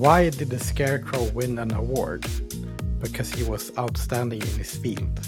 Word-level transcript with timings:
Why 0.00 0.30
did 0.30 0.48
the 0.48 0.58
Scarecrow 0.58 1.24
win 1.34 1.58
an 1.58 1.72
award? 1.74 2.24
Because 3.02 3.30
he 3.34 3.44
was 3.44 3.70
outstanding 3.76 4.40
in 4.40 4.58
his 4.58 4.74
field. 4.74 5.20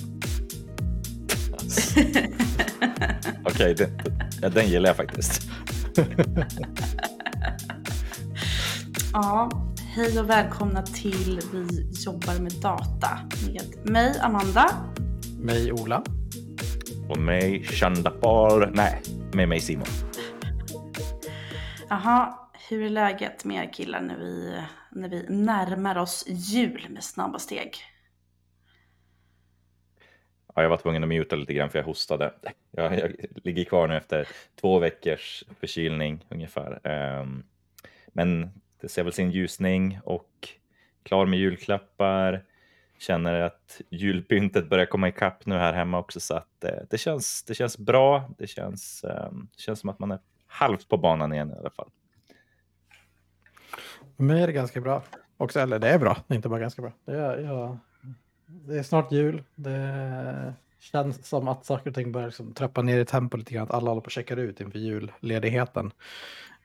Okej, 3.45 3.75
den, 3.75 3.91
den, 4.41 4.53
den 4.53 4.69
gillar 4.69 4.89
jag 4.89 4.97
faktiskt. 4.97 5.43
Ja, 9.13 9.51
hej 9.79 10.21
och 10.21 10.31
välkomna 10.31 10.83
till 10.83 11.41
Vi 11.53 11.93
jobbar 12.05 12.43
med 12.43 12.53
data 12.53 13.19
med 13.47 13.91
mig 13.93 14.21
Amanda. 14.21 14.69
Mig 15.39 15.73
Ola. 15.73 16.03
Och 17.09 17.19
mig 17.19 17.65
Chandapal. 17.65 18.71
Nej, 18.75 19.03
med 19.33 19.49
mig 19.49 19.61
Simon. 19.61 19.87
Jaha, 21.89 22.42
hur 22.73 22.83
är 22.83 22.91
läget 22.91 23.45
med 23.45 23.65
er 23.65 23.73
killar 23.73 24.01
när 24.01 24.17
vi, 24.17 24.63
när 24.91 25.09
vi 25.09 25.27
närmar 25.29 25.99
oss 25.99 26.25
jul 26.29 26.87
med 26.91 27.05
snabba 27.05 27.39
steg? 27.39 27.77
Ja, 30.55 30.63
jag 30.63 30.69
var 30.69 30.77
tvungen 30.77 31.03
att 31.03 31.09
muta 31.09 31.37
lite 31.37 31.55
grann 31.55 31.71
för 31.71 31.79
jag 31.79 31.87
hostade. 31.87 32.35
Jag, 32.71 32.99
jag 32.99 33.13
ligger 33.45 33.65
kvar 33.65 33.89
nu 33.89 33.97
efter 33.97 34.29
två 34.61 34.79
veckors 34.79 35.45
förkylning 35.61 36.25
ungefär. 36.29 36.81
Ehm, 36.85 37.45
men 38.09 38.51
det 38.81 38.89
ser 38.89 39.05
väl 39.05 39.13
sin 39.13 39.31
ljusning 39.31 40.01
och 40.05 40.49
klar 41.03 41.27
med 41.27 41.39
julklappar. 41.39 42.45
Känner 42.99 43.41
att 43.41 43.81
julpyntet 43.91 44.69
börjar 44.69 44.87
komma 44.87 45.09
ikapp 45.09 45.47
nu 45.47 45.55
här 45.55 45.73
hemma 45.73 45.99
också 45.99 46.21
så 46.21 46.35
att 46.35 46.65
eh, 46.65 46.71
det, 46.91 46.99
känns, 46.99 47.45
det 47.45 47.55
känns 47.55 47.79
bra. 47.79 48.31
Det 48.39 48.47
känns, 48.47 49.05
ehm, 49.05 49.49
det 49.57 49.63
känns 49.63 49.81
som 49.81 49.91
att 49.91 49.99
man 49.99 50.11
är 50.11 50.19
halvt 50.47 50.89
på 50.89 50.97
banan 50.97 51.33
igen 51.33 51.51
i 51.51 51.59
alla 51.59 51.71
fall. 51.71 51.91
För 54.17 54.23
mig 54.25 54.43
är 54.43 54.47
det 54.47 54.53
ganska 54.53 54.81
bra. 54.81 55.03
Också, 55.37 55.61
eller 55.61 55.79
det 55.79 55.89
är 55.89 55.99
bra, 55.99 56.17
det 56.27 56.35
är 56.35 56.37
inte 56.37 56.49
bara 56.49 56.61
ganska 56.61 56.83
bra. 56.83 56.93
Det 57.05 57.13
är, 57.13 57.39
ja, 57.39 57.79
det 58.47 58.79
är 58.79 58.83
snart 58.83 59.13
jul. 59.13 59.43
Det 59.55 60.55
känns 60.79 61.27
som 61.27 61.49
att 61.49 61.65
saker 61.65 61.91
och 61.91 61.95
ting 61.95 62.13
börjar 62.13 62.29
liksom 62.29 62.53
trappa 62.53 62.83
ner 62.83 63.01
i 63.01 63.05
tempo 63.05 63.37
lite 63.37 63.55
grann. 63.55 63.65
Att 63.65 63.71
alla 63.71 63.91
håller 63.91 64.01
på 64.01 64.07
att 64.07 64.13
checka 64.13 64.35
ut 64.35 64.61
inför 64.61 64.79
julledigheten. 64.79 65.91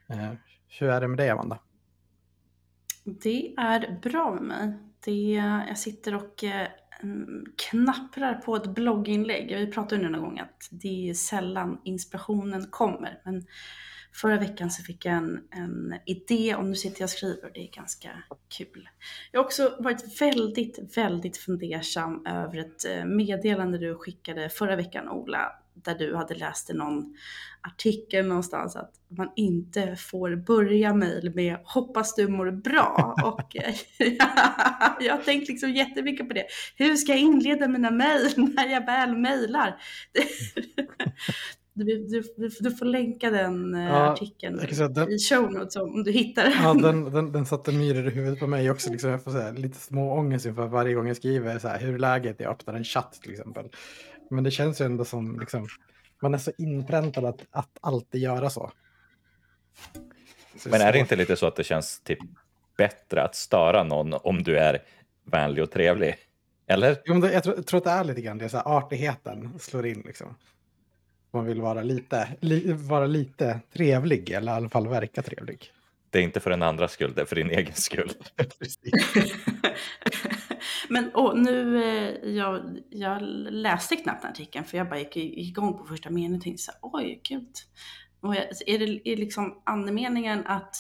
Eh, 0.08 0.34
hur 0.80 0.90
är 0.90 1.02
det 1.02 1.08
med 1.08 1.18
dig, 1.18 1.30
Amanda? 1.30 1.60
Det 3.04 3.54
är 3.58 4.00
bra 4.02 4.34
med 4.34 4.44
mig. 4.44 4.78
Det, 5.06 5.32
jag 5.68 5.78
sitter 5.78 6.16
och 6.16 6.44
eh, 6.44 6.68
mm, 7.04 7.46
knapprar 7.70 8.34
på 8.34 8.56
ett 8.56 8.68
blogginlägg. 8.68 9.56
Vi 9.56 9.68
pratade 9.68 10.02
ju 10.02 10.10
någon 10.10 10.22
gång 10.22 10.40
att 10.40 10.68
det 10.72 11.10
är 11.10 11.14
sällan 11.14 11.82
inspirationen 11.84 12.68
kommer. 12.70 13.22
Men 13.26 13.46
Förra 14.22 14.40
veckan 14.40 14.72
så 14.72 14.84
fick 14.84 15.06
jag 15.06 15.16
en, 15.16 15.40
en 15.52 15.96
idé 16.06 16.56
och 16.56 16.66
nu 16.66 16.76
sitter 16.76 17.02
jag 17.02 17.06
och 17.06 17.10
skriver 17.10 17.46
och 17.46 17.52
det 17.54 17.68
är 17.68 17.72
ganska 17.72 18.10
kul. 18.58 18.90
Jag 19.32 19.40
har 19.40 19.46
också 19.46 19.78
varit 19.80 20.22
väldigt, 20.22 20.98
väldigt 20.98 21.38
fundersam 21.38 22.26
över 22.26 22.58
ett 22.58 22.86
eh, 22.86 23.06
meddelande 23.06 23.78
du 23.78 23.96
skickade 23.96 24.50
förra 24.50 24.76
veckan 24.76 25.10
Ola, 25.10 25.52
där 25.74 25.96
du 25.96 26.16
hade 26.16 26.36
läst 26.36 26.70
i 26.70 26.74
någon 26.74 27.18
artikel 27.62 28.28
någonstans 28.28 28.76
att 28.76 28.92
man 29.08 29.32
inte 29.36 29.96
får 29.96 30.36
börja 30.36 30.94
mejl 30.94 31.36
med 31.36 31.58
hoppas 31.64 32.16
du 32.16 32.28
mår 32.28 32.52
bra. 32.52 33.16
och 33.24 33.56
eh, 33.56 33.76
jag 35.00 35.16
har 35.16 35.24
tänkt 35.24 35.50
liksom 35.50 35.72
jättemycket 35.72 36.28
på 36.28 36.34
det. 36.34 36.46
Hur 36.76 36.96
ska 36.96 37.12
jag 37.12 37.22
inleda 37.22 37.68
mina 37.68 37.92
mejl 37.92 38.34
när 38.38 38.68
jag 38.68 38.86
väl 38.86 39.18
mejlar? 39.18 39.82
Du, 41.78 42.08
du, 42.08 42.24
du, 42.38 42.50
du, 42.60 42.72
får 42.72 42.86
länka 42.86 43.30
den 43.30 43.76
eh, 43.76 43.84
ja, 43.84 44.12
artikeln 44.12 44.58
den, 44.94 45.12
i 45.12 45.20
show 45.20 45.52
notes 45.52 45.76
om 45.76 46.04
du 46.04 46.12
hittar 46.12 46.44
den. 46.44 46.54
Ja, 46.64 46.74
den, 46.74 47.12
den, 47.12 47.32
den 47.32 47.46
satte 47.46 47.72
myror 47.72 48.08
i 48.08 48.10
huvudet 48.10 48.40
på 48.40 48.48
mig 48.48 48.72
också. 48.72 48.92
Liksom, 48.92 49.10
jag 49.10 49.24
får 49.24 49.32
säga, 49.32 49.52
lite 49.52 49.78
små 49.78 50.14
ångest 50.14 50.46
inför 50.46 50.68
varje 50.68 50.94
gång 50.94 51.08
jag 51.08 51.18
skriver 51.18 51.60
så 51.60 51.68
här, 51.68 51.80
hur 51.80 51.94
är 51.94 51.98
läget? 51.98 52.40
Jag 52.40 52.52
öppnar 52.52 52.74
en 52.74 52.84
chatt 52.84 53.20
till 53.22 53.32
exempel. 53.32 53.70
Men 54.30 54.44
det 54.44 54.52
känns 54.52 54.82
ju 54.82 54.86
ändå 54.86 55.06
som, 55.06 55.40
liksom, 55.40 55.68
man 56.22 56.34
är 56.34 56.38
så 56.38 56.52
inpräntad 56.58 57.26
att, 57.26 57.46
att 57.52 57.78
alltid 57.82 58.22
göra 58.22 58.50
så. 58.50 58.72
så 60.58 60.70
Men 60.70 60.82
är 60.82 60.94
det 60.94 61.00
inte 61.00 61.16
lite 61.16 61.36
så 61.36 61.48
att 61.48 61.56
det 61.56 61.64
känns 61.64 62.00
typ 62.00 62.20
bättre 62.78 63.24
att 63.24 63.36
störa 63.36 63.84
någon 63.84 64.14
om 64.14 64.44
du 64.44 64.58
är 64.58 64.84
vänlig 65.26 65.64
och 65.64 65.72
trevlig? 65.72 66.16
Eller? 66.68 66.98
Jo, 67.06 67.14
det, 67.20 67.34
jag, 67.34 67.44
tror, 67.44 67.56
jag 67.56 67.66
tror 67.66 67.78
att 67.78 67.84
det 67.84 67.92
är 67.92 68.04
lite 68.04 68.22
grann 68.22 68.38
det, 68.38 68.50
så 68.50 68.58
här, 68.58 68.78
artigheten 68.78 69.60
slår 69.60 69.86
in 69.86 70.04
liksom 70.06 70.36
man 71.32 71.46
vill 71.46 71.62
vara 71.62 71.84
lite, 71.84 72.28
li, 72.40 72.74
vara 72.74 73.06
lite 73.06 73.60
trevlig, 73.74 74.30
eller 74.30 74.52
i 74.52 74.56
alla 74.56 74.70
fall 74.70 74.88
verka 74.88 75.22
trevlig. 75.22 75.72
Det 76.10 76.20
är 76.20 76.24
inte 76.24 76.40
för 76.40 76.50
den 76.50 76.64
andra 76.64 76.88
skull, 76.88 77.14
det 77.16 77.22
är 77.22 77.26
för 77.26 77.36
din 77.36 77.50
egen 77.50 77.76
skull. 77.76 78.12
Men 80.90 81.12
oh, 81.14 81.36
nu, 81.36 81.84
eh, 81.84 82.30
jag, 82.30 82.80
jag 82.90 83.22
läste 83.52 83.96
knappt 83.96 84.26
artikeln 84.26 84.66
för 84.66 84.78
jag 84.78 84.90
bara 84.90 85.00
gick 85.00 85.18
igång 85.18 85.78
på 85.78 85.86
första 85.86 86.10
meningen 86.10 86.36
och 86.36 86.42
tänkte 86.42 86.64
så 86.64 86.72
här, 86.72 86.80
oj 86.82 87.22
gud. 87.24 87.56
Och 88.20 88.36
jag, 88.36 88.46
är 88.66 88.80
det 88.80 89.10
är 89.10 89.18
liksom 89.18 89.62
andemeningen 89.66 90.44
att 90.46 90.76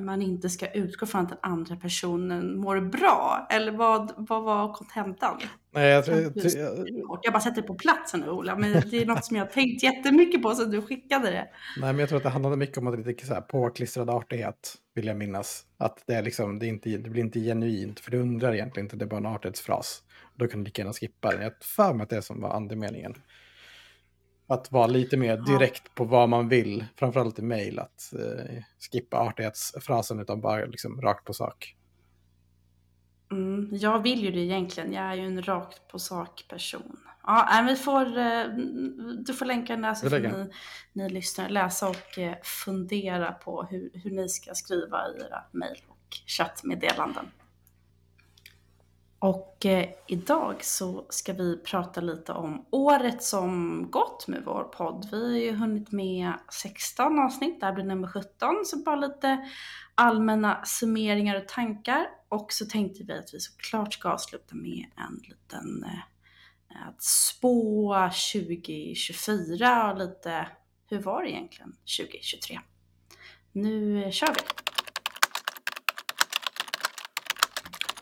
man 0.00 0.22
inte 0.22 0.50
ska 0.50 0.70
utgå 0.70 1.06
från 1.06 1.20
att 1.20 1.28
den 1.28 1.38
andra 1.42 1.76
personen 1.76 2.60
mår 2.60 2.80
bra? 2.80 3.46
Eller 3.50 3.72
vad, 3.72 4.12
vad 4.16 4.42
var 4.42 4.74
kontentan? 4.74 5.38
Nej, 5.72 5.88
jag, 5.88 6.04
tror, 6.04 6.20
jag, 6.20 7.18
jag 7.22 7.32
bara 7.32 7.40
sätter 7.40 7.62
det 7.62 7.68
på 7.68 7.74
plats 7.74 8.14
nu 8.14 8.30
Ola, 8.30 8.56
men 8.56 8.72
det 8.90 9.02
är 9.02 9.06
något 9.06 9.24
som 9.24 9.36
jag 9.36 9.44
har 9.44 9.50
tänkt 9.50 9.82
jättemycket 9.82 10.42
på 10.42 10.54
sen 10.54 10.70
du 10.70 10.82
skickade 10.82 11.30
det. 11.30 11.48
Nej, 11.80 11.92
men 11.92 11.98
jag 11.98 12.08
tror 12.08 12.16
att 12.16 12.22
det 12.22 12.30
handlade 12.30 12.56
mycket 12.56 12.78
om 12.78 12.86
att 12.86 13.06
lite 13.06 13.26
så 13.26 13.34
här 13.34 13.40
påklistrad 13.40 14.10
artighet, 14.10 14.74
vill 14.94 15.06
jag 15.06 15.16
minnas. 15.16 15.64
Att 15.78 16.02
det, 16.06 16.14
är 16.14 16.22
liksom, 16.22 16.58
det, 16.58 16.66
är 16.66 16.68
inte, 16.68 16.90
det 16.90 17.10
blir 17.10 17.22
inte 17.22 17.40
genuint, 17.40 18.00
för 18.00 18.10
du 18.10 18.20
undrar 18.20 18.54
egentligen 18.54 18.86
inte, 18.86 18.96
det 18.96 19.04
är 19.04 19.06
bara 19.06 19.16
en 19.16 19.26
artighetsfras. 19.26 20.02
Då 20.34 20.46
kan 20.46 20.60
du 20.60 20.64
lika 20.64 20.82
gärna 20.82 20.92
skippa 20.92 21.30
den. 21.30 21.42
Jag 21.42 21.50
har 21.50 21.56
för 21.60 21.94
mig 21.94 22.02
att 22.02 22.10
det 22.10 22.16
är 22.16 22.20
som 22.20 22.40
var 22.40 22.50
andemeningen. 22.50 23.14
Att 24.50 24.72
vara 24.72 24.86
lite 24.86 25.16
mer 25.16 25.36
direkt 25.36 25.94
på 25.94 26.04
vad 26.04 26.28
man 26.28 26.48
vill, 26.48 26.84
framförallt 26.96 27.38
i 27.38 27.42
mejl, 27.42 27.78
att 27.78 28.12
eh, 28.12 28.62
skippa 28.92 29.16
artighetsfrasen 29.16 30.20
utan 30.20 30.40
bara 30.40 30.64
liksom 30.66 31.00
rakt 31.00 31.24
på 31.24 31.32
sak. 31.32 31.76
Mm, 33.30 33.68
jag 33.72 34.02
vill 34.02 34.24
ju 34.24 34.30
det 34.30 34.40
egentligen, 34.40 34.92
jag 34.92 35.04
är 35.04 35.14
ju 35.14 35.26
en 35.26 35.42
rakt 35.42 35.88
på 35.88 35.98
sak 35.98 36.44
person. 36.48 37.00
Ja, 37.22 37.64
vi 37.68 37.76
får, 37.76 38.18
eh, 38.18 38.44
du 39.26 39.34
får 39.34 39.46
länka 39.46 39.72
den 39.72 39.82
där 39.82 39.94
så 39.94 40.10
får 40.10 40.18
ni, 40.18 40.50
ni 40.92 41.08
lyssnare 41.08 41.48
läsa 41.48 41.88
och 41.88 42.18
eh, 42.18 42.34
fundera 42.42 43.32
på 43.32 43.62
hur, 43.62 43.90
hur 43.94 44.10
ni 44.10 44.28
ska 44.28 44.54
skriva 44.54 45.08
i 45.08 45.22
era 45.22 45.44
mejl 45.52 45.78
och 45.88 46.16
chattmeddelanden. 46.26 47.26
Och 49.20 49.66
eh, 49.66 49.88
idag 50.06 50.64
så 50.64 51.06
ska 51.08 51.32
vi 51.32 51.56
prata 51.56 52.00
lite 52.00 52.32
om 52.32 52.66
året 52.70 53.22
som 53.22 53.86
gått 53.90 54.28
med 54.28 54.42
vår 54.44 54.64
podd. 54.64 55.08
Vi 55.12 55.32
har 55.32 55.38
ju 55.38 55.52
hunnit 55.52 55.92
med 55.92 56.32
16 56.52 57.18
avsnitt, 57.18 57.60
det 57.60 57.66
här 57.66 57.72
blir 57.72 57.84
nummer 57.84 58.08
17, 58.08 58.64
så 58.64 58.78
bara 58.82 58.96
lite 58.96 59.48
allmänna 59.94 60.64
summeringar 60.64 61.36
och 61.36 61.48
tankar. 61.48 62.06
Och 62.28 62.52
så 62.52 62.66
tänkte 62.66 63.04
vi 63.04 63.12
att 63.12 63.34
vi 63.34 63.40
såklart 63.40 63.94
ska 63.94 64.08
avsluta 64.08 64.54
med 64.54 64.86
en 64.96 65.20
liten 65.22 65.84
eh, 65.84 66.88
att 66.88 67.02
spå 67.02 67.94
2024 68.32 69.92
och 69.92 69.98
lite 69.98 70.48
hur 70.86 70.98
var 70.98 71.22
det 71.22 71.30
egentligen 71.30 71.72
2023? 71.98 72.60
Nu 73.52 74.04
eh, 74.04 74.10
kör 74.10 74.34
vi! 74.34 74.40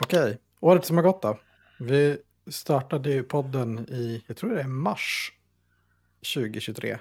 Okej. 0.01 0.39
Året 0.61 0.85
som 0.85 0.97
har 0.97 1.05
gått 1.05 1.23
då? 1.23 1.39
Vi 1.81 2.19
startade 2.47 3.11
ju 3.11 3.23
podden 3.23 3.79
i, 3.79 4.25
jag 4.27 4.37
tror 4.37 4.55
det 4.55 4.61
är 4.61 4.67
mars 4.67 5.33
2023. 6.35 6.99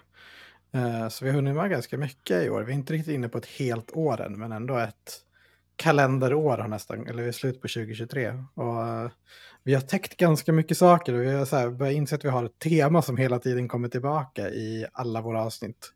Eh, 0.72 1.08
så 1.10 1.26
vi 1.26 1.32
har 1.32 1.36
hunnit 1.36 1.56
med 1.56 1.70
ganska 1.70 1.98
mycket 1.98 2.46
i 2.46 2.50
år. 2.50 2.62
Vi 2.62 2.72
är 2.72 2.76
inte 2.76 2.94
riktigt 2.94 3.14
inne 3.14 3.30
på 3.30 3.38
ett 3.38 3.46
helt 3.46 3.92
år 3.92 4.22
än, 4.22 4.40
men 4.40 4.52
ändå 4.52 4.78
ett 4.78 5.22
kalenderår 5.76 6.58
har 6.58 6.68
nästan, 6.68 7.08
eller 7.08 7.24
vi 7.24 7.28
är 7.28 7.34
slut 7.34 7.62
på 7.62 7.68
2023. 7.68 8.44
Och 8.54 8.88
eh, 8.88 9.10
vi 9.64 9.74
har 9.74 9.82
täckt 9.82 10.18
ganska 10.18 10.54
mycket 10.54 10.78
saker 10.78 11.14
och 11.14 11.22
vi 11.22 11.32
har 11.32 11.46
så 11.46 11.56
här, 11.56 11.70
börjat 11.70 11.96
inse 11.96 12.16
att 12.16 12.26
vi 12.26 12.30
har 12.30 12.44
ett 12.44 12.60
tema 12.60 13.02
som 13.02 13.18
hela 13.18 13.40
tiden 13.40 13.68
kommer 13.68 13.90
tillbaka 13.90 14.50
i 14.50 14.86
alla 14.94 15.22
våra 15.22 15.44
avsnitt. 15.44 15.94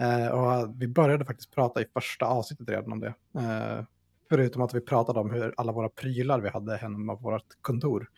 Eh, 0.00 0.26
och 0.26 0.74
vi 0.82 0.88
började 0.88 1.24
faktiskt 1.24 1.54
prata 1.54 1.82
i 1.82 1.86
första 1.94 2.26
avsnittet 2.26 2.68
redan 2.68 2.92
om 2.92 3.00
det. 3.00 3.14
Eh, 3.38 3.84
Förutom 4.30 4.62
att 4.62 4.74
vi 4.74 4.80
pratade 4.80 5.20
om 5.20 5.30
hur 5.30 5.54
alla 5.56 5.72
våra 5.72 5.88
prylar 5.88 6.40
vi 6.40 6.48
hade 6.48 6.76
hemma 6.76 7.16
på 7.16 7.30
vårt 7.30 7.62
kontor. 7.62 8.08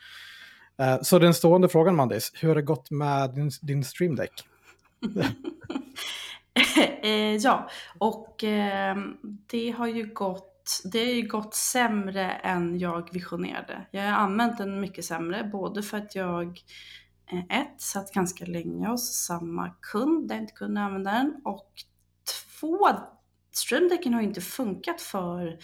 Eh, 0.79 1.01
så 1.03 1.19
den 1.19 1.35
stående 1.35 1.69
frågan, 1.69 1.97
Mandis, 1.97 2.33
hur 2.35 2.49
har 2.49 2.55
det 2.55 2.63
gått 2.63 2.91
med 2.91 3.35
din, 3.35 3.51
din 3.63 3.85
Stream 3.85 4.17
Deck? 4.17 4.33
Eh, 7.03 7.37
ja, 7.37 7.69
och 7.99 8.45
ehm, 8.45 9.17
det 9.47 9.71
har 9.71 9.87
ju 9.87 10.07
gått 10.15 10.53
det 10.93 10.99
har 10.99 11.13
ju 11.13 11.29
gått 11.29 11.55
sämre 11.55 12.31
än 12.31 12.79
jag 12.79 13.13
visionerade. 13.13 13.87
Jag 13.91 14.03
har 14.03 14.11
använt 14.11 14.59
den 14.59 14.81
mycket 14.81 15.05
sämre, 15.05 15.45
både 15.53 15.83
för 15.83 15.97
att 15.97 16.15
jag 16.15 16.61
eh, 17.33 17.61
ett, 17.61 17.81
satt 17.81 18.13
ganska 18.13 18.45
länge 18.45 18.89
hos 18.89 19.25
samma 19.27 19.71
kund 19.93 20.29
där 20.29 20.35
jag 20.35 20.43
inte 20.43 20.53
kunde 20.53 20.81
använda 20.81 21.11
den 21.11 21.41
och 21.45 21.73
två, 22.61 22.89
Streamdecken 23.53 24.15
har 24.15 24.23
inte 24.23 24.41
funkat 24.41 25.01
för 25.01 25.59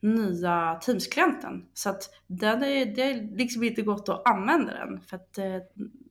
nya 0.00 0.78
Teams-klienten. 0.80 1.64
Så 1.74 1.90
att 1.90 2.02
den 2.26 2.62
är, 2.62 2.86
det 2.86 3.02
är 3.02 3.36
liksom 3.36 3.64
inte 3.64 3.82
gått 3.82 4.08
att 4.08 4.28
använda 4.28 4.72
den. 4.72 5.00
För 5.00 5.16
att 5.16 5.38
eh, 5.38 5.44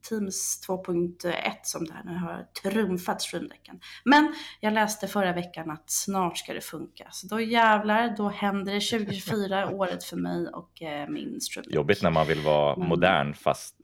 Teams 0.10 0.68
2.1 0.68 1.34
som 1.64 1.86
det 1.86 1.94
här 1.94 2.04
nu 2.04 2.18
har 2.18 2.46
trumfat 2.64 3.22
Streamdecken. 3.22 3.80
Men 4.06 4.34
jag 4.60 4.74
läste 4.74 5.08
förra 5.08 5.34
veckan 5.34 5.72
att 5.72 5.90
snart 5.92 6.38
ska 6.38 6.54
det 6.54 6.62
funka. 6.62 7.08
Så 7.12 7.28
då 7.28 7.40
jävlar, 7.42 8.16
då 8.18 8.30
händer 8.30 8.74
det 8.74 8.80
2024 8.80 9.70
året 9.74 10.04
för 10.04 10.18
mig 10.18 10.48
och 10.48 10.82
eh, 10.82 11.10
min 11.10 11.42
Streamdeck. 11.42 11.76
Jobbigt 11.76 12.04
när 12.04 12.12
man 12.12 12.28
vill 12.28 12.40
vara 12.42 12.76
Men- 12.76 12.88
modern 12.88 13.34
fast 13.34 13.76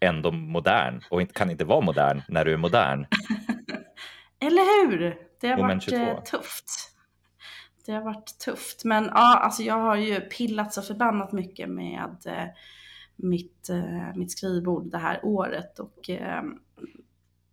ändå 0.00 0.32
modern 0.32 1.00
och 1.10 1.20
inte, 1.20 1.34
kan 1.34 1.50
inte 1.50 1.64
vara 1.64 1.80
modern 1.80 2.22
när 2.28 2.44
du 2.44 2.52
är 2.52 2.56
modern. 2.56 3.06
Eller 4.40 4.88
hur? 4.90 5.16
Det 5.42 5.48
har 5.48 5.56
Moment 5.56 5.82
varit 5.86 5.98
22. 5.98 6.10
eh, 6.10 6.22
tufft. 6.22 6.92
Det 7.86 7.92
har 7.92 8.02
varit 8.02 8.38
tufft. 8.38 8.84
Men 8.84 9.04
ja, 9.04 9.38
alltså 9.38 9.62
jag 9.62 9.78
har 9.78 9.96
ju 9.96 10.20
pillat 10.20 10.72
så 10.72 10.82
förbannat 10.82 11.32
mycket 11.32 11.68
med 11.68 12.16
eh, 12.26 12.46
mitt, 13.16 13.68
eh, 13.68 14.14
mitt 14.14 14.32
skrivbord 14.32 14.90
det 14.90 14.98
här 14.98 15.20
året. 15.22 15.78
Och 15.78 16.10
eh, 16.10 16.42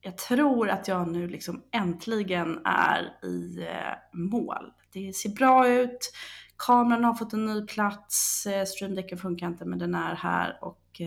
jag 0.01 0.18
tror 0.18 0.69
att 0.69 0.88
jag 0.88 1.12
nu 1.12 1.27
liksom 1.27 1.63
äntligen 1.71 2.62
är 2.65 3.25
i 3.25 3.65
mål. 4.13 4.74
Det 4.94 5.15
ser 5.15 5.30
bra 5.30 5.68
ut. 5.68 6.12
Kameran 6.57 7.03
har 7.03 7.13
fått 7.13 7.33
en 7.33 7.45
ny 7.45 7.65
plats. 7.65 8.47
Streamdecken 8.68 9.18
funkar 9.18 9.47
inte 9.47 9.65
men 9.65 9.80
den 9.80 9.95
är 9.95 10.15
här. 10.15 10.57
Och 10.62 11.01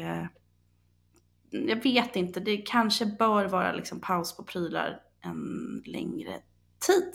jag 1.51 1.83
vet 1.83 2.17
inte, 2.17 2.41
det 2.41 2.57
kanske 2.57 3.07
bör 3.07 3.45
vara 3.45 3.73
liksom 3.73 4.01
paus 4.01 4.37
på 4.37 4.43
prylar 4.43 5.01
en 5.21 5.83
längre 5.87 6.41
tid. 6.87 7.13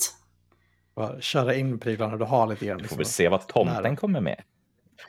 Bara 0.96 1.22
köra 1.22 1.56
in 1.56 1.80
prylarna 1.80 2.18
du 2.18 2.26
har 2.26 2.48
lite 2.48 2.66
grann. 2.66 2.78
Vi 2.78 2.84
får 2.84 2.84
Liksom. 2.84 2.98
väl 2.98 3.06
se 3.06 3.30
vad 3.30 3.48
tomten 3.48 3.84
Nära. 3.84 3.96
kommer 3.96 4.22
med. 4.22 4.44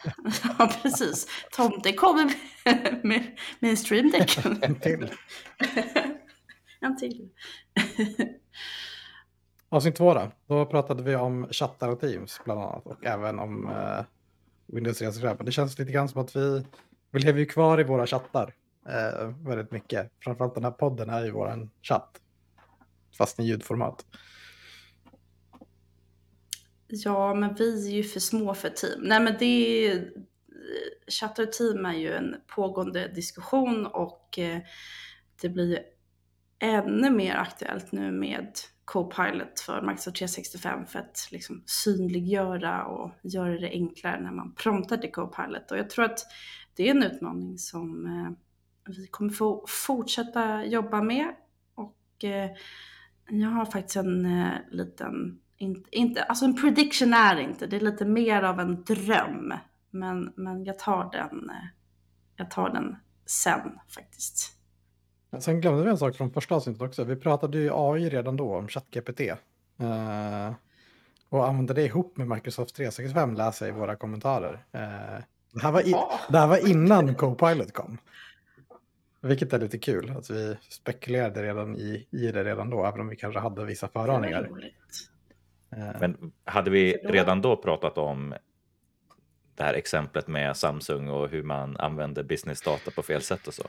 Ja, 0.59 0.71
precis. 0.83 1.27
Tomten 1.51 1.93
kommer 1.95 2.25
med, 2.25 2.35
med, 3.05 3.39
med 3.61 3.71
en 3.71 3.77
streamdeck. 3.77 4.39
En 4.63 4.75
till. 4.81 5.11
en 6.81 6.97
till. 6.97 7.29
Avsnitt 9.69 9.97
två 9.97 10.15
då. 10.15 10.31
Då 10.47 10.67
pratade 10.67 11.03
vi 11.03 11.17
om 11.17 11.49
chattar 11.51 11.89
och 11.89 12.01
Teams 12.01 12.41
bland 12.45 12.61
annat. 12.61 12.87
Och 12.87 13.05
även 13.07 13.39
om 13.39 13.69
eh, 13.69 14.05
Windows 14.67 14.99
365. 14.99 15.37
Men 15.37 15.47
Det 15.47 15.53
känns 15.53 15.79
lite 15.79 15.93
grann 15.93 16.09
som 16.09 16.21
att 16.21 16.37
vi, 16.37 16.65
vi 17.11 17.19
lever 17.21 17.39
ju 17.39 17.47
kvar 17.47 17.81
i 17.81 17.85
våra 17.85 18.07
chattar. 18.07 18.55
Eh, 18.89 19.29
väldigt 19.29 19.71
mycket. 19.71 20.11
Framförallt 20.25 20.55
den 20.55 20.65
här 20.65 20.71
podden 20.71 21.11
är 21.11 21.25
ju 21.25 21.31
våran 21.31 21.71
chatt. 21.83 22.21
Fast 23.19 23.41
i 23.41 23.43
ljudformat. 23.43 24.05
Ja, 26.89 27.35
men 27.35 27.55
vi 27.55 27.89
är 27.89 27.97
ju 27.97 28.03
för 28.03 28.21
små 28.21 28.55
för 28.55 28.69
team. 28.69 29.01
Nej, 29.03 29.21
men 29.21 29.35
det 29.39 29.45
är... 29.87 29.97
Eh, 29.97 30.03
Chattar 31.09 31.43
och 31.43 31.53
team 31.53 31.87
är 31.87 31.95
ju 31.95 32.13
en 32.13 32.37
pågående 32.47 33.09
diskussion 33.09 33.87
och 33.87 34.39
eh, 34.39 34.59
det 35.43 35.49
blir 35.49 35.71
ju 35.71 35.79
ännu 36.59 37.11
mer 37.11 37.35
aktuellt 37.35 37.93
nu 37.93 38.11
med 38.11 38.53
Copilot 38.85 39.61
för 39.61 39.83
Microsoft 39.83 40.17
365 40.17 40.87
för 40.87 40.99
att 40.99 41.29
liksom 41.33 41.63
synliggöra 41.67 42.85
och 42.85 43.13
göra 43.23 43.59
det 43.59 43.71
enklare 43.71 44.21
när 44.21 44.33
man 44.33 44.55
promptar 44.55 44.97
till 44.97 45.13
Copilot. 45.13 45.71
Och 45.71 45.79
jag 45.79 45.91
tror 45.91 46.05
att 46.05 46.21
det 46.77 46.89
är 46.89 46.91
en 46.91 47.03
utmaning 47.03 47.59
som 47.59 48.07
eh, 48.07 48.33
vi 48.97 49.07
kommer 49.07 49.31
få 49.31 49.65
fortsätta 49.69 50.65
jobba 50.65 51.03
med. 51.03 51.35
Och 51.75 52.25
jag 53.29 53.49
har 53.49 53.65
faktiskt 53.65 53.97
en 53.97 54.51
liten, 54.71 55.41
inte, 55.59 55.89
inte, 55.97 56.23
alltså 56.23 56.45
en 56.45 56.57
prediction 56.57 57.15
är 57.15 57.35
det 57.37 57.43
inte, 57.43 57.67
det 57.67 57.77
är 57.77 57.81
lite 57.81 58.05
mer 58.05 58.43
av 58.43 58.61
en 58.61 58.85
dröm. 58.85 59.53
Men, 59.91 60.33
men 60.37 60.65
jag 60.65 60.79
tar 60.79 61.11
den, 61.13 61.51
jag 62.37 62.51
tar 62.51 62.71
den 62.71 62.97
sen 63.27 63.79
faktiskt. 63.89 64.55
Sen 65.41 65.61
glömde 65.61 65.83
vi 65.85 65.91
en 65.91 65.99
sak 65.99 66.17
från 66.17 66.31
första 66.31 66.55
avsnittet 66.55 66.83
också. 66.83 67.05
Vi 67.05 67.17
pratade 67.17 67.59
ju 67.59 67.71
AI 67.73 68.09
redan 68.09 68.37
då 68.37 68.57
om 68.57 68.69
ChatGPT. 68.69 69.21
Eh, 69.21 70.53
och 71.29 71.49
använde 71.49 71.75
det 71.75 71.83
ihop 71.85 72.17
med 72.17 72.29
Microsoft 72.29 72.75
365 72.77 73.35
läser 73.35 73.67
jag 73.67 73.77
i 73.77 73.79
våra 73.79 73.97
kommentarer. 73.97 74.65
Eh, 74.73 74.81
det, 75.53 75.63
här 75.63 75.73
var 75.73 75.81
i, 75.89 75.95
det 76.29 76.39
här 76.39 76.47
var 76.47 76.69
innan 76.69 77.15
Copilot 77.15 77.73
kom. 77.73 77.99
Vilket 79.21 79.53
är 79.53 79.59
lite 79.59 79.79
kul 79.79 80.11
att 80.11 80.31
vi 80.31 80.57
spekulerade 80.69 81.43
redan 81.43 81.77
i, 81.77 82.07
i 82.11 82.33
det 82.33 82.45
redan 82.45 82.71
då, 82.71 82.85
även 82.87 83.01
om 83.01 83.09
vi 83.09 83.17
kanske 83.17 83.41
hade 83.41 83.65
vissa 83.65 83.87
Det 83.87 83.93
föraningar. 83.93 84.43
roligt. 84.43 84.75
Eh, 85.71 86.01
Men 86.01 86.33
hade 86.45 86.71
vi 86.71 86.93
redan 86.93 87.41
då 87.41 87.57
pratat 87.57 87.99
om 87.99 88.35
det 89.55 89.63
här 89.65 89.75
exemplet 89.75 90.29
med 90.29 90.57
Samsung 90.57 91.09
och 91.09 91.29
hur 91.29 91.43
man 91.43 91.77
använder 91.77 92.23
businessdata 92.23 92.91
på 92.91 93.03
fel 93.03 93.23
sätt 93.23 93.47
och 93.47 93.55
så? 93.55 93.63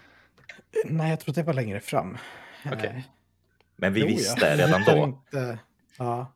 nej, 0.86 1.10
jag 1.10 1.20
tror 1.20 1.36
det 1.36 1.44
var 1.44 1.54
längre 1.54 1.80
fram. 1.80 2.18
Eh, 2.66 2.74
Okej. 2.74 3.10
Men 3.76 3.94
vi 3.94 4.02
jo, 4.02 4.08
visste 4.08 4.46
Jag 4.46 4.60
redan 4.60 4.84
då. 4.84 5.04
Inte, 5.04 5.60
ja, 5.98 6.34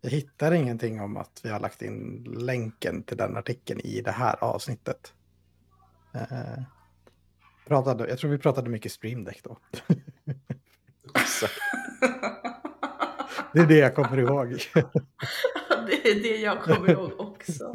jag 0.00 0.10
hittar 0.10 0.52
ingenting 0.52 1.00
om 1.00 1.16
att 1.16 1.40
vi 1.42 1.50
har 1.50 1.60
lagt 1.60 1.82
in 1.82 2.24
länken 2.38 3.02
till 3.02 3.16
den 3.16 3.36
artikeln 3.36 3.80
i 3.80 4.00
det 4.00 4.10
här 4.10 4.44
avsnittet. 4.44 5.14
Eh, 6.14 6.62
pratade, 7.66 8.08
jag 8.08 8.18
tror 8.18 8.30
vi 8.30 8.38
pratade 8.38 8.70
mycket 8.70 8.92
streamdeck 8.92 9.40
då. 9.44 9.58
Så, 11.26 11.46
det 13.54 13.60
är 13.60 13.66
det 13.66 13.78
jag 13.78 13.94
kommer 13.94 14.18
ihåg. 14.18 14.48
det 15.86 16.10
är 16.10 16.22
det 16.22 16.36
jag 16.36 16.62
kommer 16.62 16.90
ihåg 16.90 17.12
också. 17.20 17.74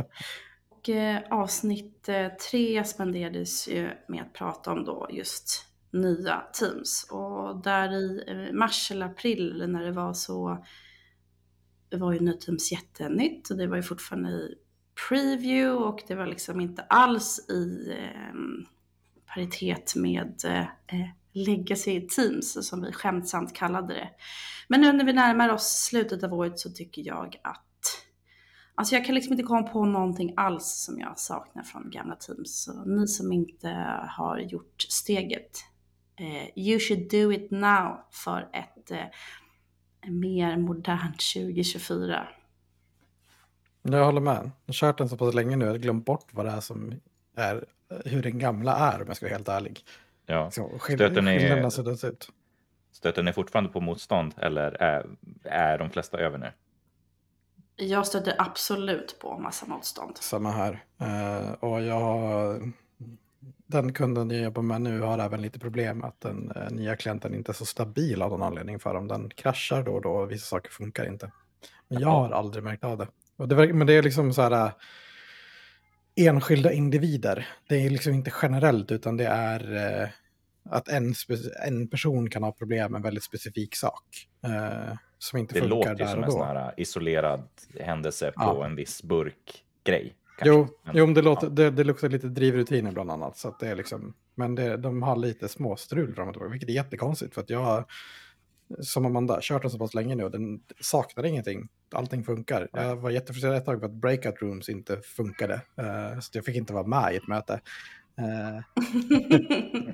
Och, 0.69 0.89
eh, 0.89 1.21
avsnitt 1.29 2.09
eh, 2.09 2.27
tre 2.27 2.83
spenderades 2.83 3.67
ju 3.67 3.89
med 4.07 4.21
att 4.21 4.33
prata 4.33 4.71
om 4.71 4.85
då 4.85 5.07
just 5.11 5.65
nya 5.91 6.41
Teams. 6.53 7.07
Och 7.11 7.63
där 7.63 7.93
i 7.93 8.23
eh, 8.27 8.53
mars 8.53 8.91
eller 8.91 9.05
april 9.05 9.65
när 9.67 9.83
det 9.83 9.91
var 9.91 10.13
så 10.13 10.65
det 11.89 11.97
var 11.97 12.13
ju 12.13 12.19
nya 12.19 12.37
Teams 12.37 12.71
jättenytt 12.71 13.49
och 13.49 13.57
det 13.57 13.67
var 13.67 13.75
ju 13.75 13.83
fortfarande 13.83 14.29
i 14.29 14.55
preview 15.09 15.85
och 15.85 16.03
det 16.07 16.15
var 16.15 16.25
liksom 16.25 16.61
inte 16.61 16.81
alls 16.81 17.49
i 17.49 17.93
eh, 17.97 18.35
paritet 19.33 19.93
med 19.95 20.41
eh, 20.45 20.61
eh 20.61 21.09
eh, 21.33 21.43
legacy 21.45 22.07
Teams 22.07 22.67
som 22.69 22.81
vi 22.81 22.91
skämtsamt 22.91 23.55
kallade 23.55 23.93
det. 23.93 24.09
Men 24.67 24.81
nu 24.81 24.93
när 24.93 25.05
vi 25.05 25.13
närmar 25.13 25.49
oss 25.49 25.85
slutet 25.87 26.23
av 26.23 26.33
året 26.33 26.59
så 26.59 26.69
tycker 26.69 27.01
jag 27.07 27.39
att 27.43 27.65
Alltså 28.75 28.95
jag 28.95 29.05
kan 29.05 29.15
liksom 29.15 29.33
inte 29.33 29.43
komma 29.43 29.63
på 29.63 29.85
någonting 29.85 30.33
alls 30.37 30.83
som 30.85 30.99
jag 30.99 31.19
saknar 31.19 31.63
från 31.63 31.89
gamla 31.89 32.15
Teams. 32.15 32.63
Så 32.63 32.85
ni 32.85 33.07
som 33.07 33.31
inte 33.31 33.69
har 34.09 34.39
gjort 34.39 34.81
steget, 34.81 35.57
eh, 36.19 36.59
you 36.59 36.79
should 36.79 37.09
do 37.09 37.31
it 37.31 37.51
now 37.51 37.97
för 38.11 38.49
ett 38.53 38.91
eh, 38.91 40.09
mer 40.11 40.57
modernt 40.57 41.21
2024. 41.35 42.27
Jag 43.81 44.05
håller 44.05 44.21
med. 44.21 44.51
Jag 44.65 44.73
har 44.73 44.73
kört 44.73 44.97
den 44.97 45.09
så 45.09 45.17
pass 45.17 45.33
länge 45.33 45.55
nu. 45.55 45.65
Jag 45.65 45.71
har 45.71 45.77
glömt 45.77 46.05
bort 46.05 46.27
vad 46.31 46.45
det 46.45 46.51
är 46.51 46.61
som 46.61 46.93
är, 47.35 47.65
hur 48.05 48.23
den 48.23 48.39
gamla 48.39 48.75
är 48.75 49.01
om 49.01 49.07
jag 49.07 49.15
ska 49.15 49.25
vara 49.25 49.35
helt 49.35 49.49
ärlig 49.49 49.85
ja. 50.29 50.51
Så, 50.51 50.63
skill- 50.79 50.97
Skillnaderna 50.97 51.71
ser 51.71 51.83
det 51.83 52.03
ut. 52.07 52.29
Stöter 52.91 53.23
ni 53.23 53.33
fortfarande 53.33 53.69
på 53.69 53.81
motstånd 53.81 54.33
eller 54.37 54.71
är, 54.81 55.05
är 55.43 55.77
de 55.77 55.89
flesta 55.89 56.17
över 56.17 56.37
nu? 56.37 56.51
Jag 57.75 58.07
stöter 58.07 58.35
absolut 58.37 59.19
på 59.19 59.37
massa 59.37 59.65
motstånd. 59.65 60.17
Samma 60.17 60.51
här. 60.51 60.83
Eh, 61.01 61.51
och 61.51 61.81
jag 61.81 61.99
har, 61.99 62.61
den 63.67 63.93
kunden 63.93 64.29
jag 64.29 64.43
jobbar 64.43 64.61
med 64.61 64.81
nu 64.81 64.99
har 65.01 65.19
även 65.19 65.41
lite 65.41 65.59
problem 65.59 66.03
att 66.03 66.21
den 66.21 66.51
eh, 66.55 66.69
nya 66.71 66.95
klienten 66.95 67.35
inte 67.35 67.51
är 67.51 67.53
så 67.53 67.65
stabil 67.65 68.21
av 68.21 68.29
någon 68.29 68.43
anledning 68.43 68.79
för 68.79 68.93
dem. 68.93 69.07
Den 69.07 69.29
kraschar 69.29 69.83
då 69.83 69.91
och 69.91 70.01
då 70.01 70.11
och 70.11 70.31
vissa 70.31 70.45
saker 70.45 70.71
funkar 70.71 71.05
inte. 71.05 71.31
Men 71.87 72.01
jag 72.01 72.09
har 72.09 72.31
aldrig 72.31 72.63
märkt 72.63 72.83
av 72.83 72.97
det. 72.97 73.07
Och 73.37 73.47
det 73.47 73.73
men 73.73 73.87
det 73.87 73.93
är 73.93 74.03
liksom 74.03 74.33
så 74.33 74.41
här 74.41 74.51
eh, 74.65 74.71
enskilda 76.15 76.71
individer. 76.71 77.47
Det 77.69 77.75
är 77.85 77.89
liksom 77.89 78.13
inte 78.13 78.31
generellt 78.41 78.91
utan 78.91 79.17
det 79.17 79.25
är 79.27 80.11
att 80.69 80.87
en, 80.87 81.13
en 81.67 81.87
person 81.87 82.29
kan 82.29 82.43
ha 82.43 82.51
problem 82.51 82.91
med 82.91 82.99
en 82.99 83.03
väldigt 83.03 83.23
specifik 83.23 83.75
sak. 83.75 84.03
Eh, 84.45 84.95
som 85.17 85.39
inte 85.39 85.53
Det 85.53 85.59
funkar 85.59 85.75
låter 85.75 85.95
där 85.95 86.05
som 86.05 86.23
en 86.23 86.31
sån 86.31 86.47
här 86.47 86.73
isolerad 86.77 87.43
händelse 87.79 88.25
på 88.31 88.41
Ja. 88.43 88.65
en 88.65 88.75
viss 88.75 89.03
burkgrej. 89.03 90.15
Jo, 90.45 90.67
Men- 90.85 90.95
jo 90.97 91.05
det, 91.13 91.21
låter, 91.21 91.49
det, 91.49 91.69
det 91.71 91.83
luktar 91.83 92.09
lite 92.09 92.27
drivrutiner 92.27 92.91
bland 92.91 93.11
annat. 93.11 93.37
Så 93.37 93.47
att 93.47 93.59
det 93.59 93.67
är 93.67 93.75
liksom, 93.75 94.13
men 94.35 94.55
det, 94.55 94.77
de 94.77 95.01
har 95.03 95.15
lite 95.15 95.47
småstrul 95.47 96.15
fram 96.15 96.27
och 96.27 96.33
tillbaka, 96.33 96.51
vilket 96.51 96.69
är 96.69 96.73
jättekonstigt. 96.73 97.33
För 97.33 97.41
att 97.41 97.49
jag 97.49 97.59
har, 97.59 97.85
som 98.79 99.05
Amanda, 99.05 99.39
kört 99.41 99.61
den 99.61 99.71
så 99.71 99.77
pass 99.77 99.93
länge 99.93 100.15
nu 100.15 100.23
och 100.23 100.31
den 100.31 100.59
saknar 100.79 101.25
ingenting. 101.25 101.67
Allting 101.91 102.23
funkar. 102.23 102.67
Jag 102.73 102.95
var 102.95 103.09
jättefrustrerad 103.09 103.57
ett 103.57 103.65
tag 103.65 103.79
för 103.79 103.85
att 103.85 103.93
breakout 103.93 104.41
rooms 104.41 104.69
inte 104.69 105.01
funkade. 105.01 105.53
eh, 105.53 106.19
så 106.19 106.37
jag 106.37 106.45
fick 106.45 106.55
inte 106.55 106.73
vara 106.73 106.87
med 106.87 107.13
i 107.13 107.17
ett 107.17 107.27
möte. 107.27 107.61
Eh, 108.19 108.63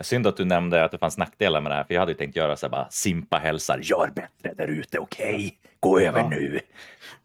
Synd 0.00 0.26
att 0.26 0.36
du 0.36 0.44
nämnde 0.44 0.84
att 0.84 0.92
det 0.92 0.98
fanns 0.98 1.18
nackdelar 1.18 1.60
med 1.60 1.72
det 1.72 1.76
här, 1.76 1.84
för 1.84 1.94
jag 1.94 2.00
hade 2.00 2.12
ju 2.12 2.18
tänkt 2.18 2.36
göra 2.36 2.56
så 2.56 2.66
här 2.66 2.70
bara 2.70 2.88
Simpa 2.90 3.36
hälsar, 3.36 3.80
gör 3.82 4.10
bättre 4.14 4.54
där 4.56 4.68
ute, 4.68 4.98
okej? 4.98 5.34
Okay? 5.34 5.50
Gå 5.80 6.00
över 6.00 6.20
Ja. 6.20 6.28
nu. 6.28 6.60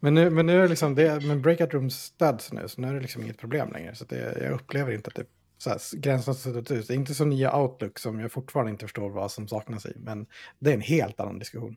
Men 0.00 0.14
nu, 0.14 0.30
men 0.30 0.46
nu 0.46 0.58
är 0.58 0.62
det 0.62 0.68
liksom, 0.68 0.94
det, 0.94 1.22
men 1.26 1.42
breakout 1.42 1.74
rooms 1.74 1.94
stöds 1.94 2.52
nu, 2.52 2.68
så 2.68 2.80
nu 2.80 2.88
är 2.88 2.94
det 2.94 3.00
liksom 3.00 3.22
inget 3.22 3.38
problem 3.38 3.72
längre. 3.72 3.94
Så 3.94 4.04
det, 4.04 4.38
jag 4.42 4.52
upplever 4.52 4.92
inte 4.92 5.08
att 5.08 5.14
det 5.14 5.24
så 5.58 5.70
här, 5.70 6.00
gränsen 6.00 6.32
har 6.34 6.38
suddat 6.38 6.70
ut. 6.70 6.88
Det 6.88 6.94
är 6.94 6.96
inte 6.96 7.14
så 7.14 7.24
nya 7.24 7.56
Outlook 7.56 7.98
som 7.98 8.20
jag 8.20 8.32
fortfarande 8.32 8.70
inte 8.70 8.84
förstår 8.84 9.10
vad 9.10 9.32
som 9.32 9.48
saknas 9.48 9.86
i, 9.86 9.92
men 9.96 10.26
det 10.58 10.70
är 10.70 10.74
en 10.74 10.80
helt 10.80 11.20
annan 11.20 11.38
diskussion. 11.38 11.76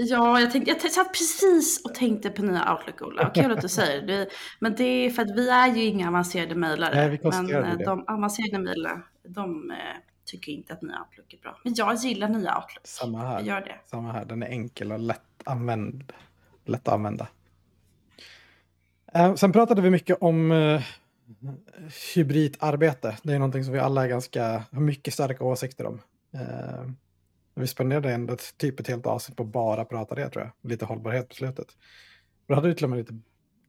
Ja, 0.00 0.40
jag, 0.40 0.50
tänkte, 0.52 0.70
jag 0.70 0.92
satt 0.92 1.12
precis 1.12 1.84
och 1.84 1.94
tänkte 1.94 2.30
på 2.30 2.42
nya 2.42 2.72
Outlook, 2.74 3.02
Ola. 3.02 3.30
Kul 3.34 3.52
att 3.52 3.60
du 3.60 3.68
säger 3.68 4.02
det. 4.02 4.28
Men 4.60 4.74
det 4.74 4.84
är 4.84 5.10
för 5.10 5.22
att 5.22 5.36
vi 5.36 5.48
är 5.48 5.76
ju 5.76 5.84
inga 5.84 6.08
avancerade 6.08 6.54
mejlare. 6.54 6.94
Nej, 6.94 7.08
vi 7.08 7.18
men 7.22 7.54
eh, 7.54 7.76
det. 7.76 7.84
de 7.84 8.04
avancerade 8.08 8.58
mejlarna, 8.58 9.02
de 9.28 9.70
eh, 9.70 9.76
tycker 10.28 10.52
inte 10.52 10.72
att 10.72 10.82
nya 10.82 11.06
Outlook 11.08 11.34
är 11.34 11.38
bra. 11.38 11.58
Men 11.64 11.74
jag 11.76 11.94
gillar 11.96 12.28
nya 12.28 12.56
Outlook. 12.58 12.86
Samma 12.86 13.18
Jag 13.18 13.28
här. 13.28 13.40
gör 13.40 13.60
det. 13.60 13.78
Samma 13.84 14.12
här. 14.12 14.24
Den 14.24 14.42
är 14.42 14.46
enkel 14.46 14.92
och 14.92 14.98
lätt, 14.98 15.20
använd, 15.44 16.12
lätt 16.64 16.88
att 16.88 16.94
använda. 16.94 17.28
Eh, 19.14 19.34
sen 19.34 19.52
pratade 19.52 19.82
vi 19.82 19.90
mycket 19.90 20.18
om 20.20 20.52
eh, 20.52 20.82
hybridarbete. 22.14 23.16
Det 23.22 23.32
är 23.34 23.38
någonting 23.38 23.64
som 23.64 23.72
vi 23.72 23.78
alla 23.78 24.04
är 24.04 24.08
ganska, 24.08 24.64
har 24.72 24.80
mycket 24.80 25.14
starka 25.14 25.44
åsikter 25.44 25.86
om. 25.86 26.00
Eh, 26.34 26.90
vi 27.54 27.66
spenderade 27.66 28.12
ändå 28.12 28.36
typ 28.56 28.80
ett 28.80 28.88
helt 28.88 29.06
avsnitt 29.06 29.36
på 29.36 29.44
bara 29.44 29.84
prata 29.84 30.14
det 30.14 30.28
tror 30.28 30.44
jag. 30.44 30.70
Lite 30.70 30.84
hållbarhet 30.84 31.28
på 31.28 31.34
slutet. 31.34 31.66
Då 32.46 32.54
hade 32.54 32.68
vi 32.68 32.74
till 32.74 32.84
och 32.84 32.90
med 32.90 32.98
lite 32.98 33.20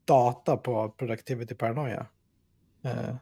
data 0.05 0.57
på 0.57 0.89
productivity 0.89 1.55
paranoia. 1.55 2.05
Eh, 2.83 3.15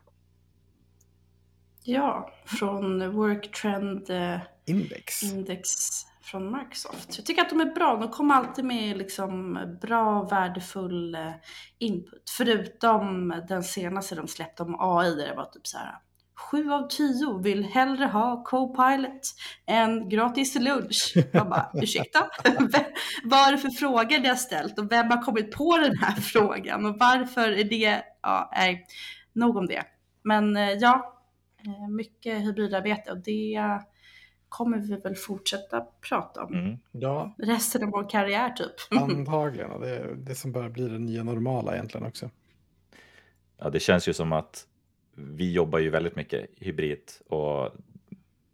Ja, 1.90 2.30
från 2.46 3.12
Work 3.12 3.52
Trend 3.62 4.10
eh, 4.10 4.38
index. 4.66 5.24
Index 5.24 5.70
från 6.22 6.58
Microsoft. 6.58 7.18
Jag 7.18 7.26
tycker 7.26 7.42
att 7.42 7.50
de 7.50 7.62
är 7.62 7.76
bra. 7.76 7.96
De 7.96 8.10
kommer 8.10 8.36
alltid 8.36 8.66
med 8.66 8.98
liksom 8.98 9.60
bra, 9.82 10.24
värdefull 10.24 11.16
eh, 11.16 11.32
input. 11.80 12.30
Förutom 12.38 13.34
den 13.48 13.64
senaste 13.64 14.16
de 14.16 14.28
släppte 14.28 14.64
om 14.64 14.76
AI 14.80 15.16
där 15.16 15.28
det 15.28 15.36
var 15.36 15.46
typ 15.46 15.68
så 15.68 15.78
här. 15.78 15.96
Sju 16.36 16.72
av 16.72 16.88
tio 16.88 17.42
vill 17.44 17.64
hellre 17.64 18.06
ha 18.06 18.44
Copilot 18.44 19.36
än 19.66 20.10
gratis 20.10 20.56
lunch. 20.56 21.14
Jag 21.32 21.50
bara, 21.50 21.70
ursäkta? 21.82 22.20
Vad 23.24 23.48
är 23.48 23.52
det 23.52 23.58
för 23.58 23.70
frågor 23.70 24.22
det 24.22 24.30
har 24.30 24.36
ställt 24.36 24.80
och 24.80 24.92
vem 24.92 25.12
har 25.12 25.22
kommit 25.22 25.52
på 25.52 25.78
den 25.78 25.98
här 25.98 26.16
frågan 26.22 26.86
och 26.86 26.98
varför 27.00 27.52
är 27.52 27.64
det, 27.64 28.04
ja, 28.22 28.52
nej, 28.56 28.86
nog 29.34 29.58
om 29.58 29.68
det. 29.68 29.84
Men 30.24 30.58
eh, 30.58 30.72
ja, 30.72 31.17
mycket 31.90 32.42
hybridarbete 32.42 33.12
och 33.12 33.18
det 33.18 33.60
kommer 34.50 34.78
vi 34.78 34.96
väl 34.96 35.16
fortsätta 35.16 35.88
prata 36.10 36.44
om 36.44 36.54
Mm. 36.54 36.78
Ja, 36.92 37.36
resten 37.38 37.84
av 37.84 37.90
vår 37.90 38.10
karriär 38.10 38.50
typ. 38.50 38.74
antagligen. 39.02 39.72
Och 39.72 39.82
det 39.82 39.90
är 39.90 40.16
det 40.18 40.36
som 40.36 40.52
börjar 40.52 40.70
bli 40.70 40.88
det 40.88 41.00
nya 41.00 41.24
normala 41.24 41.74
egentligen 41.74 42.08
också. 42.08 42.30
Ja, 43.58 43.70
det 43.70 43.80
känns 43.80 44.08
ju 44.08 44.14
som 44.14 44.34
att 44.34 44.68
vi 45.16 45.52
jobbar 45.52 45.80
ju 45.80 45.90
väldigt 45.90 46.16
mycket 46.16 46.50
hybrid 46.58 47.12
och 47.28 47.72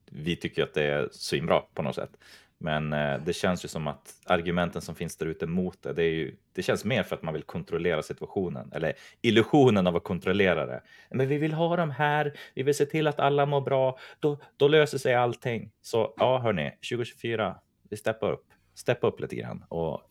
vi 0.05 0.35
tycker 0.35 0.63
att 0.63 0.73
det 0.73 0.83
är 0.83 1.09
svinbra 1.11 1.61
på 1.73 1.81
något 1.81 1.95
sätt. 1.95 2.17
Men 2.63 2.93
eh, 2.93 3.19
det 3.25 3.33
känns 3.33 3.65
ju 3.65 3.69
som 3.69 3.87
att 3.87 4.15
argumenten 4.25 4.81
som 4.81 4.95
finns 4.95 5.17
där 5.17 5.25
ute 5.25 5.47
mot 5.47 5.83
det, 5.83 5.93
det, 5.93 6.03
är 6.03 6.11
ju, 6.11 6.35
det 6.53 6.63
känns 6.63 6.85
mer 6.85 7.03
för 7.03 7.15
att 7.15 7.21
man 7.21 7.33
vill 7.33 7.43
kontrollera 7.43 8.03
situationen 8.03 8.71
eller 8.73 8.93
illusionen 9.21 9.87
av 9.87 9.95
att 9.95 10.03
kontrollera 10.03 10.65
det. 10.65 10.81
Men 11.09 11.27
vi 11.27 11.37
vill 11.37 11.53
ha 11.53 11.75
dem 11.75 11.91
här, 11.91 12.33
vi 12.53 12.63
vill 12.63 12.75
se 12.75 12.85
till 12.85 13.07
att 13.07 13.19
alla 13.19 13.45
mår 13.45 13.61
bra, 13.61 13.97
då, 14.19 14.37
då 14.57 14.67
löser 14.67 14.97
sig 14.97 15.15
allting. 15.15 15.71
Så 15.81 16.13
ja, 16.17 16.39
hörni, 16.39 16.69
2024, 16.69 17.55
vi 17.89 17.97
steppar 17.97 18.31
upp, 18.31 18.45
steppa 18.75 19.07
upp 19.07 19.19
lite 19.19 19.35
grann 19.35 19.63
och 19.69 20.01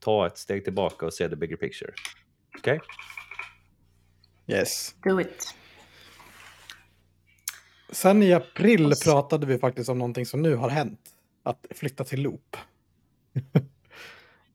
ta 0.00 0.26
ett 0.26 0.38
steg 0.38 0.64
tillbaka 0.64 1.06
och 1.06 1.14
se 1.14 1.28
the 1.28 1.36
bigger 1.36 1.56
picture. 1.56 1.92
Okej? 2.58 2.80
Yes. 4.46 4.94
Do 5.04 5.20
it. 5.20 5.54
Sen 7.90 8.22
i 8.22 8.32
april 8.32 8.92
pratade 9.04 9.46
vi 9.46 9.58
faktiskt 9.58 9.90
om 9.90 9.98
någonting 9.98 10.26
som 10.26 10.42
nu 10.42 10.54
har 10.54 10.68
hänt. 10.68 11.13
Att 11.46 11.66
flytta 11.70 12.04
till 12.04 12.22
Loop. 12.22 12.56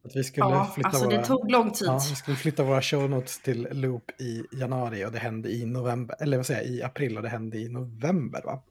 att 0.05 0.15
vi 0.15 0.24
skulle 0.24 0.46
Ja, 0.46 0.72
flytta 0.75 0.89
alltså 0.89 1.05
våra... 1.05 1.17
det 1.17 1.25
tog 1.25 1.51
lång 1.51 1.72
tid. 1.72 1.88
Ja, 1.88 2.00
vi 2.10 2.15
skulle 2.15 2.38
flytta 2.38 2.63
våra 2.63 2.81
show 2.81 3.10
notes 3.10 3.41
till 3.41 3.67
Loop 3.72 4.12
i 4.22 4.43
januari 4.51 5.05
och 5.05 5.12
det 5.12 5.19
hände 5.19 5.50
i 5.51 5.65
november, 5.65 6.15
eller 6.19 6.38
vad 6.38 6.46
säger 6.46 6.62
jag, 6.62 6.69
i 6.69 6.84
april 6.84 7.17
och 7.17 7.24
det 7.24 7.29
hände 7.29 7.58
i 7.58 7.69
november 7.69 8.41
va? 8.46 8.62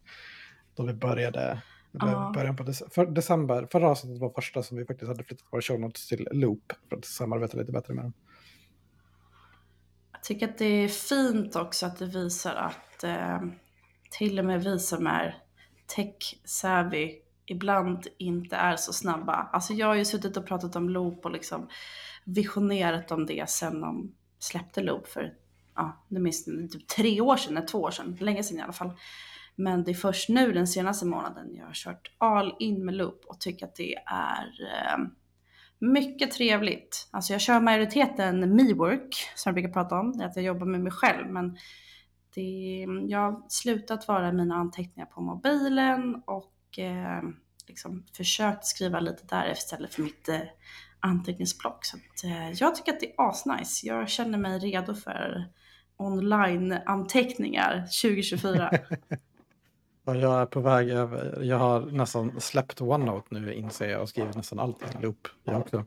Då 0.76 0.82
vi 0.86 0.92
började, 0.92 1.62
Ja. 1.92 2.32
början 2.34 2.56
på 2.56 2.72
för, 2.90 3.06
december, 3.06 3.68
förra 3.72 3.88
avsnittet 3.88 4.20
var 4.20 4.30
första 4.30 4.62
som 4.62 4.76
vi 4.76 4.84
faktiskt 4.84 5.08
hade 5.08 5.24
flyttat 5.24 5.46
våra 5.50 5.62
show 5.62 5.80
notes 5.80 6.08
till 6.08 6.28
Loop 6.32 6.72
för 6.88 6.96
att 6.96 7.04
samarbeta 7.04 7.56
lite 7.58 7.72
bättre 7.72 7.94
med 7.94 8.04
dem. 8.04 8.12
Jag 10.12 10.22
tycker 10.22 10.48
att 10.48 10.58
det 10.58 10.64
är 10.64 10.88
fint 10.88 11.56
också 11.56 11.86
att 11.86 11.98
det 11.98 12.06
visar 12.06 12.54
att 12.54 13.04
eh, 13.04 13.40
till 14.10 14.38
och 14.38 14.44
med 14.44 14.64
vi 14.64 14.78
som 14.78 15.06
är 15.06 15.42
tech-savvy 15.96 17.14
ibland 17.50 18.06
inte 18.18 18.56
är 18.56 18.76
så 18.76 18.92
snabba. 18.92 19.48
Alltså 19.52 19.72
jag 19.72 19.86
har 19.86 19.94
ju 19.94 20.04
suttit 20.04 20.36
och 20.36 20.46
pratat 20.46 20.76
om 20.76 20.90
Loop 20.90 21.24
och 21.24 21.30
liksom 21.30 21.68
visionerat 22.24 23.10
om 23.10 23.26
det 23.26 23.50
sen 23.50 23.80
de 23.80 24.12
släppte 24.38 24.82
Loop 24.82 25.08
för, 25.08 25.34
ja, 25.74 26.04
det 26.08 26.20
minns 26.20 26.44
typ 26.44 26.88
tre 26.88 27.20
år 27.20 27.36
sedan, 27.36 27.56
eller 27.56 27.66
två 27.66 27.78
år 27.78 27.90
sedan, 27.90 28.16
länge 28.20 28.42
sedan 28.42 28.58
i 28.58 28.62
alla 28.62 28.72
fall. 28.72 28.92
Men 29.56 29.84
det 29.84 29.90
är 29.90 29.94
först 29.94 30.28
nu 30.28 30.52
den 30.52 30.66
senaste 30.66 31.06
månaden 31.06 31.54
jag 31.54 31.66
har 31.66 31.74
kört 31.74 32.10
all 32.18 32.54
in 32.58 32.84
med 32.84 32.94
Loop 32.94 33.24
och 33.26 33.40
tycker 33.40 33.66
att 33.66 33.76
det 33.76 33.94
är 34.06 34.46
eh, 34.60 35.04
mycket 35.78 36.30
trevligt. 36.30 37.08
Alltså 37.10 37.32
jag 37.32 37.40
kör 37.40 37.60
majoriteten 37.60 38.56
me-work 38.60 39.14
som 39.34 39.50
jag 39.50 39.54
brukar 39.54 39.72
prata 39.72 39.98
om, 39.98 40.16
det 40.16 40.24
är 40.24 40.28
att 40.28 40.36
jag 40.36 40.44
jobbar 40.44 40.66
med 40.66 40.80
mig 40.80 40.92
själv. 40.92 41.26
Men 41.30 41.56
det, 42.34 42.86
jag 43.06 43.18
har 43.18 43.42
slutat 43.48 44.08
vara 44.08 44.32
mina 44.32 44.54
anteckningar 44.54 45.06
på 45.06 45.20
mobilen 45.20 46.22
och 46.26 46.52
eh, 46.76 47.22
liksom 47.66 48.04
försökt 48.12 48.64
skriva 48.64 49.00
lite 49.00 49.22
där 49.26 49.52
istället 49.52 49.94
för 49.94 50.02
mitt 50.02 50.28
eh, 50.28 50.40
anteckningsblock. 51.00 51.84
Så 51.84 51.96
att, 51.96 52.24
eh, 52.24 52.50
jag 52.50 52.74
tycker 52.74 52.92
att 52.92 53.00
det 53.00 53.06
är 53.06 53.28
asnice. 53.28 53.86
Jag 53.86 54.08
känner 54.08 54.38
mig 54.38 54.58
redo 54.58 54.94
för 54.94 55.48
online-anteckningar 55.96 57.80
2024. 58.02 58.70
Och 60.04 60.16
jag 60.16 60.40
är 60.40 60.46
på 60.46 60.60
väg 60.60 60.90
över, 60.90 61.42
jag 61.42 61.58
har 61.58 61.80
nästan 61.80 62.40
släppt 62.40 62.80
OneNote 62.80 63.26
nu 63.30 63.54
inser 63.54 63.88
jag 63.88 64.02
och 64.02 64.08
skrivit 64.08 64.36
nästan 64.36 64.58
allt 64.58 64.82
i 64.82 65.02
Loop. 65.02 65.28
Jag 65.44 65.60
också. 65.60 65.84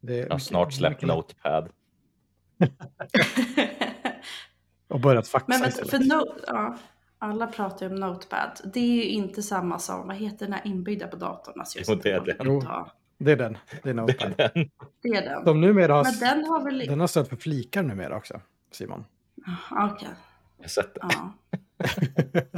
Det 0.00 0.18
är 0.18 0.22
Jag 0.22 0.30
har 0.30 0.38
snart 0.38 0.72
släppt 0.72 1.02
Notepad. 1.02 1.68
Och 4.88 5.00
börjat 5.00 5.28
faxa 5.32 5.46
Men, 5.48 5.60
men 5.60 5.72
för 5.72 5.98
no, 5.98 6.40
ja, 6.46 6.78
alla 7.18 7.46
pratar 7.46 7.86
ju 7.86 7.92
om 7.92 8.00
Notepad. 8.00 8.60
Det 8.74 8.80
är 8.80 8.94
ju 8.96 9.02
inte 9.04 9.42
samma 9.42 9.78
som, 9.78 10.06
vad 10.06 10.16
heter 10.16 10.46
den 10.46 10.52
här 10.52 10.62
inbyggda 10.64 11.06
på 11.08 11.16
datorn? 11.16 11.60
Alltså 11.60 11.78
Jo, 11.88 11.94
det 11.94 12.10
är 12.12 12.20
vill 12.20 12.60
ta- 12.60 12.90
Det 13.18 13.32
är 13.32 13.36
den. 13.36 13.58
Det 13.82 13.88
är 13.90 13.94
Det 13.94 14.00
Notepad. 14.00 14.34
är 14.38 14.50
den. 14.54 14.70
Det 15.02 15.08
är 15.08 15.22
den. 15.22 15.44
De 15.44 15.60
numera 15.60 15.94
har, 15.94 16.04
Men 16.04 16.18
den 16.20 16.44
har 16.44 16.64
väl... 16.64 16.78
den 16.78 17.00
har 17.00 17.06
stöd 17.06 17.28
för 17.28 17.36
flikar 17.36 17.82
numera 17.82 18.16
också, 18.16 18.40
Simon. 18.70 19.04
Ah, 19.70 19.86
Okej. 19.92 20.08
Jag 20.56 20.64
har 20.64 20.68
sett 20.68 20.94
det. 20.94 21.00
Ja. 21.02 21.32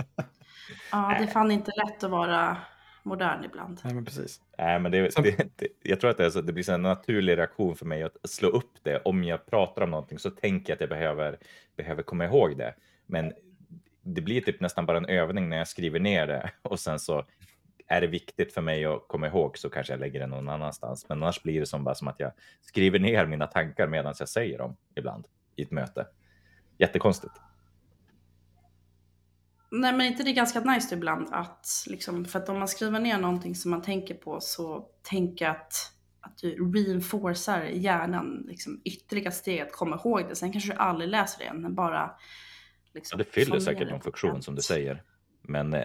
ja, 0.93 1.17
det 1.19 1.25
är 1.25 1.27
fan 1.27 1.51
inte 1.51 1.71
lätt 1.77 2.05
att 2.05 2.11
vara 2.11 2.57
modern 3.03 3.45
ibland. 3.45 3.81
Nej, 3.85 3.95
men 3.95 4.05
precis. 4.05 4.41
Nej, 4.59 4.81
men 4.81 4.93
det, 4.93 5.01
det, 5.17 5.37
det, 5.57 5.69
jag 5.83 6.01
tror 6.01 6.11
att 6.11 6.17
det, 6.17 6.25
är 6.27 6.31
så, 6.31 6.41
det 6.41 6.53
blir 6.53 6.65
så 6.65 6.73
en 6.73 6.83
naturlig 6.83 7.39
reaktion 7.39 7.77
för 7.77 7.87
mig 7.87 8.03
att 8.03 8.17
slå 8.25 8.49
upp 8.49 8.73
det. 8.83 8.99
Om 9.05 9.25
jag 9.25 9.47
pratar 9.47 9.83
om 9.83 9.91
någonting 9.91 10.19
så 10.19 10.31
tänker 10.31 10.71
jag 10.73 10.75
att 10.77 10.81
jag 10.81 10.89
behöver, 10.91 11.39
behöver 11.77 12.03
komma 12.03 12.25
ihåg 12.25 12.59
det. 12.59 12.75
Men 13.07 13.33
det 14.03 14.21
blir 14.21 14.41
typ 14.41 14.61
nästan 14.61 14.87
bara 14.87 14.97
en 14.97 15.07
övning 15.07 15.49
när 15.49 15.57
jag 15.57 15.69
skriver 15.69 16.01
ner 16.01 16.27
det 16.27 16.51
och 16.63 16.81
sen 16.81 16.99
så 16.99 17.25
är 17.87 18.01
det 18.01 18.07
viktigt 18.07 18.55
för 18.55 18.61
mig 18.61 18.85
att 18.85 19.09
komma 19.09 19.27
ihåg 19.27 19.59
så 19.59 19.71
kanske 19.71 19.93
jag 19.93 20.01
lägger 20.01 20.21
det 20.21 20.27
någon 20.27 20.49
annanstans. 20.49 21.09
Men 21.09 21.23
annars 21.23 21.43
blir 21.43 21.61
det 21.61 21.67
som 21.67 21.85
bara 21.85 21.95
som 21.95 22.09
att 22.09 22.21
jag 22.21 22.33
skriver 22.61 22.99
ner 22.99 23.27
mina 23.27 23.47
tankar 23.47 23.87
medan 23.87 24.15
jag 24.19 24.29
säger 24.29 24.59
dem 24.59 24.77
ibland 24.95 25.27
i 25.57 25.63
ett 25.63 25.71
möte. 25.71 26.07
Jättekonstigt. 26.79 27.35
Nej 29.71 29.93
men 29.93 30.07
inte 30.07 30.23
det 30.23 30.31
är 30.31 30.35
ganska 30.35 30.61
nice 30.61 30.95
ibland 30.95 31.29
att 31.33 31.67
liksom, 31.87 32.25
för 32.25 32.39
att 32.39 32.49
om 32.49 32.59
man 32.59 32.69
skriver 32.69 33.01
ner 33.01 33.19
någonting 33.19 33.55
som 33.55 33.71
man 33.71 33.83
tänker 33.83 34.15
på 34.15 34.41
så 34.41 34.87
tänker 35.03 35.45
jag 35.45 35.57
att, 35.57 35.73
att 36.21 36.39
du 36.39 36.73
reinforcar 36.73 37.63
hjärnan 37.63 38.45
liksom, 38.49 38.81
ytterligare 38.85 39.33
steg 39.33 39.61
att 39.61 39.73
komma 39.73 39.97
ihåg 39.97 40.29
det. 40.29 40.37
Sen 40.37 40.53
kanske 40.53 40.73
du 40.73 40.77
aldrig 40.77 41.11
läser 41.11 41.39
det 41.39 41.45
igen, 41.45 41.63
men 41.63 41.75
bara 41.75 42.11
Ja, 42.93 42.99
liksom, 42.99 43.19
det 43.19 43.25
fyller 43.25 43.61
säkert 43.61 43.91
någon 43.91 44.01
funktion 44.01 44.43
som 44.43 44.55
du 44.55 44.63
säger. 44.63 45.03
Men 45.43 45.75
eh, 45.75 45.85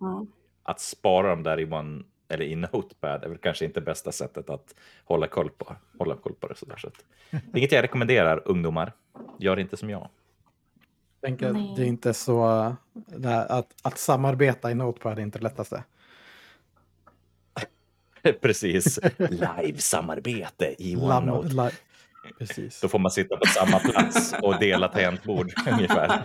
Ja. 0.00 0.26
att 0.62 0.80
spara 0.80 1.28
dem 1.30 1.42
där 1.42 1.60
i 1.60 1.64
One 1.72 2.02
eller 2.28 2.44
i 2.44 2.56
Notepad 2.72 3.24
är 3.24 3.28
väl 3.28 3.38
kanske 3.38 3.64
inte 3.64 3.80
bästa 3.80 4.12
sättet 4.12 4.50
att 4.50 4.74
hålla 5.04 5.26
koll 5.26 5.50
på, 5.50 5.76
hålla 5.98 6.16
koll 6.16 6.34
på 6.34 6.46
det 6.48 6.54
sådär. 6.54 6.76
Så 6.76 6.90
inget 7.58 7.72
jag 7.72 7.82
rekommenderar 7.82 8.42
ungdomar. 8.44 8.92
Gör 9.38 9.58
inte 9.58 9.76
som 9.76 9.90
jag. 9.90 10.08
tänker 11.20 11.48
att 11.48 11.76
det 11.76 11.82
är 11.82 11.86
inte 11.86 12.14
så... 12.14 12.74
Det 12.92 13.28
här, 13.28 13.46
att, 13.52 13.74
att 13.82 13.98
samarbeta 13.98 14.70
i 14.70 14.74
Notepad 14.74 15.18
är 15.18 15.22
inte 15.22 15.38
det 15.38 15.42
lättaste. 15.42 15.84
Precis. 18.40 18.98
Live-samarbete 19.18 20.74
i 20.78 20.96
OneNote. 20.96 21.72
Precis. 22.38 22.80
Då 22.80 22.88
får 22.88 22.98
man 22.98 23.10
sitta 23.10 23.36
på 23.36 23.46
samma 23.46 23.78
plats 23.78 24.34
och 24.42 24.58
dela 24.58 24.88
tangentbord 24.88 25.52
ungefär. 25.72 26.22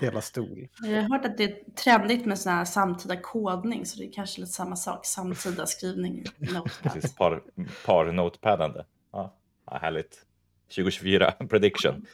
Dela 0.00 0.20
stol. 0.20 0.68
Jag 0.82 1.02
har 1.02 1.08
hört 1.08 1.24
att 1.24 1.38
det 1.38 1.44
är 1.44 1.74
trendigt 1.74 2.26
med 2.26 2.38
sån 2.38 2.52
här 2.52 2.64
samtida 2.64 3.16
kodning, 3.16 3.86
så 3.86 3.98
det 3.98 4.04
är 4.04 4.12
kanske 4.12 4.40
lite 4.40 4.52
samma 4.52 4.76
sak. 4.76 5.06
Samtida 5.06 5.66
skrivning 5.66 6.18
i 6.18 6.24
Notepad. 6.38 6.92
Precis, 6.92 7.14
par, 7.14 7.42
par 7.86 8.12
notepadande. 8.12 8.84
Ja, 9.12 9.34
härligt. 9.66 10.24
2024 10.68 11.32
prediction. 11.32 12.06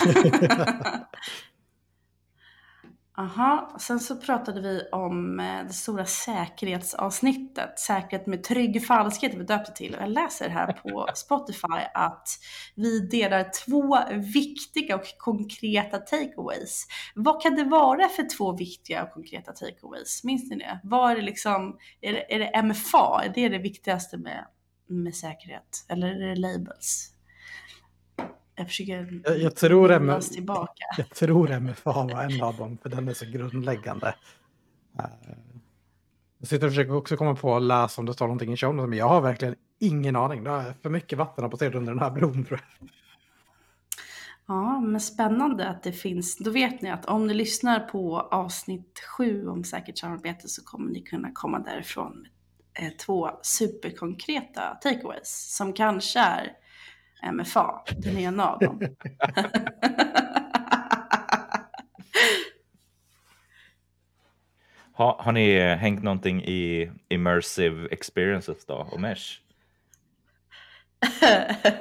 Aha, 3.16 3.76
sen 3.80 4.00
så 4.00 4.16
pratade 4.16 4.60
vi 4.60 4.88
om 4.92 5.40
eh, 5.40 5.66
det 5.66 5.72
stora 5.72 6.04
säkerhetsavsnittet, 6.04 7.78
säkerhet 7.78 8.26
med 8.26 8.44
trygg 8.44 8.86
falskhet 8.86 9.34
vi 9.34 9.44
döpte 9.44 9.72
till. 9.72 9.94
Och 9.94 10.02
Jag 10.02 10.10
läser 10.10 10.48
här 10.48 10.72
på 10.72 11.08
Spotify 11.14 11.80
att 11.94 12.28
vi 12.74 13.00
delar 13.00 13.50
två 13.66 13.98
viktiga 14.32 14.96
och 14.96 15.04
konkreta 15.18 15.98
takeaways. 15.98 16.86
Vad 17.14 17.42
kan 17.42 17.54
det 17.54 17.64
vara 17.64 18.08
för 18.08 18.36
två 18.36 18.52
viktiga 18.52 19.02
och 19.02 19.10
konkreta 19.10 19.52
takeaways? 19.52 20.24
Minns 20.24 20.50
ni 20.50 20.56
det? 20.56 20.80
Vad 20.82 21.10
är 21.10 21.16
det 21.16 21.22
liksom, 21.22 21.78
är 22.00 22.12
det, 22.12 22.34
är 22.34 22.38
det 22.38 22.62
MFA? 22.62 23.22
Är 23.24 23.32
det 23.34 23.48
det 23.48 23.58
viktigaste 23.58 24.18
med, 24.18 24.46
med 24.88 25.14
säkerhet? 25.14 25.86
Eller 25.88 26.08
är 26.08 26.28
det 26.28 26.36
labels? 26.36 27.13
Jag 28.56 28.66
försöker 28.66 29.20
Jag, 29.24 29.38
jag, 29.38 29.56
tror 29.56 29.98
minnas 30.00 30.28
M- 30.30 30.34
tillbaka. 30.34 30.84
jag 30.98 31.10
tror 31.10 31.50
MFA 31.60 31.92
var 31.92 32.22
en 32.22 32.42
av 32.42 32.56
dem, 32.56 32.78
för 32.82 32.88
den 32.88 33.08
är 33.08 33.14
så 33.14 33.26
grundläggande. 33.26 34.14
Eh, 34.98 35.04
Jag 36.38 36.48
sitter 36.48 36.66
och 36.66 36.72
försöker 36.72 36.94
också 36.94 37.16
komma 37.16 37.34
på 37.36 37.56
att 37.56 37.62
läsa 37.62 38.00
om 38.00 38.06
det 38.06 38.14
står 38.14 38.26
någonting 38.26 38.52
i 38.52 38.56
showen, 38.56 38.76
men 38.90 38.98
jag 38.98 39.08
har 39.08 39.20
verkligen 39.20 39.54
ingen 39.80 40.16
aning. 40.16 40.44
Det 40.44 40.50
är 40.50 40.74
för 40.82 40.90
mycket 40.90 41.18
vatten 41.18 41.50
passerat 41.50 41.74
under 41.74 41.92
den 41.92 42.02
här 42.02 42.10
bron 42.10 42.44
tror 42.44 42.60
jag. 42.80 42.88
Ja, 44.46 44.80
men 44.80 45.00
spännande 45.00 45.68
att 45.68 45.82
det 45.82 45.92
finns. 45.92 46.36
Då 46.38 46.50
vet 46.50 46.82
ni 46.82 46.90
att 46.90 47.06
om 47.06 47.26
ni 47.26 47.34
lyssnar 47.34 47.80
på 47.80 48.20
avsnitt 48.20 49.00
sju 49.16 49.48
om 49.48 49.64
säkert 49.64 49.98
samarbete 49.98 50.48
så 50.48 50.64
kommer 50.64 50.92
ni 50.92 51.02
kunna 51.02 51.30
komma 51.34 51.58
därifrån 51.58 52.26
med 52.80 52.86
eh, 52.92 52.96
två 52.96 53.30
superkonkreta 53.42 54.78
takeaways 54.82 55.54
som 55.56 55.72
kanske 55.72 56.20
är 56.20 56.52
MFA, 57.32 57.82
den 57.96 58.18
ena 58.18 58.48
av 58.48 58.58
dem. 58.58 58.80
Ha, 64.96 65.22
har 65.22 65.32
ni 65.32 65.58
hängt 65.74 66.02
någonting 66.02 66.44
i 66.44 66.90
immersive 67.08 67.88
experiences 67.90 68.66
då 68.66 68.74
och 68.74 69.00
mesh? 69.00 69.40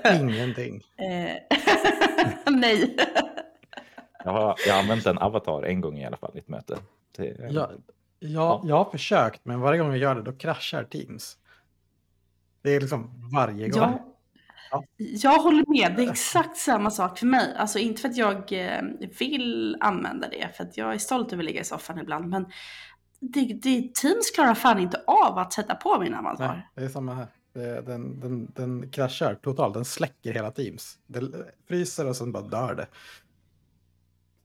Ingenting. 0.20 0.84
Eh, 0.98 1.58
Nej. 2.54 2.98
Jag 4.24 4.32
har, 4.32 4.56
jag 4.68 4.74
har 4.74 4.80
använt 4.82 5.06
en 5.06 5.18
avatar 5.18 5.64
en 5.64 5.82
gång 5.82 5.98
i 5.98 6.06
alla 6.06 6.18
fall 6.18 6.32
i 6.36 6.40
ett 6.40 6.48
möte. 6.48 6.78
Det, 7.18 7.36
Jag, 7.52 7.72
jag, 8.20 8.62
jag 8.66 8.76
har 8.76 8.92
försökt, 8.92 9.46
men 9.46 9.60
varje 9.60 9.80
gång 9.80 9.90
jag 9.90 9.98
gör 9.98 10.16
det 10.16 10.22
då 10.22 10.32
kraschar 10.34 10.84
Teams. 10.84 11.38
Det 12.62 12.76
är 12.76 12.82
liksom 12.82 13.30
varje 13.34 13.70
gång. 13.70 13.82
Ja, 13.82 14.13
Ja. 14.74 14.84
jag 14.98 15.40
håller 15.40 15.66
med, 15.68 15.96
det 15.96 16.04
är 16.04 16.12
exakt 16.12 16.58
samma 16.58 16.92
sak 16.92 17.18
för 17.18 17.26
mig. 17.26 17.56
Alltså 17.58 17.80
inte 17.80 18.02
för 18.02 18.10
att 18.10 18.18
jag 18.18 18.52
eh, 18.52 18.82
vill 19.20 19.78
använda 19.80 20.30
det, 20.30 20.56
för 20.56 20.64
att 20.64 20.78
jag 20.78 20.94
är 20.94 20.98
stolt 20.98 21.34
över 21.34 21.44
att 21.44 21.46
ligga 21.46 21.62
i 21.62 21.64
soffan 21.64 22.00
ibland, 22.00 22.30
men 22.30 22.46
det, 23.20 23.60
det, 23.62 23.96
Teams 23.96 24.32
klarar 24.36 24.54
fan 24.54 24.80
inte 24.80 25.04
av 25.08 25.38
att 25.38 25.54
sätta 25.54 25.76
på 25.76 26.00
min 26.00 26.14
avatar. 26.14 26.48
Nej, 26.48 26.68
det 26.76 26.84
är 26.84 26.90
samma 26.90 27.14
här. 27.14 27.28
Den, 27.82 28.20
den, 28.20 28.52
den 28.56 28.90
kraschar 28.90 29.36
totalt, 29.36 29.74
den 29.74 29.86
släcker 29.86 30.34
hela 30.34 30.52
Teams. 30.52 30.98
Det 31.08 31.22
fryser 31.68 32.08
och 32.08 32.16
sen 32.16 32.32
bara 32.32 32.44
dör 32.44 32.76
det. 32.76 32.88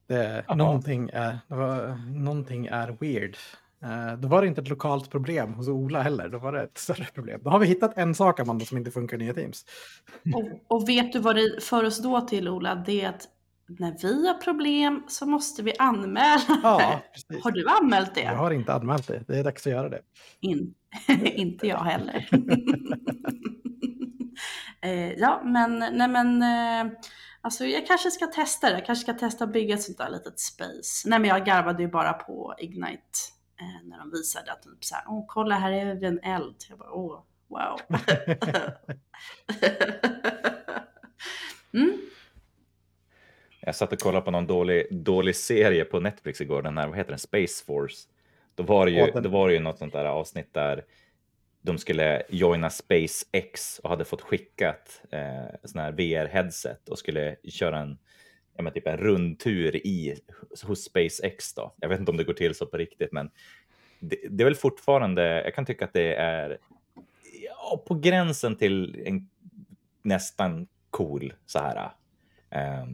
det 0.06 0.54
någonting, 0.54 1.10
är, 1.12 1.38
någonting 2.12 2.66
är 2.66 2.96
weird. 3.00 3.36
Eh, 3.82 4.18
då 4.18 4.28
var 4.28 4.42
det 4.42 4.48
inte 4.48 4.60
ett 4.60 4.68
lokalt 4.68 5.10
problem 5.10 5.52
hos 5.52 5.68
Ola 5.68 6.02
heller, 6.02 6.28
då 6.28 6.38
var 6.38 6.52
det 6.52 6.62
ett 6.62 6.78
större 6.78 7.04
problem. 7.04 7.40
Då 7.44 7.50
har 7.50 7.58
vi 7.58 7.66
hittat 7.66 7.98
en 7.98 8.14
sak 8.14 8.40
Amanda 8.40 8.64
som 8.64 8.78
inte 8.78 8.90
funkar 8.90 9.16
i 9.16 9.18
nya 9.18 9.34
Teams. 9.34 9.64
Och, 10.34 10.76
och 10.76 10.88
vet 10.88 11.12
du 11.12 11.18
vad 11.18 11.36
det 11.36 11.64
för 11.64 11.84
oss 11.84 12.02
då 12.02 12.20
till 12.20 12.48
Ola? 12.48 12.74
Det 12.74 13.02
är 13.02 13.08
att 13.08 13.28
när 13.68 13.96
vi 14.02 14.26
har 14.26 14.34
problem 14.34 15.04
så 15.08 15.26
måste 15.26 15.62
vi 15.62 15.72
anmäla 15.78 16.60
Ja, 16.62 17.00
precis. 17.12 17.44
Har 17.44 17.50
du 17.50 17.68
anmält 17.68 18.14
det? 18.14 18.20
Jag 18.20 18.36
har 18.36 18.50
inte 18.50 18.72
anmält 18.72 19.06
det, 19.06 19.24
det 19.26 19.38
är 19.38 19.44
dags 19.44 19.66
att 19.66 19.72
göra 19.72 19.88
det. 19.88 20.00
In, 20.40 20.74
inte 21.24 21.66
jag 21.66 21.78
heller. 21.78 22.28
eh, 24.82 25.12
ja, 25.12 25.42
men, 25.44 25.78
nej 25.78 26.08
men, 26.08 26.42
eh, 26.42 26.92
alltså 27.40 27.64
jag 27.64 27.86
kanske 27.86 28.10
ska 28.10 28.26
testa 28.26 28.66
det. 28.66 28.72
Jag 28.72 28.86
kanske 28.86 29.02
ska 29.02 29.12
testa 29.12 29.44
att 29.44 29.52
bygga 29.52 29.74
ett 29.74 29.82
sånt 29.82 29.98
där 29.98 30.10
litet 30.10 30.40
space. 30.40 31.08
Nej 31.08 31.18
men 31.18 31.28
jag 31.28 31.46
garvade 31.46 31.82
ju 31.82 31.88
bara 31.88 32.12
på 32.12 32.54
Ignite 32.58 33.37
när 33.84 33.98
de 33.98 34.10
visade 34.10 34.52
att 34.52 34.62
typ 34.62 34.84
så 34.84 34.94
här, 34.94 35.04
åh 35.08 35.24
kolla 35.28 35.54
här 35.54 35.72
är 35.72 36.04
en 36.04 36.20
eld. 36.22 36.56
Jag 36.68 36.78
bara, 36.78 36.90
åh, 36.92 37.22
wow. 37.48 37.80
mm. 41.74 41.98
Jag 43.60 43.74
satt 43.74 43.92
och 43.92 43.98
kollade 43.98 44.24
på 44.24 44.30
någon 44.30 44.46
dålig, 44.46 44.86
dålig 44.90 45.36
serie 45.36 45.84
på 45.84 46.00
Netflix 46.00 46.40
igår, 46.40 46.62
den 46.62 46.78
här, 46.78 46.88
vad 46.88 46.96
heter 46.96 47.10
den, 47.10 47.18
Space 47.18 47.64
Force. 47.64 48.08
Då 48.54 48.62
var 48.62 48.86
det 48.86 48.92
ju, 48.92 48.98
Ja, 48.98 49.10
den- 49.12 49.22
då 49.22 49.28
var 49.28 49.48
det 49.48 49.54
ju 49.54 49.60
något 49.60 49.78
sånt 49.78 49.92
där 49.92 50.04
avsnitt 50.04 50.54
där 50.54 50.84
de 51.62 51.78
skulle 51.78 52.22
joina 52.28 52.70
SpaceX 52.70 53.78
och 53.78 53.90
hade 53.90 54.04
fått 54.04 54.20
skickat 54.22 55.02
eh, 55.10 55.54
sån 55.64 55.80
här 55.80 55.92
VR-headset 55.92 56.88
och 56.88 56.98
skulle 56.98 57.36
köra 57.44 57.78
en, 57.78 57.98
ja, 58.58 58.62
men 58.62 58.72
typ 58.72 58.86
en 58.86 58.96
rundtur 58.96 59.76
i, 59.76 60.20
hos 60.62 60.84
SpaceX. 60.84 61.54
Då. 61.54 61.74
Jag 61.76 61.88
vet 61.88 62.00
inte 62.00 62.10
om 62.10 62.16
det 62.16 62.24
går 62.24 62.32
till 62.32 62.54
så 62.54 62.66
på 62.66 62.76
riktigt, 62.76 63.12
men 63.12 63.30
det, 64.00 64.16
det 64.30 64.42
är 64.42 64.44
väl 64.44 64.54
fortfarande, 64.54 65.42
jag 65.44 65.54
kan 65.54 65.66
tycka 65.66 65.84
att 65.84 65.92
det 65.92 66.14
är 66.14 66.58
ja, 67.44 67.84
på 67.86 67.94
gränsen 67.94 68.56
till 68.56 69.02
en 69.04 69.28
nästan 70.02 70.66
cool 70.90 71.32
så 71.46 71.58
här 71.58 71.90
eh, 72.50 72.86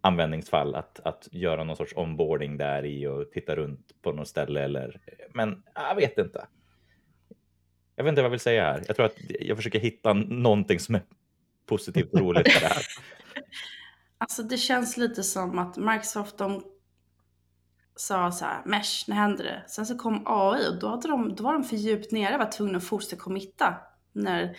användningsfall 0.00 0.74
att, 0.74 1.00
att 1.00 1.28
göra 1.32 1.64
någon 1.64 1.76
sorts 1.76 1.96
onboarding 1.96 2.56
där 2.56 2.84
i 2.84 3.06
och 3.06 3.32
titta 3.32 3.56
runt 3.56 4.02
på 4.02 4.12
något 4.12 4.28
ställe 4.28 4.62
eller 4.62 5.00
men 5.34 5.62
jag 5.74 5.94
vet 5.94 6.18
inte. 6.18 6.46
Jag 7.96 8.04
vet 8.04 8.10
inte 8.10 8.22
vad 8.22 8.26
jag 8.26 8.30
vill 8.30 8.40
säga 8.40 8.64
här. 8.64 8.82
Jag 8.86 8.96
tror 8.96 9.06
att 9.06 9.16
jag 9.40 9.56
försöker 9.56 9.80
hitta 9.80 10.12
någonting 10.12 10.80
som 10.80 10.94
är 10.94 11.02
positivt 11.66 12.12
och 12.12 12.20
roligt 12.20 12.46
med 12.46 12.62
det 12.62 12.74
här. 12.74 12.82
Alltså 14.20 14.42
det 14.42 14.56
känns 14.56 14.96
lite 14.96 15.22
som 15.22 15.58
att 15.58 15.76
Microsoft 15.76 16.38
de 16.38 16.62
sa 17.96 18.32
så 18.32 18.44
här, 18.44 18.62
mesh, 18.64 19.04
nu 19.06 19.14
händer 19.14 19.44
det? 19.44 19.64
Sen 19.68 19.86
så 19.86 19.98
kom 19.98 20.22
AI 20.26 20.68
och 20.68 20.78
då, 20.78 20.88
hade 20.88 21.08
de, 21.08 21.34
då 21.34 21.44
var 21.44 21.52
de 21.52 21.64
för 21.64 21.76
djupt 21.76 22.12
nere, 22.12 22.38
var 22.38 22.50
tvungna 22.52 22.78
att 22.78 22.84
fortsätta 22.84 23.22
committa. 23.22 23.76
När, 24.12 24.56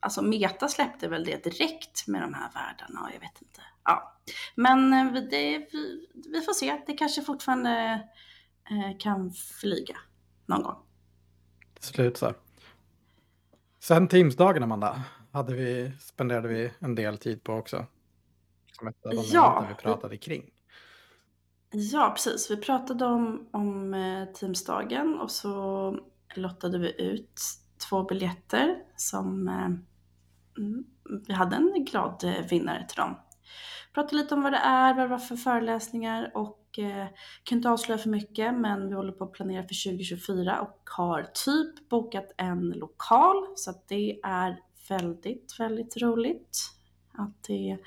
alltså 0.00 0.22
Meta 0.22 0.68
släppte 0.68 1.08
väl 1.08 1.24
det 1.24 1.44
direkt 1.44 2.06
med 2.06 2.22
de 2.22 2.34
här 2.34 2.50
världarna, 2.54 3.10
jag 3.12 3.20
vet 3.20 3.42
inte. 3.42 3.60
Ja. 3.84 4.16
Men 4.54 4.92
eh, 4.92 5.12
det, 5.12 5.68
vi, 5.72 6.08
vi 6.32 6.40
får 6.40 6.52
se, 6.52 6.82
det 6.86 6.92
kanske 6.92 7.22
fortfarande 7.22 8.04
eh, 8.70 8.98
kan 8.98 9.32
flyga 9.32 9.96
någon 10.46 10.62
gång. 10.62 10.76
Till 11.74 11.88
slut 11.88 12.16
så. 12.16 12.34
Sen 13.80 14.08
Teamsdagen 14.08 14.62
Amanda, 14.62 15.02
hade 15.32 15.54
vi, 15.54 15.92
spenderade 16.00 16.48
vi 16.48 16.70
en 16.78 16.94
del 16.94 17.18
tid 17.18 17.44
på 17.44 17.52
också. 17.52 17.86
Som 18.78 18.88
ett 18.88 19.06
av 19.06 19.14
de 19.14 19.22
Ja. 19.26 19.66
vi 19.68 19.74
pratade 19.74 20.16
kring. 20.16 20.50
Ja, 21.70 22.10
precis. 22.14 22.50
Vi 22.50 22.56
pratade 22.56 23.04
om, 23.04 23.48
om 23.50 23.94
eh, 23.94 24.24
Teamsdagen 24.24 25.18
och 25.20 25.30
så 25.30 25.96
lottade 26.34 26.78
vi 26.78 27.02
ut 27.02 27.40
två 27.88 28.02
biljetter 28.02 28.82
som 28.96 29.48
eh, 29.48 29.64
mm, 30.64 30.84
vi 31.26 31.32
hade 31.34 31.56
en 31.56 31.84
glad 31.84 32.24
eh, 32.24 32.46
vinnare 32.50 32.86
till 32.88 32.96
dem. 32.96 33.18
Pratade 33.94 34.16
lite 34.16 34.34
om 34.34 34.42
vad 34.42 34.52
det 34.52 34.58
är, 34.58 34.94
vad 34.94 35.04
det 35.04 35.08
var 35.08 35.18
för 35.18 35.36
föreläsningar 35.36 36.32
och 36.34 36.78
eh, 36.78 37.06
kan 37.42 37.58
inte 37.58 37.70
avslöja 37.70 37.98
för 37.98 38.10
mycket 38.10 38.54
men 38.54 38.88
vi 38.88 38.94
håller 38.94 39.12
på 39.12 39.24
att 39.24 39.32
planera 39.32 39.62
för 39.62 39.90
2024 39.90 40.60
och 40.60 40.90
har 40.96 41.22
typ 41.22 41.88
bokat 41.88 42.34
en 42.36 42.68
lokal 42.70 43.46
så 43.56 43.70
att 43.70 43.88
det 43.88 44.20
är 44.22 44.60
väldigt, 44.88 45.60
väldigt 45.60 45.96
roligt 45.96 46.58
att 47.18 47.42
det 47.42 47.78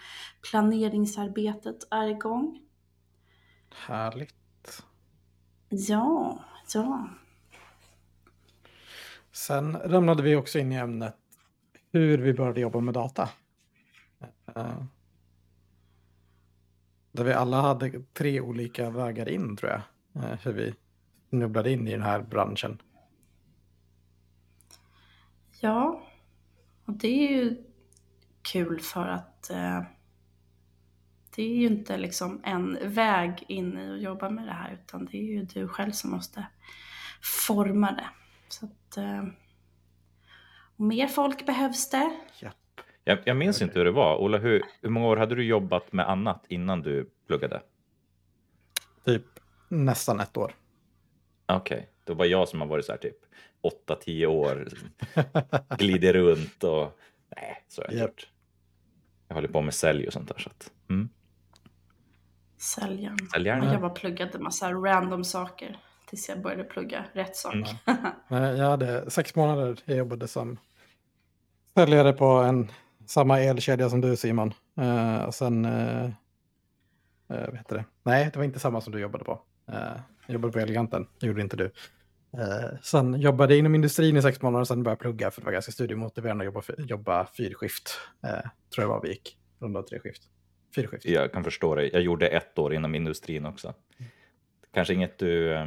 planeringsarbetet 0.52 1.88
är 1.92 2.08
igång. 2.08 2.62
Härligt. 3.88 4.84
Ja, 5.70 6.40
ja. 6.74 7.10
Sen 9.32 9.78
ramlade 9.78 10.24
vi 10.24 10.36
också 10.36 10.60
in 10.60 10.72
i 10.72 10.76
ämnet 10.76 11.16
hur 11.92 12.18
vi 12.18 12.34
började 12.34 12.62
jobba 12.62 12.80
med 12.80 12.94
data. 12.94 13.30
Eh, 14.56 14.84
Där 17.12 17.24
vi 17.24 17.34
alla 17.34 17.62
hade 17.62 18.04
tre 18.14 18.42
olika 18.42 18.90
vägar 18.90 19.30
in 19.30 19.58
tror 19.58 19.72
jag. 19.72 19.82
Eh, 20.24 20.40
hur 20.44 20.54
vi 20.54 20.74
snubblade 21.30 21.72
in 21.72 21.88
i 21.88 21.92
den 21.92 22.02
här 22.02 22.22
branschen. 22.22 22.82
Ja, 25.60 26.04
och 26.86 26.94
det 26.94 27.08
är 27.08 27.32
ju 27.32 27.64
kul 28.42 28.80
för 28.80 29.08
att 29.08 29.50
eh, 29.50 29.82
det 31.36 31.44
är 31.44 31.56
ju 31.56 31.66
inte 31.68 31.98
liksom 31.98 32.42
en 32.44 32.94
väg 32.94 33.44
in 33.48 33.78
i 33.78 33.94
att 33.94 34.02
jobba 34.02 34.30
med 34.30 34.48
det 34.48 34.54
här 34.54 34.74
utan 34.74 35.06
det 35.06 35.18
är 35.18 35.24
ju 35.24 35.44
du 35.44 35.68
själv 35.68 35.92
som 35.92 36.12
måste 36.12 36.46
forma 37.48 37.92
det. 37.92 38.10
Så 38.50 38.66
att, 38.66 38.98
eh, 38.98 39.24
mer 40.76 41.08
folk 41.08 41.46
behövs 41.46 41.90
det. 41.90 42.18
Ja. 42.40 42.52
Jag, 43.04 43.20
jag 43.26 43.38
minns 43.38 43.62
inte 43.62 43.80
hur 43.80 43.86
det 43.86 43.92
var. 43.92 44.18
Ola, 44.18 44.38
hur, 44.38 44.64
hur 44.82 44.90
många 44.90 45.08
år 45.08 45.18
hade 45.18 45.36
du 45.36 45.44
jobbat 45.44 45.94
med 45.94 46.10
annat 46.10 46.46
innan 46.48 46.82
du 46.82 47.10
pluggade? 47.28 47.62
Typ 49.06 49.26
nästan 49.70 50.20
ett 50.20 50.38
år. 50.38 50.56
Okej, 51.46 51.78
okay. 51.78 51.88
det 52.04 52.14
var 52.14 52.26
jag 52.26 52.48
som 52.48 52.62
har 52.62 52.68
varit 52.68 52.86
så 52.86 52.92
här 52.92 53.00
typ 53.00 53.18
8-10 53.88 54.26
år, 54.26 54.68
glider 55.78 56.14
runt 56.14 56.64
och 56.64 57.00
nej, 57.36 57.66
så 57.68 57.82
har 57.82 57.88
jag 57.92 58.00
Japp. 58.00 58.10
gjort. 58.10 58.31
Jag 59.32 59.36
håller 59.36 59.48
på 59.48 59.62
med 59.62 59.74
sälj 59.74 60.08
och 60.08 60.14
sånt 60.14 60.28
där. 60.28 60.38
Så 60.38 60.50
att, 60.50 60.72
mm. 60.90 61.10
Säljaren. 62.58 63.18
Säljaren. 63.34 63.68
Och 63.68 63.74
jag 63.74 63.82
bara 63.82 63.92
pluggade 63.92 64.40
massa 64.40 64.72
random 64.72 65.24
saker 65.24 65.80
tills 66.06 66.30
jag 66.30 66.42
började 66.42 66.64
plugga 66.64 67.06
rätt 67.14 67.36
sak. 67.36 67.56
Mm. 67.56 68.58
Jag 68.58 68.70
hade 68.70 69.12
sex 69.12 69.36
månader. 69.36 69.78
Jag 69.86 69.98
jobbade 69.98 70.28
som 70.28 70.58
säljare 71.76 72.14
på 72.14 72.26
en, 72.26 72.72
samma 73.06 73.40
elkedja 73.40 73.90
som 73.90 74.02
du 74.02 74.16
Simon. 74.16 74.54
Eh, 74.78 75.24
och 75.24 75.36
sen, 75.36 75.66
eh, 75.66 76.06
eh, 76.06 76.10
vad 77.28 77.58
heter 77.58 77.76
det? 77.76 77.86
Nej, 78.04 78.30
det 78.34 78.40
var 78.40 78.46
inte 78.46 78.60
samma 78.60 78.82
som 78.82 78.94
du 78.94 79.00
jobbade 79.00 79.24
på. 79.24 79.42
Jag 80.26 80.34
jobbade 80.34 80.54
på 80.54 80.60
Eleganten, 80.60 81.08
det 81.20 81.28
gjorde 81.28 81.42
inte 81.42 81.58
du. 81.58 81.72
Eh, 82.38 82.78
sen 82.82 83.22
jobbade 83.22 83.54
jag 83.54 83.60
inom 83.60 83.76
industrin 83.76 84.18
i 84.18 84.22
sex 84.22 84.42
månader, 84.42 84.66
sen 84.66 84.84
började 84.84 84.92
jag 84.96 85.00
plugga 85.00 85.32
för 85.32 85.42
det 85.42 85.46
var 85.46 85.52
ganska 85.52 85.72
studiemotiverande 85.72 86.48
att 86.48 86.54
jobba, 86.54 86.62
jobba 86.78 87.28
fyrskift. 87.38 88.00
Eh, 88.24 88.30
tror 88.76 88.84
jag 88.84 88.88
var 88.88 89.02
vi 89.02 89.10
gick, 89.10 89.38
runda 89.60 89.84
tre 89.84 90.00
skift. 90.00 90.22
Fyrskift. 90.76 91.06
Jag 91.06 91.32
kan 91.32 91.44
förstå 91.44 91.76
dig. 91.76 91.90
Jag 91.94 92.02
gjorde 92.02 92.28
ett 92.28 92.60
år 92.60 92.74
inom 92.74 92.96
industrin 92.96 93.46
också. 93.46 93.74
Kanske 94.74 94.94
inget 94.94 95.18
du... 95.20 95.54
eh, 95.54 95.66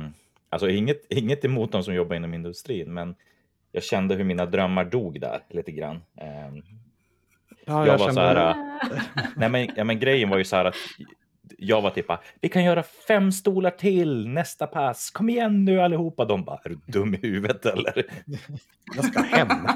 Alltså 0.49 0.69
inget, 0.69 1.03
inget 1.13 1.45
emot 1.45 1.73
de 1.73 1.83
som 1.85 1.95
jobbar 1.95 2.17
inom 2.17 2.35
industrin, 2.35 2.95
men 2.95 3.15
jag 3.73 3.83
kände 3.83 4.15
hur 4.15 4.25
mina 4.25 4.47
drömmar 4.47 4.85
dog 4.85 5.21
där 5.21 5.41
lite 5.51 5.73
grann. 5.73 5.97
Eh, 6.21 6.55
Ja, 7.67 7.87
jag 7.87 7.99
var 7.99 8.11
så 8.11 8.21
här, 8.21 8.51
Eh, 8.51 9.03
Nej, 9.37 9.49
men, 9.49 9.69
ja, 9.77 9.85
men 9.85 9.99
grejen 10.01 10.29
var 10.29 10.39
ju 10.39 10.45
så 10.45 10.57
här 10.57 10.65
att 10.65 10.75
jag 11.59 11.83
var 11.83 11.91
typ 11.91 12.07
vi 12.41 12.49
kan 12.49 12.65
göra 12.65 12.83
fem 12.83 13.33
stolar 13.33 13.71
till 13.71 14.29
nästa 14.29 14.67
pass. 14.67 15.11
Kom 15.11 15.29
igen 15.29 15.65
nu 15.65 15.81
allihopa. 15.81 16.25
De 16.25 16.45
bara, 16.45 16.61
är 16.65 16.69
du 16.69 16.79
dum 16.87 17.15
i 17.15 17.19
huvudet 17.23 17.67
eller? 17.67 18.05
Jag 18.97 19.05
ska 19.05 19.21
hem. 19.21 19.49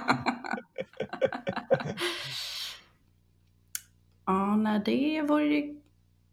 ja, 4.26 4.56
nej, 4.56 4.82
det 4.84 5.22
vore 5.22 5.44
ju 5.44 5.80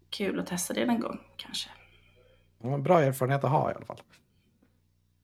kul 0.09 0.39
att 0.39 0.47
testa 0.47 0.73
det 0.73 0.85
någon 0.85 0.99
gång 0.99 1.19
kanske. 1.35 1.69
Det 2.61 2.67
var 2.67 2.73
en 2.73 2.83
bra 2.83 3.01
erfarenhet 3.01 3.43
att 3.43 3.51
ha 3.51 3.71
i 3.71 3.73
alla 3.75 3.85
fall. 3.85 4.01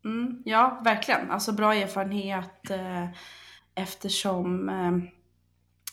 Mm, 0.05 0.41
ja, 0.45 0.81
verkligen. 0.83 1.31
Alltså 1.31 1.51
bra 1.51 1.75
erfarenhet 1.75 2.69
eh, 2.69 3.05
eftersom 3.75 4.69
eh, 4.69 5.20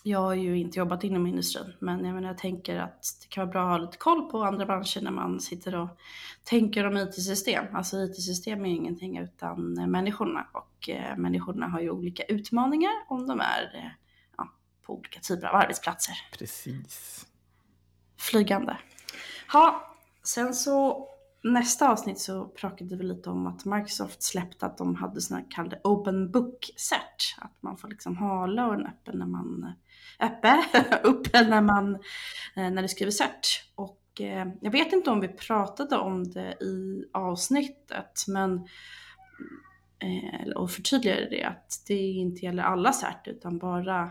jag 0.03 0.19
har 0.19 0.35
ju 0.35 0.59
inte 0.59 0.79
jobbat 0.79 1.05
inom 1.05 1.27
industrin. 1.27 1.73
Men 1.79 2.05
jag, 2.05 2.15
menar, 2.15 2.29
jag 2.29 2.39
tänker 2.39 2.77
att 2.77 3.03
det 3.23 3.29
kan 3.29 3.47
vara 3.47 3.53
bra 3.53 3.63
att 3.63 3.81
ha 3.81 3.87
lite 3.87 3.99
koll 3.99 4.31
på 4.31 4.43
andra 4.43 4.67
branscher 4.67 5.01
när 5.01 5.11
man 5.11 5.41
sitter 5.41 5.75
och 5.75 5.89
tänker 6.45 6.87
om 6.87 6.97
IT-system. 6.97 7.65
Alltså 7.73 7.97
IT-system 7.97 8.65
är 8.65 8.69
ju 8.69 8.75
ingenting 8.75 9.19
utan 9.19 9.79
eh, 9.79 9.87
människorna 9.87 10.47
och 10.53 10.89
eh, 10.89 11.17
människorna 11.17 11.69
har 11.69 11.81
ju 11.81 11.91
olika 11.91 12.23
utmaningar 12.23 12.93
om 13.09 13.27
de 13.27 13.41
är 13.41 13.73
eh, 13.75 13.91
ja, 14.37 14.53
på 14.83 14.95
olika 14.95 15.21
typer 15.21 15.47
av 15.47 15.55
arbetsplatser. 15.55 16.15
Precis. 16.39 17.27
Flygande. 18.19 18.77
Ja, 19.53 19.97
sen 20.23 20.55
så 20.55 21.09
nästa 21.53 21.89
avsnitt 21.89 22.19
så 22.19 22.45
pratade 22.45 22.97
vi 22.97 23.05
lite 23.05 23.31
om 23.31 23.47
att 23.47 23.65
Microsoft 23.65 24.23
släppte 24.23 24.67
att 24.67 24.79
de 24.79 24.95
hade 24.95 25.21
såna 25.21 25.43
kallade 25.51 25.81
open 25.85 26.31
book 26.31 26.71
cert. 26.77 27.37
Att 27.39 27.63
man 27.63 27.77
får 27.77 27.89
liksom 27.89 28.17
ha 28.17 28.47
lören 28.47 28.87
öppen 28.87 29.19
när 29.19 29.27
man 29.27 29.75
eh, 30.21 30.27
öppe, 30.27 30.65
uppe 31.09 31.43
när 31.43 31.61
man 31.61 31.95
eh, 32.57 32.71
när 32.71 32.83
det 32.83 32.89
skriver 32.89 33.13
cert. 33.13 33.71
Och 33.75 34.21
eh, 34.21 34.47
jag 34.61 34.71
vet 34.71 34.93
inte 34.93 35.11
om 35.11 35.21
vi 35.21 35.29
pratade 35.29 35.97
om 35.97 36.31
det 36.31 36.53
i 36.53 37.05
avsnittet 37.13 38.25
men 38.29 38.67
och 40.57 40.71
förtydligade 40.71 41.29
det 41.31 41.45
att 41.45 41.85
det 41.87 41.95
inte 41.95 42.45
gäller 42.45 42.63
alla 42.63 42.93
cert 42.93 43.29
utan 43.29 43.59
bara 43.59 44.11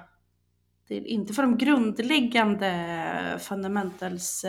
det 0.87 0.97
är 0.97 1.07
inte 1.07 1.33
för 1.33 1.41
de 1.41 1.57
grundläggande 1.57 3.39
fundamentals 3.39 4.45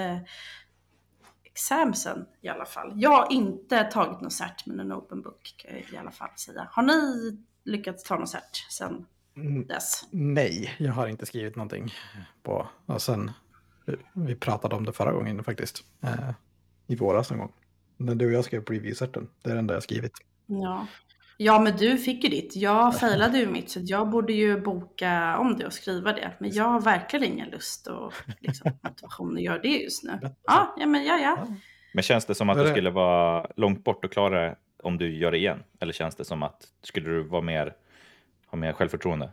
eh, 1.59 1.79
examsen 1.79 2.27
i 2.41 2.49
alla 2.49 2.65
fall. 2.65 2.93
Jag 2.97 3.11
har 3.11 3.33
inte 3.33 3.85
tagit 3.85 4.21
något 4.21 4.33
cert 4.33 4.67
med 4.67 4.81
en 4.81 4.93
open 4.93 5.23
book 5.23 5.67
i 5.93 5.97
alla 5.97 6.11
fall 6.11 6.29
säga. 6.37 6.69
Har 6.71 6.83
ni 6.83 7.39
lyckats 7.65 8.05
ta 8.05 8.19
något 8.19 8.29
cert 8.29 8.57
sen 8.71 9.07
Mm, 9.37 9.67
dess? 9.67 10.05
Nej, 10.11 10.75
jag 10.79 10.93
har 10.93 11.09
inte 11.09 11.27
skrivit 11.27 11.57
någonting 11.57 11.95
på. 12.43 12.69
Och 12.87 13.03
sen, 13.03 13.31
vi 14.13 14.35
pratade 14.35 14.75
om 14.77 14.85
det 14.85 14.93
förra 14.93 15.13
gången 15.13 15.45
faktiskt. 15.45 15.85
Eh, 16.01 16.31
I 16.87 16.97
våras 16.97 17.31
någon 17.31 17.39
gång. 17.39 17.53
När 17.97 18.15
du 18.15 18.27
och 18.27 18.33
jag 18.33 18.45
skrev 18.45 18.65
preview-certen. 18.65 19.29
Det 19.43 19.51
är 19.51 19.55
det 19.55 19.59
enda 19.59 19.75
jag 19.75 19.83
skrivit. 19.83 20.13
Ja. 20.47 20.87
Ja, 21.41 21.59
men 21.59 21.77
du 21.77 21.99
fick 21.99 22.25
ju 22.25 22.31
ditt. 22.31 22.57
Jag 22.57 23.01
failade 23.01 23.39
ju 23.39 23.47
mitt, 23.47 23.71
så 23.71 23.81
jag 23.83 24.11
borde 24.11 24.33
ju 24.33 24.61
boka 24.61 25.39
om 25.39 25.59
det 25.59 25.67
och 25.67 25.73
skriva 25.73 26.13
det. 26.13 26.33
Men 26.39 26.53
jag 26.53 26.65
har 26.65 26.81
verkligen 26.81 27.33
ingen 27.33 27.51
lust 27.51 27.87
och 27.87 28.13
liksom, 28.41 28.73
motivation 28.83 29.37
att 29.37 29.43
göra 29.43 29.59
det 29.59 29.69
just 29.69 30.05
nu. 30.05 30.19
Ja, 30.45 30.75
ja 30.79 30.87
men 30.87 31.05
ja, 31.05 31.19
ja. 31.19 31.47
Men 31.95 32.03
känns 32.03 32.27
det 32.27 32.35
som 32.35 32.51
att 32.51 32.57
du 32.57 32.65
det? 32.65 32.71
skulle 32.71 32.91
vara 32.91 33.47
långt 33.57 33.85
bort 33.85 34.05
och 34.05 34.13
klara 34.13 34.41
det 34.41 34.57
om 34.83 34.99
du 34.99 35.17
gör 35.17 35.31
det 35.31 35.39
igen? 35.39 35.63
Eller 35.81 35.93
känns 35.93 36.17
det 36.17 36.25
som 36.25 36.43
att 36.43 36.69
skulle 36.83 37.11
du 37.11 37.23
vara 37.23 37.43
mer, 37.43 37.75
ha 38.47 38.59
mer 38.59 38.73
självförtroende? 38.73 39.31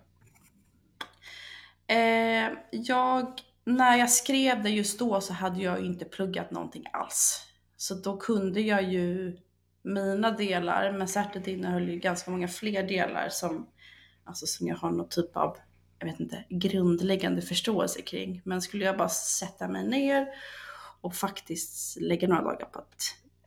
Eh, 1.88 2.52
jag, 2.72 3.28
när 3.64 3.98
jag 3.98 4.10
skrev 4.10 4.64
det 4.64 4.70
just 4.70 5.00
då 5.00 5.22
så 5.22 5.34
hade 5.34 5.62
jag 5.62 5.80
ju 5.80 5.86
inte 5.86 6.06
pluggat 6.06 6.52
någonting 6.52 6.84
alls. 6.94 7.48
Så 7.78 7.96
då 7.96 8.18
kunde 8.18 8.62
jag 8.62 8.84
ju 8.84 9.38
mina 9.86 10.32
delar, 10.32 10.92
men 10.92 11.08
certet 11.08 11.48
innehöll 11.48 11.90
ju 11.90 12.00
ganska 12.00 12.32
många 12.32 12.48
fler 12.48 12.84
delar 12.88 13.30
som, 13.30 13.68
alltså 14.24 14.46
som 14.46 14.68
jag 14.68 14.76
har 14.76 14.92
någon 14.92 15.10
typ 15.10 15.38
av, 15.38 15.58
jag 16.00 16.08
vet 16.08 16.20
inte, 16.20 16.44
grundläggande 16.50 17.42
förståelse 17.42 18.02
kring. 18.02 18.42
Men 18.46 18.62
skulle 18.62 18.86
jag 18.86 18.98
bara 18.98 19.10
sätta 19.10 19.68
mig 19.68 19.88
ner 19.88 20.28
och 21.02 21.16
faktiskt 21.16 21.98
lägga 22.02 22.28
några 22.28 22.42
dagar 22.44 22.66
på 22.66 22.80
att 22.80 22.96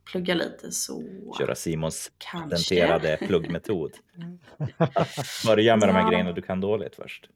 plugga 0.04 0.34
lite 0.34 0.72
så 0.72 1.02
Köra 1.38 1.54
Simons 1.54 2.10
kanske. 2.18 2.50
patenterade 2.50 3.16
pluggmetod. 3.26 3.92
Börja 5.46 5.76
med 5.76 5.88
de 5.88 5.92
här 5.92 6.02
Ja. 6.02 6.10
grejerna 6.10 6.32
du 6.32 6.42
kan 6.42 6.60
dåligt 6.60 6.94
först. 6.96 7.28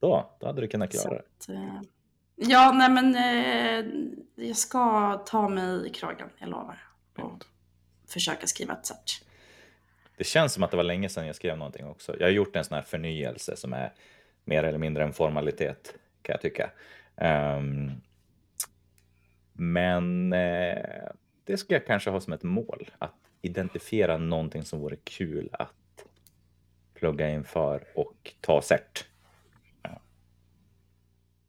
Då, 0.00 0.36
då 0.40 0.46
hade 0.46 0.60
du 0.60 0.68
kunnat 0.68 0.90
klara 0.90 1.14
det. 1.14 1.18
Att, 1.38 1.48
eh, 1.48 1.80
ja, 2.36 2.72
nej 2.72 2.90
men 2.90 3.16
eh, 3.16 3.84
jag 4.46 4.56
ska 4.56 5.12
ta 5.26 5.48
mig 5.48 5.86
i 5.86 5.90
kragen, 5.90 6.28
jag 6.38 6.48
lovar. 6.48 6.78
Och 7.18 7.44
försöka 8.14 8.46
skriva 8.46 8.72
ett 8.72 8.86
cert. 8.86 9.22
Det 10.16 10.24
känns 10.24 10.52
som 10.52 10.62
att 10.62 10.70
det 10.70 10.76
var 10.76 10.84
länge 10.84 11.08
sedan 11.08 11.26
jag 11.26 11.36
skrev 11.36 11.58
någonting 11.58 11.86
också. 11.86 12.16
Jag 12.18 12.26
har 12.26 12.32
gjort 12.32 12.56
en 12.56 12.64
sån 12.64 12.74
här 12.74 12.82
förnyelse 12.82 13.56
som 13.56 13.72
är 13.72 13.92
mer 14.44 14.64
eller 14.64 14.78
mindre 14.78 15.04
en 15.04 15.12
formalitet 15.12 15.94
kan 16.22 16.32
jag 16.32 16.40
tycka. 16.40 16.70
Ehm, 17.16 17.90
men 19.52 20.32
eh, 20.32 21.08
det 21.44 21.56
ska 21.56 21.74
jag 21.74 21.86
kanske 21.86 22.10
ha 22.10 22.20
som 22.20 22.32
ett 22.32 22.42
mål 22.42 22.90
att 22.98 23.14
identifiera 23.42 24.16
någonting 24.16 24.64
som 24.64 24.80
vore 24.80 24.96
kul 24.96 25.48
att 25.52 26.04
plugga 26.94 27.30
inför 27.30 27.84
och 27.94 28.34
ta 28.40 28.62
cert. 28.62 29.04
Ja. 29.82 30.00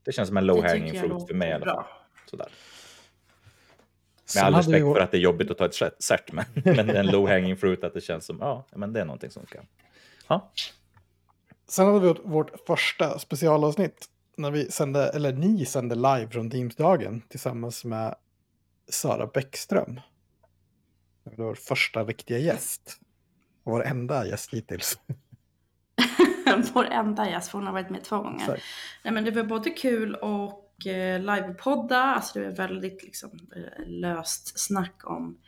Det 0.04 0.12
känns 0.12 0.28
som 0.28 0.36
en 0.36 0.46
low 0.46 0.64
hanging 0.64 1.00
fruit 1.00 1.26
för 1.26 1.34
mig 1.34 1.48
i 1.48 1.52
alla 1.52 1.66
fall. 1.66 1.84
Sådär. 2.30 2.48
Med 4.34 4.44
all 4.44 4.54
respekt 4.54 4.76
vi- 4.76 4.80
för 4.94 5.00
att 5.00 5.10
det 5.10 5.16
är 5.16 5.20
jobbigt 5.20 5.50
att 5.50 5.58
ta 5.58 5.64
ett 5.66 6.02
cert, 6.02 6.32
men, 6.32 6.44
men 6.64 6.90
en 6.90 7.06
low 7.06 7.28
hanging 7.28 7.56
fruit 7.56 7.84
att 7.84 7.94
det 7.94 8.00
känns 8.00 8.24
som, 8.26 8.38
ja, 8.40 8.66
men 8.74 8.92
det 8.92 9.00
är 9.00 9.04
någonting 9.04 9.30
som 9.30 9.46
kan. 9.46 9.66
Ja, 10.28 10.50
Sen 11.68 11.86
hade 11.86 12.00
vi 12.00 12.06
vårt, 12.08 12.20
vårt 12.24 12.66
första 12.66 13.18
specialavsnitt. 13.18 14.06
När 14.36 14.50
vi 14.50 14.70
sände, 14.70 15.08
eller 15.08 15.32
ni 15.32 15.66
sände 15.66 15.94
live 15.94 16.28
från 16.30 16.50
Teamsdagen 16.50 17.20
tillsammans 17.28 17.84
med 17.84 18.14
Sara 18.88 19.26
Bäckström. 19.26 20.00
Det 21.24 21.36
var 21.36 21.44
vår 21.44 21.54
första 21.54 22.04
riktiga 22.04 22.38
gäst. 22.38 23.00
Och 23.64 23.72
vår 23.72 23.84
enda 23.84 24.26
gäst 24.26 24.54
hittills. 24.54 24.98
Vår 26.74 26.84
enda 26.84 27.30
gäst, 27.30 27.50
för 27.50 27.58
hon 27.58 27.66
har 27.66 27.72
varit 27.74 27.90
med 27.90 28.04
två 28.04 28.16
gånger. 28.18 28.62
Nej, 29.04 29.14
men 29.14 29.24
det 29.24 29.30
var 29.30 29.42
både 29.44 29.70
kul 29.70 30.14
och 30.14 30.65
och 30.76 30.86
eh, 30.86 31.20
livepodda. 31.20 32.02
Alltså 32.02 32.38
det 32.38 32.46
är 32.46 32.56
väldigt 32.56 33.02
liksom, 33.02 33.30
löst 33.86 34.60
snack 34.60 35.00
om 35.04 35.38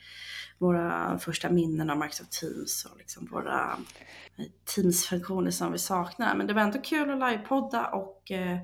våra 0.59 1.19
första 1.19 1.51
minnen 1.51 1.91
av 1.91 1.99
Microsoft 1.99 2.33
Teams 2.33 2.85
och 2.85 2.99
liksom 2.99 3.29
våra 3.31 3.79
eh, 4.37 4.45
Teams-funktioner 4.65 5.51
som 5.51 5.73
vi 5.73 5.79
saknar. 5.79 6.37
Men 6.37 6.47
det 6.47 6.55
var 6.55 6.63
ändå 6.63 6.79
kul 6.81 7.11
att 7.11 7.33
livepodda 7.33 7.87
och 7.87 8.31
eh, 8.31 8.59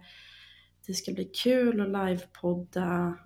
det 0.86 0.94
ska 0.94 1.12
bli 1.12 1.24
kul 1.24 1.80
att 1.80 2.08
livepodda 2.08 3.18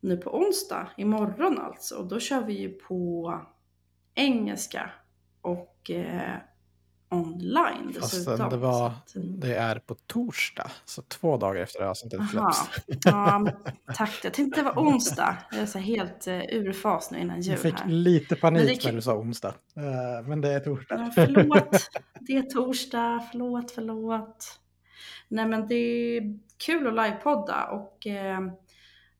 nu 0.00 0.16
på 0.16 0.36
onsdag, 0.38 0.90
imorgon 0.96 1.58
alltså. 1.58 1.96
Och 1.96 2.08
då 2.08 2.20
kör 2.20 2.44
vi 2.44 2.52
ju 2.52 2.68
på 2.68 3.34
engelska 4.14 4.90
och 5.40 5.90
eh, 5.90 6.36
online 7.10 7.92
dessutom. 7.94 8.50
det, 8.50 8.56
var, 8.56 8.86
att, 8.86 9.16
eh, 9.16 9.22
det 9.22 9.54
är 9.56 9.76
på 9.78 9.94
torsdag, 9.94 10.70
så 10.84 11.02
två 11.02 11.36
dagar 11.36 11.62
efter 11.62 11.80
avsnittet 11.82 12.20
släpps. 12.30 12.70
Ja, 13.04 13.46
tack. 13.94 14.20
Jag 14.24 14.34
tänkte 14.34 14.60
det 14.60 14.64
var 14.64 14.82
onsdag. 14.82 15.36
Jag 15.50 15.60
är 15.60 15.66
så 15.66 15.78
helt 15.78 16.28
uh, 16.28 16.34
ur 16.34 16.72
fas 16.72 17.10
nu 17.10 17.18
innan 17.18 17.36
Jag 17.36 17.44
jul 17.44 17.56
fick 17.56 17.80
här. 17.80 17.88
lite 17.90 18.34
det 18.34 18.40
panik 18.40 18.80
kul. 18.82 18.90
när 18.90 18.96
du 18.96 19.02
sa 19.02 19.14
onsdag. 19.14 19.54
Eh, 19.76 20.28
Men 20.28 20.40
det 20.40 20.52
är 20.52 20.60
torsdag. 20.60 20.94
Ja, 20.98 21.10
förlåt. 21.14 21.90
Det 22.20 22.36
är 22.36 22.42
torsdag. 22.42 23.28
Förlåt, 23.30 23.70
förlåt. 23.70 24.60
Nej, 25.28 25.46
men 25.46 25.66
det 25.68 25.74
är 25.74 26.38
kul 26.66 26.86
att 26.86 26.94
livepodda 27.06 27.64
och 27.64 28.06
eh, 28.06 28.40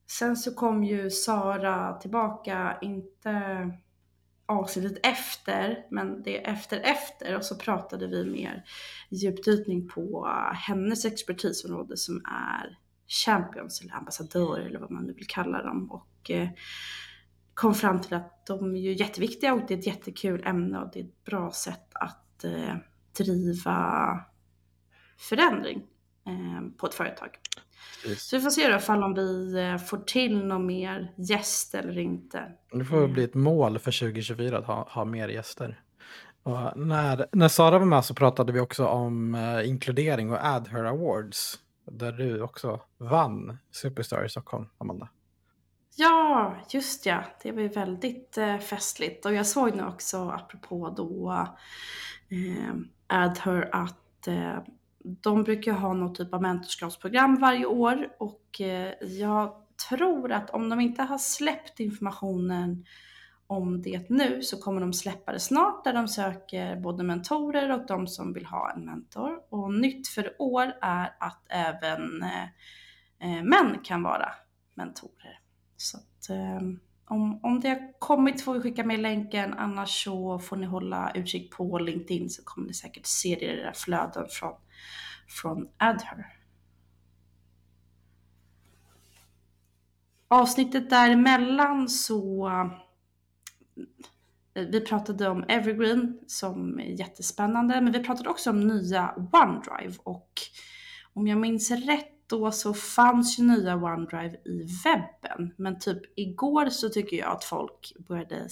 sen 0.07 0.35
så 0.35 0.53
kom 0.53 0.83
ju 0.83 1.09
Sara 1.09 1.93
tillbaka, 1.93 2.77
inte 2.81 3.31
avsnittet 4.51 4.99
efter, 5.03 5.85
men 5.91 6.23
det 6.23 6.45
är 6.45 6.53
efter 6.53 6.79
efter 6.79 7.35
och 7.35 7.45
så 7.45 7.55
pratade 7.55 8.07
vi 8.07 8.25
mer 8.25 8.63
djupdykning 9.09 9.87
på 9.87 10.27
eh, 10.27 10.55
hennes 10.55 11.05
expertisområde 11.05 11.97
som 11.97 12.15
är 12.25 12.77
champions 13.07 13.81
eller 13.81 13.93
ambassadörer 13.93 14.65
eller 14.65 14.79
vad 14.79 14.91
man 14.91 15.03
nu 15.03 15.13
vill 15.13 15.27
kalla 15.27 15.63
dem. 15.63 15.91
Och 15.91 16.31
eh, 16.31 16.49
kom 17.53 17.73
fram 17.73 18.01
till 18.01 18.13
att 18.13 18.45
de 18.45 18.75
är 18.75 18.79
ju 18.79 18.93
jätteviktiga 18.93 19.53
och 19.53 19.61
det 19.67 19.73
är 19.73 19.77
ett 19.77 19.87
jättekul 19.87 20.43
ämne 20.45 20.79
och 20.79 20.89
det 20.93 20.99
är 20.99 21.03
ett 21.03 21.23
bra 21.23 21.51
sätt 21.51 21.87
att 21.93 22.43
eh, 22.43 22.75
driva 23.17 24.19
förändring 25.17 25.83
på 26.77 26.85
ett 26.85 26.93
företag. 26.93 27.29
Precis. 28.03 28.23
Så 28.23 28.37
vi 28.37 28.41
får 28.43 28.49
se 28.49 28.67
då 28.67 28.77
ifall 28.77 29.03
om 29.03 29.13
vi 29.13 29.53
eh, 29.53 29.77
får 29.77 29.97
till 29.97 30.45
någon 30.45 30.65
mer 30.65 31.13
gäst 31.17 31.75
eller 31.75 31.97
inte. 31.97 32.51
Det 32.71 32.85
får 32.85 33.07
bli 33.07 33.23
ett 33.23 33.33
mål 33.33 33.79
för 33.79 33.99
2024 33.99 34.57
att 34.57 34.65
ha, 34.65 34.87
ha 34.89 35.05
mer 35.05 35.27
gäster. 35.27 35.79
Och 36.43 36.77
när, 36.77 37.27
när 37.31 37.47
Sara 37.47 37.79
var 37.79 37.85
med 37.85 38.05
så 38.05 38.13
pratade 38.13 38.51
vi 38.51 38.59
också 38.59 38.85
om 38.85 39.35
eh, 39.35 39.69
inkludering 39.69 40.31
och 40.31 40.45
Add 40.45 40.67
Her 40.67 40.83
Awards. 40.83 41.59
Där 41.91 42.11
du 42.11 42.41
också 42.41 42.81
vann 42.97 43.57
Superstar 43.71 44.25
i 44.25 44.29
Stockholm, 44.29 44.65
Amanda. 44.77 45.09
Ja, 45.95 46.55
just 46.69 47.05
ja. 47.05 47.23
Det 47.43 47.51
var 47.51 47.61
ju 47.61 47.67
väldigt 47.67 48.37
eh, 48.37 48.57
festligt. 48.57 49.25
Och 49.25 49.33
jag 49.33 49.47
såg 49.47 49.75
nu 49.75 49.85
också, 49.85 50.29
apropå 50.29 50.93
då 50.97 51.47
eh, 52.29 52.75
Adher, 53.07 53.69
att 53.71 54.27
eh, 54.27 54.57
de 55.03 55.43
brukar 55.43 55.71
ha 55.71 55.93
någon 55.93 56.13
typ 56.13 56.33
av 56.33 56.41
mentorskapsprogram 56.41 57.35
varje 57.35 57.65
år. 57.65 58.09
Och 58.19 58.61
eh, 58.61 58.93
jag 59.01 59.53
tror 59.89 60.31
att 60.31 60.49
om 60.49 60.69
de 60.69 60.79
inte 60.79 61.03
har 61.03 61.17
släppt 61.17 61.79
informationen 61.79 62.85
om 63.47 63.81
det 63.81 64.09
nu 64.09 64.43
så 64.43 64.57
kommer 64.57 64.81
de 64.81 64.93
släppa 64.93 65.31
det 65.31 65.39
snart 65.39 65.83
där 65.83 65.93
de 65.93 66.07
söker 66.07 66.75
både 66.75 67.03
mentorer 67.03 67.71
och 67.71 67.85
de 67.87 68.07
som 68.07 68.33
vill 68.33 68.45
ha 68.45 68.71
en 68.71 68.85
mentor. 68.85 69.39
Och 69.49 69.73
nytt 69.73 70.07
för 70.07 70.27
i 70.27 70.35
år 70.37 70.73
är 70.81 71.15
att 71.19 71.45
även 71.49 72.23
eh, 72.23 72.43
eh, 73.19 73.43
män 73.43 73.79
kan 73.83 74.03
vara 74.03 74.31
mentorer. 74.75 75.39
Så 75.77 75.97
att, 75.97 76.29
eh, 76.29 76.61
om, 77.11 77.39
om 77.43 77.59
det 77.59 77.69
har 77.69 77.99
kommit 77.99 78.41
får 78.41 78.53
vi 78.53 78.61
skicka 78.61 78.83
med 78.83 78.99
länken, 78.99 79.53
annars 79.53 80.03
så 80.03 80.39
får 80.39 80.55
ni 80.55 80.65
hålla 80.65 81.11
utkik 81.15 81.51
på 81.51 81.79
LinkedIn 81.79 82.29
så 82.29 82.43
kommer 82.43 82.67
ni 82.67 82.73
säkert 82.73 83.05
se 83.05 83.35
det 83.39 83.45
i 83.45 83.59
era 83.59 83.73
flöden 83.73 84.27
från, 84.29 84.53
från 85.27 85.69
Adher. 85.77 86.25
Avsnittet 90.27 90.89
däremellan 90.89 91.89
så 91.89 92.47
eh, 94.53 94.63
vi 94.63 94.81
pratade 94.81 95.29
om 95.29 95.45
Evergreen 95.47 96.19
som 96.27 96.79
är 96.79 96.99
jättespännande, 96.99 97.81
men 97.81 97.93
vi 97.93 98.03
pratade 98.03 98.29
också 98.29 98.49
om 98.49 98.67
nya 98.67 99.13
OneDrive 99.15 99.95
och 100.03 100.31
om 101.13 101.27
jag 101.27 101.37
minns 101.37 101.71
rätt 101.71 102.20
då 102.31 102.51
så 102.51 102.73
fanns 102.73 103.39
ju 103.39 103.43
nya 103.43 103.75
OneDrive 103.75 104.35
i 104.45 104.67
webben, 104.83 105.53
men 105.57 105.79
typ 105.79 106.01
igår 106.15 106.69
så 106.69 106.89
tycker 106.89 107.17
jag 107.17 107.31
att 107.31 107.43
folk 107.43 107.93
började 108.07 108.47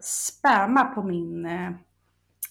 spamma 0.00 0.84
på 0.84 1.02
min 1.02 1.46
eh, 1.46 1.70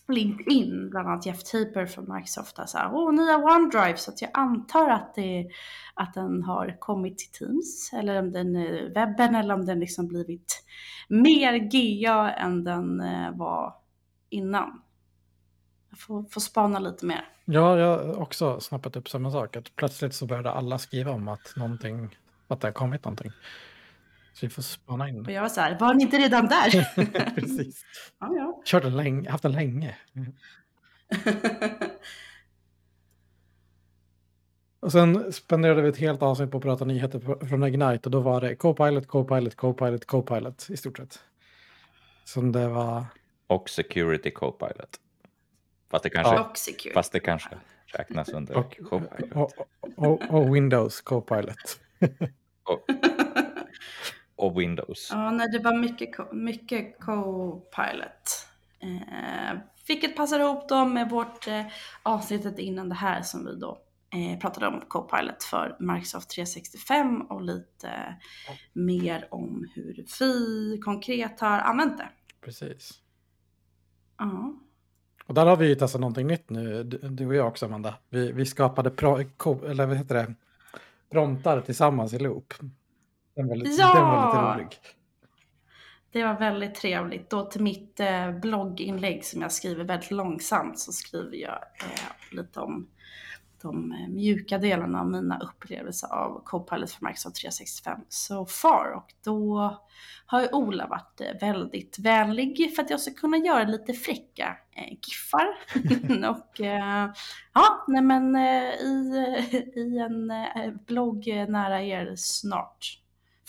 LinkedIn, 0.08 0.90
bland 0.90 1.08
annat 1.08 1.26
Jeff 1.26 1.44
Taper 1.44 1.86
från 1.86 2.14
Microsoft, 2.14 2.60
så 2.66 2.78
här, 2.78 2.90
åh, 2.94 3.14
nya 3.14 3.38
OneDrive, 3.38 3.98
så 3.98 4.12
att 4.12 4.22
jag 4.22 4.32
antar 4.34 4.90
att, 4.90 5.16
det, 5.16 5.48
att 5.94 6.14
den 6.14 6.44
har 6.44 6.80
kommit 6.80 7.18
till 7.18 7.32
Teams, 7.32 7.94
eller 7.94 8.20
om 8.20 8.32
den 8.32 8.56
är 8.56 8.94
webben, 8.94 9.36
eller 9.36 9.54
om 9.54 9.66
den 9.66 9.80
liksom 9.80 10.08
blivit 10.08 10.64
mer 11.10 11.58
GA 11.58 12.32
än 12.32 12.64
den 12.64 13.02
eh, 13.02 13.32
var 13.32 13.74
innan. 14.30 14.82
Jag 15.90 16.00
får, 16.00 16.24
får 16.24 16.42
spana 16.42 16.80
lite 16.80 17.06
mer. 17.06 17.26
Ja, 17.46 17.80
jag 17.80 17.98
har 17.98 18.22
också 18.22 18.60
snappat 18.60 18.96
upp 18.96 19.10
samma 19.10 19.32
sak. 19.32 19.56
Att 19.56 19.76
plötsligt 19.76 20.14
så 20.14 20.26
började 20.26 20.52
alla 20.52 20.78
skriva 20.78 21.12
om 21.12 21.28
att, 21.28 21.54
någonting, 21.56 22.18
att 22.48 22.62
det 22.62 22.68
har 22.68 22.74
kommit 22.74 23.06
någonting. 23.06 23.32
Så 24.34 24.46
vi 24.46 24.50
får 24.50 24.62
spana 24.62 25.10
in. 25.10 25.26
Och 25.26 25.32
jag 25.32 25.42
var 25.42 25.50
så 25.50 25.62
här, 25.62 25.80
var 25.80 25.94
ni 25.94 26.04
inte 26.04 26.18
redan 26.18 26.48
där? 26.48 26.96
Precis. 27.36 27.86
ja, 28.20 28.34
ja. 28.36 28.62
Kört 28.66 28.84
den 28.84 28.98
länge, 28.98 29.30
haft 29.32 29.44
den 29.44 29.52
länge. 29.52 29.96
Och 34.80 34.92
sen 34.92 35.34
spenderade 35.34 35.82
vi 35.82 35.90
ett 35.90 35.98
helt 35.98 36.22
avsnitt 36.22 36.52
på 36.52 36.58
att 36.58 36.64
prata 36.64 36.86
nyheter 36.86 37.46
från 37.46 37.64
Ignite 37.64 38.00
och 38.04 38.12
då 38.12 38.20
var 38.20 38.42
det 38.42 38.56
Copilot, 38.56 39.08
Copilot, 39.08 39.56
Copilot, 39.56 40.06
Copilot 40.06 40.70
i 40.70 40.78
stort 40.78 40.98
sett. 40.98 41.20
Som 42.26 42.52
det 42.52 42.68
var, 42.68 43.06
Och 43.48 43.70
Security 43.70 44.32
Copilot. 44.32 45.00
Fast 45.92 46.04
det 46.04 46.10
kanske, 46.10 46.40
Och 46.40 46.58
security. 46.58 46.94
fast 46.94 47.12
det 47.12 47.20
kanske 47.20 47.50
räknas 47.86 48.30
under 48.30 48.58
och, 48.58 48.78
Copilot. 48.90 49.34
och, 49.34 49.52
och, 49.98 50.22
och 50.30 50.56
Windows 50.56 51.02
Copilot. 51.02 51.80
Och, 52.64 52.86
och 54.46 54.62
Windows. 54.62 55.10
Ja, 55.12 55.32
nej, 55.32 55.48
det 55.52 55.60
var 55.60 55.78
mycket, 55.78 56.32
mycket 56.34 57.00
co-pilot. 57.00 58.48
Eh, 58.80 59.60
vilket 59.88 60.16
passar 60.16 60.40
ihop 60.40 60.70
då 60.70 60.86
med 60.86 61.10
vårt 61.10 61.48
eh, 61.48 61.66
avsnittet 62.04 62.60
innan 62.60 62.90
det 62.90 62.96
här 62.96 63.22
som 63.22 63.46
vi 63.46 63.56
då 63.56 63.82
eh, 64.14 64.40
pratade 64.40 64.68
om 64.68 64.82
co-pilot 64.88 65.44
för 65.44 65.78
Microsoft 65.80 66.30
365 66.30 67.22
och 67.22 67.42
lite 67.42 68.16
mer 68.74 69.28
om 69.32 69.68
hur 69.76 70.06
vi 70.20 70.80
konkret 70.82 71.40
har 71.40 71.60
använt 71.60 71.98
det. 71.98 72.10
Precis. 72.42 72.92
Ja, 74.18 74.56
Och 75.28 75.34
där 75.34 75.46
har 75.46 75.58
vi 75.58 75.68
ju 75.68 75.76
testat 75.76 76.02
någonting 76.02 76.28
nytt 76.28 76.50
nu, 76.50 76.84
du, 76.84 77.28
och 77.28 77.36
jag 77.36 77.48
också 77.48 77.66
Amanda. 77.66 77.96
Vi, 78.10 78.32
vi 78.32 78.46
skapade 78.46 78.90
pro, 78.90 79.24
ko, 79.38 79.66
eller 79.66 79.86
vad 79.86 79.98
heter 79.98 80.16
det? 80.16 80.34
promptar 81.12 81.62
tillsammans 81.62 82.14
i 82.14 82.20
loop. 82.20 82.54
Den 83.36 83.48
var 83.48 83.56
lite, 83.56 83.70
Ja! 83.70 83.94
den 83.96 84.04
var 84.04 84.26
lite 84.26 84.64
rolig. 84.64 84.78
det 86.12 86.24
var 86.24 86.40
väldigt 86.40 86.76
trevligt. 86.76 87.30
Då 87.30 87.46
till 87.46 87.62
mitt 87.62 88.00
eh, 88.00 88.32
blogginlägg 88.32 89.26
som 89.26 89.42
jag 89.42 89.52
skriver 89.52 89.84
väldigt 89.84 90.12
långsamt 90.12 90.80
så 90.80 90.92
skriver 90.92 91.38
jag 91.38 91.60
eh, 91.80 92.38
lite 92.38 92.60
om 92.60 92.88
de 93.62 93.92
eh, 93.92 94.08
mjuka 94.08 94.58
delarna 94.58 95.00
av 95.00 95.08
mina 95.08 95.40
upplevelser 95.40 96.08
av 96.08 96.44
Copilot 96.44 96.92
för 96.92 97.06
Microsoft 97.06 97.36
365 97.36 98.00
so 98.10 98.46
far. 98.46 98.94
Och 98.96 99.14
då 99.24 99.78
har 100.26 100.42
ju 100.42 100.48
Ola 100.48 100.88
varit 100.88 101.22
eh, 101.22 101.40
väldigt 101.48 102.00
vänlig 102.00 102.76
för 102.76 102.84
att 102.84 102.90
jag 102.90 103.00
ska 103.00 103.14
kunna 103.14 103.38
göra 103.38 103.64
lite 103.64 103.94
fräcka 103.94 104.58
eh, 104.76 104.98
giffar. 105.08 105.48
och 106.30 106.62
eh, 106.62 107.12
ja, 107.54 107.86
nej 107.88 108.02
men 108.02 108.36
eh, 108.36 108.74
i, 108.74 109.72
i 109.76 109.98
en 109.98 110.32
eh, 110.32 110.74
blogg 110.88 111.28
eh, 111.28 111.48
nära 111.48 111.82
er 111.82 112.14
snart 112.16 113.00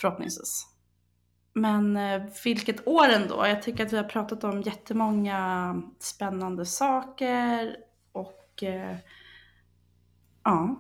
förhoppningsvis. 0.01 0.67
Men 1.53 1.97
eh, 1.97 2.23
vilket 2.45 2.87
år 2.89 3.09
ändå. 3.09 3.47
Jag 3.47 3.63
tycker 3.63 3.87
att 3.87 3.93
vi 3.93 3.97
har 3.97 4.05
pratat 4.05 4.45
om 4.45 4.63
jättemånga 4.63 5.83
spännande 5.99 6.67
saker 6.67 7.77
och 8.13 8.63
eh, 8.63 8.97
ja, 10.45 10.77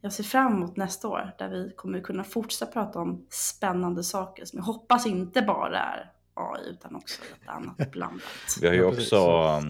jag 0.00 0.12
ser 0.12 0.24
fram 0.24 0.52
emot 0.52 0.76
nästa 0.76 1.08
år 1.08 1.32
där 1.38 1.48
vi 1.48 1.72
kommer 1.76 2.00
kunna 2.00 2.24
fortsätta 2.24 2.72
prata 2.72 2.98
om 2.98 3.26
spännande 3.30 4.04
saker 4.04 4.44
som 4.44 4.56
jag 4.56 4.64
hoppas 4.64 5.06
inte 5.06 5.42
bara 5.42 5.78
är 5.78 6.12
AI 6.34 6.70
utan 6.70 6.96
också 6.96 7.22
lite 7.22 7.50
annat 7.50 7.90
blandat. 7.92 8.22
Vi 8.60 8.66
har 8.66 8.74
ju 8.74 8.84
också, 8.84 9.62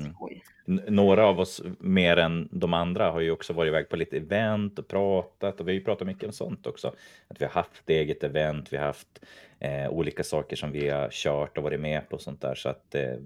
några 0.89 1.27
av 1.27 1.41
oss 1.41 1.63
mer 1.79 2.17
än 2.17 2.49
de 2.53 2.75
andra 2.75 3.11
har 3.11 3.21
ju 3.21 3.31
också 3.31 3.53
varit 3.53 3.69
iväg 3.69 3.89
på 3.89 3.97
lite 3.97 4.17
event 4.17 4.79
och 4.79 4.89
pratat 4.89 5.61
och 5.61 5.69
vi 5.69 5.73
har 5.73 5.79
ju 5.79 5.85
pratat 5.85 6.07
mycket 6.07 6.25
om 6.25 6.33
sånt 6.33 6.67
också. 6.67 6.89
Att 7.29 7.41
vi 7.41 7.45
har 7.45 7.53
haft 7.53 7.91
eget 7.91 8.25
event, 8.25 8.73
vi 8.73 8.77
har 8.77 8.87
haft 8.87 9.25
eh, 9.59 9.89
olika 9.91 10.23
saker 10.23 10.57
som 10.57 10.73
vi 10.73 10.89
har 10.89 11.09
kört 11.11 11.59
och 11.59 11.65
varit 11.65 11.81
med 11.81 12.09
på 12.09 12.17
och 12.17 12.23
sånt 12.23 12.41
där. 12.41 12.55
Så 12.55 12.69
att 12.69 12.95
eh, 12.95 13.17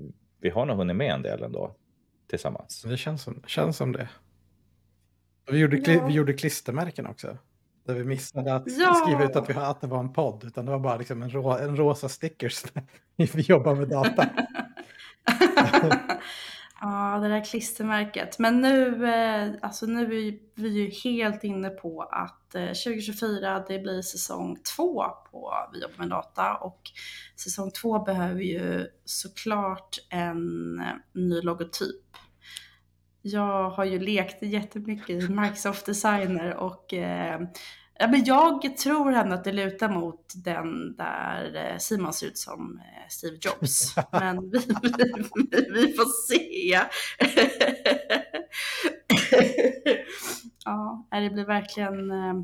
vi 0.41 0.51
har 0.51 0.67
nog 0.67 0.77
hunnit 0.77 0.97
med 0.97 1.15
en 1.15 1.23
del 1.23 1.43
ändå 1.43 1.75
tillsammans. 2.27 2.83
Det 2.83 2.97
känns 2.97 3.23
som, 3.23 3.43
känns 3.47 3.77
som 3.77 3.93
det. 3.93 4.09
Vi 5.47 5.59
gjorde, 5.59 5.77
Ja. 5.93 6.07
vi 6.07 6.13
gjorde 6.13 6.33
klistermärken 6.33 7.07
också. 7.07 7.39
Där 7.87 7.95
vi 7.95 8.05
missade 8.05 8.55
att 8.55 8.63
Ja. 8.67 8.95
skriva 8.95 9.25
ut 9.25 9.37
att, 9.37 9.51
vi, 9.51 9.55
att 9.55 9.81
det 9.81 9.87
var 9.87 9.99
en 10.01 10.13
podd. 10.13 10.45
Utan 10.45 10.65
det 10.65 10.71
var 10.71 10.79
bara 10.79 10.97
liksom 10.97 11.23
en, 11.23 11.31
rå, 11.31 11.59
en 11.59 11.77
rosa 11.77 12.09
stickers. 12.09 12.63
vi 13.17 13.41
jobbar 13.41 13.75
med 13.75 13.89
data. 13.89 14.29
ja, 16.81 17.19
det 17.23 17.29
där 17.29 17.45
klistermärket. 17.45 18.39
Men 18.39 18.61
nu, 18.61 19.09
eh, 19.15 19.51
alltså 19.63 19.87
nu 19.87 20.03
är 20.03 20.07
vi- 20.55 20.69
ju 20.69 20.91
helt 20.91 21.45
inne 21.45 21.71
på 21.71 22.03
att 22.03 22.55
eh, 22.55 22.67
2024 22.67 23.65
det 23.69 23.79
blir 23.79 24.03
säsong 24.03 24.57
två 24.77 25.05
på 25.31 25.53
Vi 25.73 25.81
jobbar 25.83 25.97
med 25.99 26.09
data 26.09 26.55
och 26.55 26.81
säsong 27.37 27.71
två 27.71 27.99
behöver 27.99 28.41
ju 28.41 28.87
såklart 29.05 29.97
en 30.11 30.79
eh, 30.81 30.87
ny 31.13 31.41
logotyp. 31.41 32.01
Jag 33.27 33.71
har 33.71 33.85
ju 33.85 33.99
lekt 33.99 34.43
jättemycket 34.43 35.11
i 35.11 35.29
Microsoft 35.29 35.87
Designer 35.87 36.55
och 36.57 36.95
eh, 36.95 37.41
ja, 37.99 38.09
men 38.09 38.25
jag 38.25 38.77
tror 38.77 39.13
ändå 39.13 39.35
att 39.35 39.45
det 39.45 39.53
lutar 39.53 39.89
mot 39.89 40.33
den 40.45 40.97
där 40.97 41.71
eh, 41.73 41.79
Simon 41.79 42.13
ser 42.13 42.27
ut 42.27 42.39
som 42.39 42.79
eh, 42.79 43.09
Steve 43.09 43.37
Jobs. 43.41 43.95
Men 44.13 44.51
vi, 44.51 44.59
vi, 45.51 45.71
vi 45.71 45.93
får 45.93 46.27
se. 46.29 46.81
ja, 50.65 51.07
det 51.11 51.31
blir 51.31 51.45
verkligen... 51.45 52.11
eh, 52.11 52.35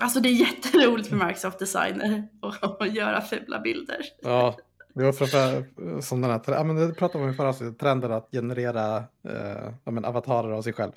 Alltså 0.00 0.20
det 0.20 0.28
är 0.28 0.32
jätteroligt 0.32 1.08
för 1.08 1.16
Microsoft 1.16 1.58
Designer 1.58 2.28
att, 2.42 2.82
att 2.82 2.94
göra 2.94 3.20
fula 3.20 3.60
bilder. 3.60 4.00
Ja, 4.22 4.56
det 4.94 5.04
var 5.04 5.12
framför, 5.12 5.64
som 6.00 6.20
den 6.20 6.30
här, 6.30 6.40
ja, 6.46 6.64
men 6.64 6.76
det 6.76 6.94
pratade 6.94 7.18
vi 7.18 7.24
om 7.28 7.34
i 7.34 7.36
förra 7.36 7.48
avsnittet, 7.48 7.78
trenden 7.78 8.12
att 8.12 8.28
generera 8.32 8.96
eh, 9.28 9.72
ja, 9.84 9.90
men 9.90 10.04
avatarer 10.04 10.50
av 10.50 10.62
sig 10.62 10.72
själv. 10.72 10.92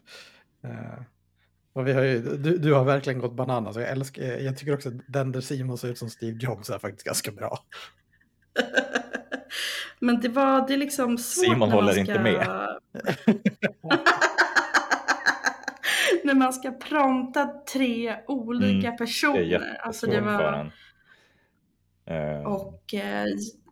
Eh, 0.63 1.03
och 1.73 1.87
vi 1.87 1.93
har 1.93 2.01
ju, 2.01 2.19
du, 2.37 2.57
du 2.57 2.73
har 2.73 2.83
verkligen 2.83 3.19
gått 3.19 3.33
bananas. 3.33 3.75
Jag, 3.75 3.89
älskar, 3.89 4.23
jag 4.23 4.57
tycker 4.57 4.73
också 4.73 4.89
att 4.89 4.95
den 5.07 5.31
där 5.31 5.41
Simon 5.41 5.77
ser 5.77 5.87
ut 5.87 5.97
som 5.97 6.09
Steve 6.09 6.37
Jobs 6.39 6.69
är 6.69 6.79
faktiskt 6.79 7.05
ganska 7.05 7.31
bra. 7.31 7.59
Men 9.99 10.21
det 10.21 10.29
var 10.29 10.67
det 10.67 10.73
är 10.73 10.77
liksom 10.77 11.17
svårt 11.17 11.45
Simon 11.45 11.59
när 11.59 11.65
man 11.67 11.71
håller 11.71 11.91
ska... 11.91 11.99
inte 12.01 12.19
med. 12.19 12.47
när 16.23 16.33
man 16.33 16.53
ska 16.53 16.71
prompta 16.71 17.45
tre 17.73 18.17
olika 18.27 18.67
Mm, 18.67 18.81
Det 18.81 18.87
är 18.87 18.97
personer. 18.97 19.77
Alltså 19.81 20.07
det 20.07 20.21
var... 20.21 20.71
Eh, 22.05 22.41
Och 22.41 22.93
eh, 22.93 23.25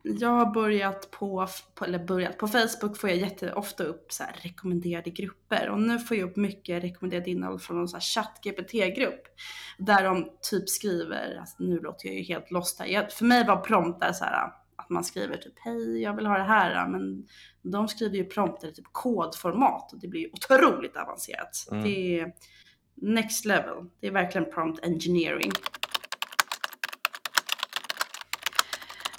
jag 0.04 0.30
har 0.30 0.54
börjat 0.54 1.12
på, 1.12 1.48
på, 1.76 1.86
eller 1.86 2.00
börjat 2.00 2.38
på 2.38 2.48
Facebook 2.48 2.98
får 2.98 3.10
jag 3.10 3.20
jätteofta 3.20 3.84
upp 3.84 4.12
så 4.12 4.24
här 4.24 4.36
rekommenderade 4.42 5.10
grupper 5.10 5.70
och 5.70 5.82
nu 5.82 6.00
får 6.00 6.18
jag 6.18 6.30
upp 6.30 6.36
mycket 6.36 6.84
rekommenderat 6.84 7.28
innehåll 7.28 7.60
från 7.60 7.78
någon 7.78 7.88
så 7.88 8.00
chatt-GPT-grupp 8.00 9.24
där 9.78 10.04
de 10.04 10.30
typ 10.42 10.70
skriver, 10.70 11.38
alltså 11.40 11.64
nu 11.64 11.80
låter 11.80 12.08
jag 12.08 12.16
ju 12.16 12.24
helt 12.24 12.52
lost 12.52 12.80
här, 12.80 12.88
jag, 12.88 13.12
för 13.12 13.26
mig 13.26 13.46
var 13.48 13.58
promptar 13.58 14.14
så 14.14 14.24
här 14.24 14.52
att 14.76 14.90
man 14.90 15.04
skriver 15.04 15.38
typ 15.38 15.54
hej 15.56 16.02
jag 16.02 16.16
vill 16.16 16.26
ha 16.26 16.38
det 16.38 16.44
här 16.44 16.88
men 16.88 17.28
de 17.62 17.88
skriver 17.88 18.16
ju 18.18 18.26
prompter 18.26 18.68
i 18.68 18.74
typ 18.74 18.86
kodformat 18.92 19.94
och 19.94 20.00
det 20.00 20.08
blir 20.08 20.22
ju 20.22 20.30
otroligt 20.34 20.98
avancerat. 20.98 21.68
Mm. 21.72 21.84
Det 21.84 22.20
är 22.20 22.34
next 22.96 23.46
level, 23.46 23.90
det 24.00 24.08
är 24.08 24.12
verkligen 24.12 24.52
prompt 24.52 24.84
engineering. 24.84 25.52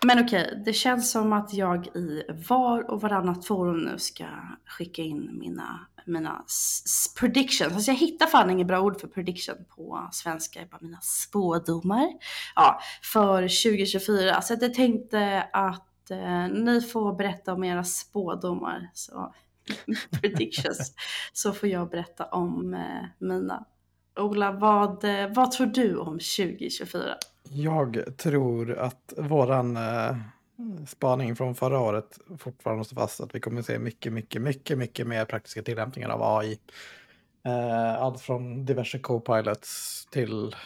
Men 0.07 0.25
okej, 0.25 0.63
det 0.65 0.73
känns 0.73 1.11
som 1.11 1.33
att 1.33 1.55
jag 1.55 1.87
i 1.87 2.23
var 2.49 2.91
och 2.91 3.01
varannat 3.01 3.47
forum 3.47 3.79
nu 3.81 3.99
ska 3.99 4.25
skicka 4.67 5.03
in 5.03 5.39
mina, 5.39 5.87
mina 6.07 6.45
predictions. 7.21 7.75
Alltså 7.75 7.91
jag 7.91 7.99
hittar 7.99 8.27
fan 8.27 8.51
inget 8.51 8.67
bra 8.67 8.81
ord 8.81 9.01
för 9.01 9.09
prediction 9.09 9.57
på 9.77 10.09
svenska, 10.13 10.61
Jag 10.61 10.69
bara 10.69 10.79
mina 10.81 11.01
spådomar. 11.01 12.09
Ja, 12.55 12.81
för 13.13 13.43
2024. 13.43 14.31
Så 14.31 14.37
alltså 14.37 14.55
jag 14.61 14.75
tänkte 14.75 15.19
eh, 15.19 15.43
att 15.53 16.11
eh, 16.11 16.49
ni 16.49 16.81
får 16.81 17.15
berätta 17.15 17.53
om 17.53 17.65
era 17.65 17.85
spådomar. 17.85 18.91
Så 18.95 19.35
predictions. 20.21 20.95
Så 21.33 21.53
får 21.53 21.69
jag 21.69 21.91
berätta 21.91 22.25
om 22.25 22.75
eh, 22.75 23.05
mina. 23.19 23.67
Ola, 24.21 24.53
vad, 24.53 25.05
eh, 25.05 25.29
vad 25.35 25.51
tror 25.51 25.67
du 25.67 25.97
om 25.97 26.13
2024? 26.13 27.17
Jag 27.49 28.17
tror 28.17 28.73
att 28.79 29.15
våran 29.17 29.77
eh, 29.77 30.17
spaning 30.87 31.37
från 31.37 31.55
förra 31.55 31.81
året 31.81 32.19
fortfarande 32.39 32.85
står 32.85 32.97
fast. 32.97 33.21
Att 33.21 33.35
vi 33.35 33.41
kommer 33.41 33.63
se 33.63 33.79
mycket, 33.79 34.13
mycket, 34.13 34.43
mycket, 34.43 34.79
mycket 34.79 35.07
mer 35.07 35.25
praktiska 35.25 35.63
tillämpningar 35.63 36.09
av 36.09 36.39
AI. 36.39 36.59
Eh, 37.45 38.03
allt 38.03 38.21
från 38.21 38.65
diverse 38.65 38.99
co-pilots 38.99 40.07
till, 40.11 40.57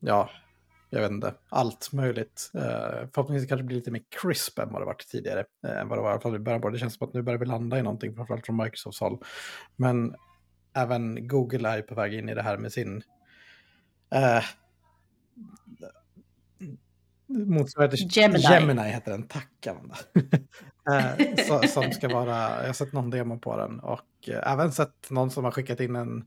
ja, 0.00 0.30
jag 0.90 1.00
vet 1.00 1.10
inte, 1.10 1.34
allt 1.48 1.92
möjligt. 1.92 2.50
Eh, 2.54 3.08
förhoppningsvis 3.14 3.48
kanske 3.48 3.64
blir 3.64 3.76
lite 3.76 3.90
mer 3.90 4.02
crisp 4.22 4.58
än 4.58 4.72
vad 4.72 4.82
det 4.82 4.86
varit 4.86 5.08
tidigare. 5.08 5.44
Eh, 5.66 5.84
vad 5.84 5.98
det 5.98 6.02
var 6.02 6.08
i 6.08 6.12
alla 6.12 6.20
fall 6.20 6.36
i 6.36 6.38
början 6.38 6.60
på 6.60 6.68
det. 6.68 6.74
Det 6.74 6.78
känns 6.80 6.94
som 6.94 7.08
att 7.08 7.14
nu 7.14 7.22
börjar 7.22 7.38
vi 7.38 7.46
landa 7.46 7.78
i 7.78 7.82
någonting, 7.82 8.14
framförallt 8.14 8.46
från 8.46 8.56
Microsofts 8.56 9.00
håll. 9.00 9.18
Men 9.76 10.14
även 10.74 11.28
Google 11.28 11.68
är 11.68 11.76
ju 11.76 11.82
på 11.82 11.94
väg 11.94 12.14
in 12.14 12.28
i 12.28 12.34
det 12.34 12.42
här 12.42 12.56
med 12.56 12.72
sin 12.72 13.02
eh, 14.14 14.44
motsvarighet 17.30 17.96
till 17.96 18.22
Gemini. 18.22 18.40
Gemini 18.40 18.82
heter 18.82 19.10
den, 19.10 19.22
tack 19.22 19.66
Amanda. 19.66 19.96
eh, 21.18 21.44
så, 21.46 21.68
som 21.68 21.92
ska 21.92 22.08
vara, 22.08 22.60
jag 22.60 22.66
har 22.66 22.72
sett 22.72 22.92
någon 22.92 23.10
demo 23.10 23.38
på 23.38 23.56
den 23.56 23.80
och 23.80 24.28
eh, 24.28 24.52
även 24.52 24.72
sett 24.72 25.10
någon 25.10 25.30
som 25.30 25.44
har 25.44 25.50
skickat 25.50 25.80
in 25.80 25.96
en 25.96 26.24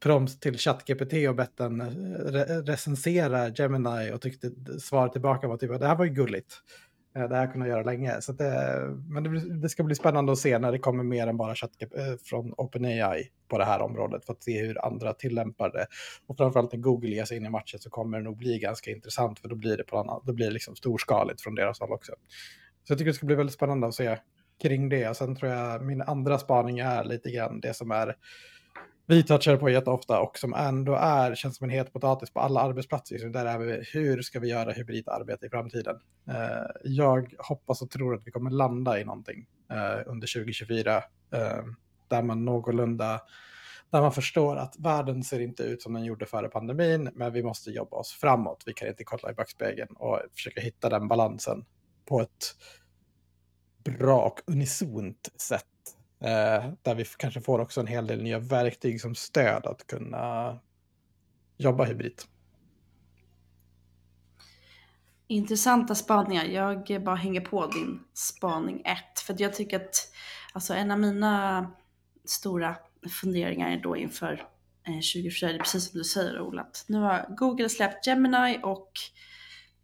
prompt 0.00 0.42
till 0.42 0.58
ChatGPT 0.58 1.12
och 1.28 1.34
bett 1.34 1.56
den 1.56 1.80
eh, 1.80 1.86
re 2.32 2.44
recensera 2.44 3.48
Gemini 3.48 4.12
och 4.12 4.20
tyckte 4.20 4.50
svaret 4.80 5.12
tillbaka 5.12 5.48
var 5.48 5.56
typ 5.56 5.80
det 5.80 5.86
här 5.86 5.96
var 5.96 6.04
ju 6.04 6.10
gulligt. 6.10 6.54
Det 7.14 7.36
här 7.36 7.52
kunde 7.52 7.66
jag 7.66 7.74
göra 7.74 7.90
länge. 7.90 8.20
Så 8.20 8.32
det, 8.32 8.80
men 9.08 9.22
det, 9.22 9.60
det 9.60 9.68
ska 9.68 9.82
bli 9.82 9.94
spännande 9.94 10.32
att 10.32 10.38
se 10.38 10.58
när 10.58 10.72
det 10.72 10.78
kommer 10.78 11.04
mer 11.04 11.26
än 11.26 11.36
bara 11.36 11.54
ChatGPT 11.54 11.94
från 12.24 12.54
OpenAI 12.56 13.28
på 13.48 13.58
det 13.58 13.64
här 13.64 13.80
området 13.80 14.24
för 14.24 14.32
att 14.32 14.42
se 14.42 14.66
hur 14.66 14.84
andra 14.84 15.14
tillämpar 15.14 15.70
det. 15.70 15.86
Och 16.26 16.36
framförallt 16.36 16.72
när 16.72 16.80
Google 16.80 17.10
ger 17.10 17.24
sig 17.24 17.36
in 17.36 17.46
i 17.46 17.50
matchen 17.50 17.80
så 17.80 17.90
kommer 17.90 18.18
det 18.18 18.24
nog 18.24 18.36
bli 18.36 18.58
ganska 18.58 18.90
intressant 18.90 19.40
för 19.40 19.48
då 19.48 19.54
blir 19.54 19.76
det, 19.76 19.84
på 19.84 19.98
annat, 19.98 20.22
då 20.24 20.32
blir 20.32 20.46
det 20.46 20.52
liksom 20.52 20.76
storskaligt 20.76 21.42
från 21.42 21.54
deras 21.54 21.80
håll 21.80 21.92
också. 21.92 22.12
Så 22.84 22.92
jag 22.92 22.98
tycker 22.98 23.10
det 23.10 23.14
ska 23.14 23.26
bli 23.26 23.36
väldigt 23.36 23.54
spännande 23.54 23.86
att 23.86 23.94
se 23.94 24.16
kring 24.62 24.88
det. 24.88 25.08
Och 25.08 25.16
sen 25.16 25.36
tror 25.36 25.52
jag 25.52 25.84
min 25.84 26.02
andra 26.02 26.38
spaning 26.38 26.78
är 26.78 27.04
lite 27.04 27.30
grann 27.30 27.60
det 27.60 27.74
som 27.74 27.90
är 27.90 28.16
vi 29.10 29.22
touchar 29.22 29.56
på 29.56 29.70
jätteofta 29.70 30.20
och 30.20 30.38
som 30.38 30.54
ändå 30.54 30.94
är, 30.94 31.34
känns 31.34 31.56
som 31.56 31.64
en 31.64 31.70
het 31.70 31.92
potatis 31.92 32.30
på 32.30 32.40
alla 32.40 32.60
arbetsplatser. 32.60 33.18
Så 33.18 33.28
där 33.28 33.46
är 33.46 33.58
vi, 33.58 33.84
hur 33.92 34.22
ska 34.22 34.40
vi 34.40 34.48
göra 34.48 34.72
hybridarbete 34.72 35.46
i 35.46 35.48
framtiden? 35.48 35.96
Eh, 36.28 36.66
jag 36.84 37.34
hoppas 37.38 37.82
och 37.82 37.90
tror 37.90 38.14
att 38.14 38.26
vi 38.26 38.30
kommer 38.30 38.50
landa 38.50 39.00
i 39.00 39.04
någonting 39.04 39.46
eh, 39.70 40.02
under 40.06 40.34
2024 40.34 40.96
eh, 40.96 41.02
där 42.08 42.22
man 42.22 42.44
någorlunda 42.44 43.20
där 43.90 44.00
man 44.00 44.12
förstår 44.12 44.56
att 44.56 44.78
världen 44.78 45.24
ser 45.24 45.40
inte 45.40 45.62
ut 45.62 45.82
som 45.82 45.92
den 45.92 46.04
gjorde 46.04 46.26
före 46.26 46.48
pandemin, 46.48 47.10
men 47.14 47.32
vi 47.32 47.42
måste 47.42 47.70
jobba 47.70 47.96
oss 47.96 48.12
framåt. 48.12 48.62
Vi 48.66 48.72
kan 48.72 48.88
inte 48.88 49.04
kolla 49.04 49.30
i 49.30 49.34
backspegeln 49.34 49.96
och 49.96 50.20
försöka 50.34 50.60
hitta 50.60 50.88
den 50.88 51.08
balansen 51.08 51.64
på 52.04 52.20
ett 52.20 52.56
bra 53.84 54.22
och 54.26 54.40
unisont 54.46 55.28
sätt. 55.36 55.64
Eh, 56.20 56.72
där 56.82 56.94
vi 56.94 57.04
kanske 57.04 57.40
får 57.40 57.58
också 57.58 57.80
en 57.80 57.86
hel 57.86 58.06
del 58.06 58.22
nya 58.22 58.38
verktyg 58.38 59.00
som 59.00 59.14
stöd 59.14 59.66
att 59.66 59.86
kunna 59.86 60.58
jobba 61.56 61.84
hybrid. 61.84 62.22
Intressanta 65.26 65.94
spaningar. 65.94 66.44
Jag 66.44 67.04
bara 67.04 67.16
hänger 67.16 67.40
på 67.40 67.66
din 67.66 68.00
spaning 68.14 68.82
1. 68.84 69.20
För 69.26 69.34
jag 69.38 69.54
tycker 69.54 69.76
att 69.76 70.12
alltså 70.52 70.74
en 70.74 70.90
av 70.90 70.98
mina 70.98 71.66
stora 72.28 72.76
funderingar 73.22 73.80
då 73.82 73.96
inför 73.96 74.46
2024, 74.86 75.48
det 75.48 75.54
är 75.54 75.58
precis 75.58 75.90
som 75.90 75.98
du 75.98 76.04
säger 76.04 76.40
Ola, 76.40 76.62
att 76.62 76.84
nu 76.88 76.98
har 76.98 77.26
Google 77.36 77.68
släppt 77.68 78.06
Gemini 78.06 78.60
och 78.62 78.92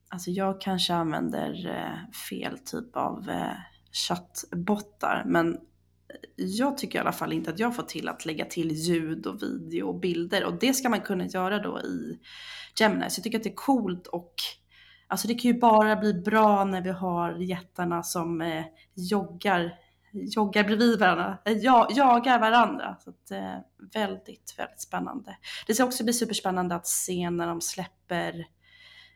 alltså 0.09 0.30
jag 0.30 0.61
kanske 0.61 0.95
använder 0.95 1.68
eh, 1.68 2.12
fel 2.28 2.59
typ 2.59 2.97
av 2.97 3.30
eh, 3.30 3.57
chattbottar 3.92 5.24
men 5.26 5.59
jag 6.36 6.78
tycker 6.78 6.99
i 6.99 7.01
alla 7.01 7.12
fall 7.12 7.32
inte 7.32 7.51
att 7.51 7.59
jag 7.59 7.76
får 7.76 7.82
till 7.82 8.09
att 8.09 8.26
lägga 8.26 8.45
till 8.45 8.72
ljud 8.72 9.26
och 9.26 9.42
video 9.42 9.86
och 9.86 10.01
bilder 10.01 10.45
och 10.45 10.59
det 10.59 10.74
ska 10.74 10.88
man 10.88 11.01
kunna 11.01 11.26
göra 11.26 11.59
då 11.59 11.80
i 11.80 12.18
Gemini. 12.80 13.11
Så 13.11 13.18
jag 13.18 13.24
tycker 13.24 13.38
att 13.38 13.45
det 13.45 13.51
är 13.51 13.55
coolt 13.55 14.07
och 14.07 14.34
Alltså 15.07 15.28
det 15.28 15.34
kan 15.34 15.51
ju 15.51 15.59
bara 15.59 15.97
bli 15.97 16.14
bra 16.14 16.64
när 16.64 16.80
vi 16.80 16.90
har 16.90 17.36
jättarna 17.38 18.03
som 18.03 18.40
eh, 18.40 18.64
joggar, 18.95 19.74
joggar 20.15 20.65
bredvid 20.65 20.99
varandra, 20.99 21.39
eh, 21.45 21.53
ja, 21.53 21.89
jagar 21.91 22.39
varandra. 22.39 22.97
Så 23.01 23.11
att, 23.11 23.31
eh, 23.31 23.57
väldigt, 23.95 24.55
väldigt 24.59 24.81
spännande. 24.81 25.37
Det 25.67 25.75
ska 25.75 25.85
också 25.85 26.05
bli 26.05 26.12
superspännande 26.12 26.75
att 26.75 26.87
se 26.87 27.31
när 27.31 27.47
de 27.47 27.61
släpper 27.61 28.47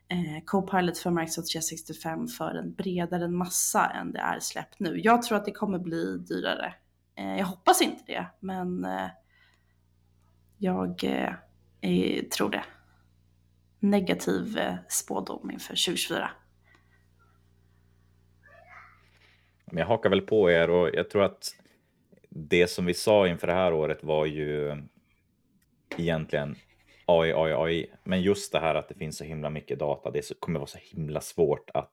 eh, 0.08 0.44
Copilot 0.44 0.98
för 0.98 1.10
Microsoft 1.10 1.52
365 1.52 2.28
för 2.28 2.54
en 2.54 2.74
bredare 2.74 3.28
massa 3.28 3.90
än 3.90 4.12
det 4.12 4.20
är 4.20 4.40
släppt 4.40 4.80
nu. 4.80 5.00
Jag 5.04 5.22
tror 5.22 5.38
att 5.38 5.44
det 5.44 5.52
kommer 5.52 5.78
bli 5.78 6.18
dyrare. 6.18 6.74
Eh, 7.18 7.36
jag 7.38 7.46
hoppas 7.46 7.82
inte 7.82 8.02
det, 8.06 8.26
men 8.40 8.84
eh, 8.84 9.08
jag 10.58 11.04
eh, 11.80 12.22
tror 12.24 12.50
det 12.50 12.64
negativ 13.80 14.58
eh, 14.58 14.74
spådom 14.88 15.50
inför 15.50 15.68
2024. 15.68 16.30
Men 19.70 19.78
Jag 19.78 19.86
hakar 19.86 20.10
väl 20.10 20.20
på 20.20 20.50
er 20.50 20.70
och 20.70 20.90
jag 20.94 21.10
tror 21.10 21.22
att 21.22 21.54
det 22.28 22.66
som 22.66 22.86
vi 22.86 22.94
sa 22.94 23.28
inför 23.28 23.46
det 23.46 23.52
här 23.52 23.72
året 23.72 24.04
var 24.04 24.26
ju 24.26 24.76
egentligen 25.96 26.56
AI, 27.06 27.32
AI, 27.32 27.52
AI. 27.52 27.90
Men 28.04 28.22
just 28.22 28.52
det 28.52 28.58
här 28.58 28.74
att 28.74 28.88
det 28.88 28.94
finns 28.94 29.16
så 29.16 29.24
himla 29.24 29.50
mycket 29.50 29.78
data, 29.78 30.10
det 30.10 30.40
kommer 30.40 30.58
vara 30.58 30.66
så 30.66 30.78
himla 30.82 31.20
svårt 31.20 31.70
att 31.74 31.92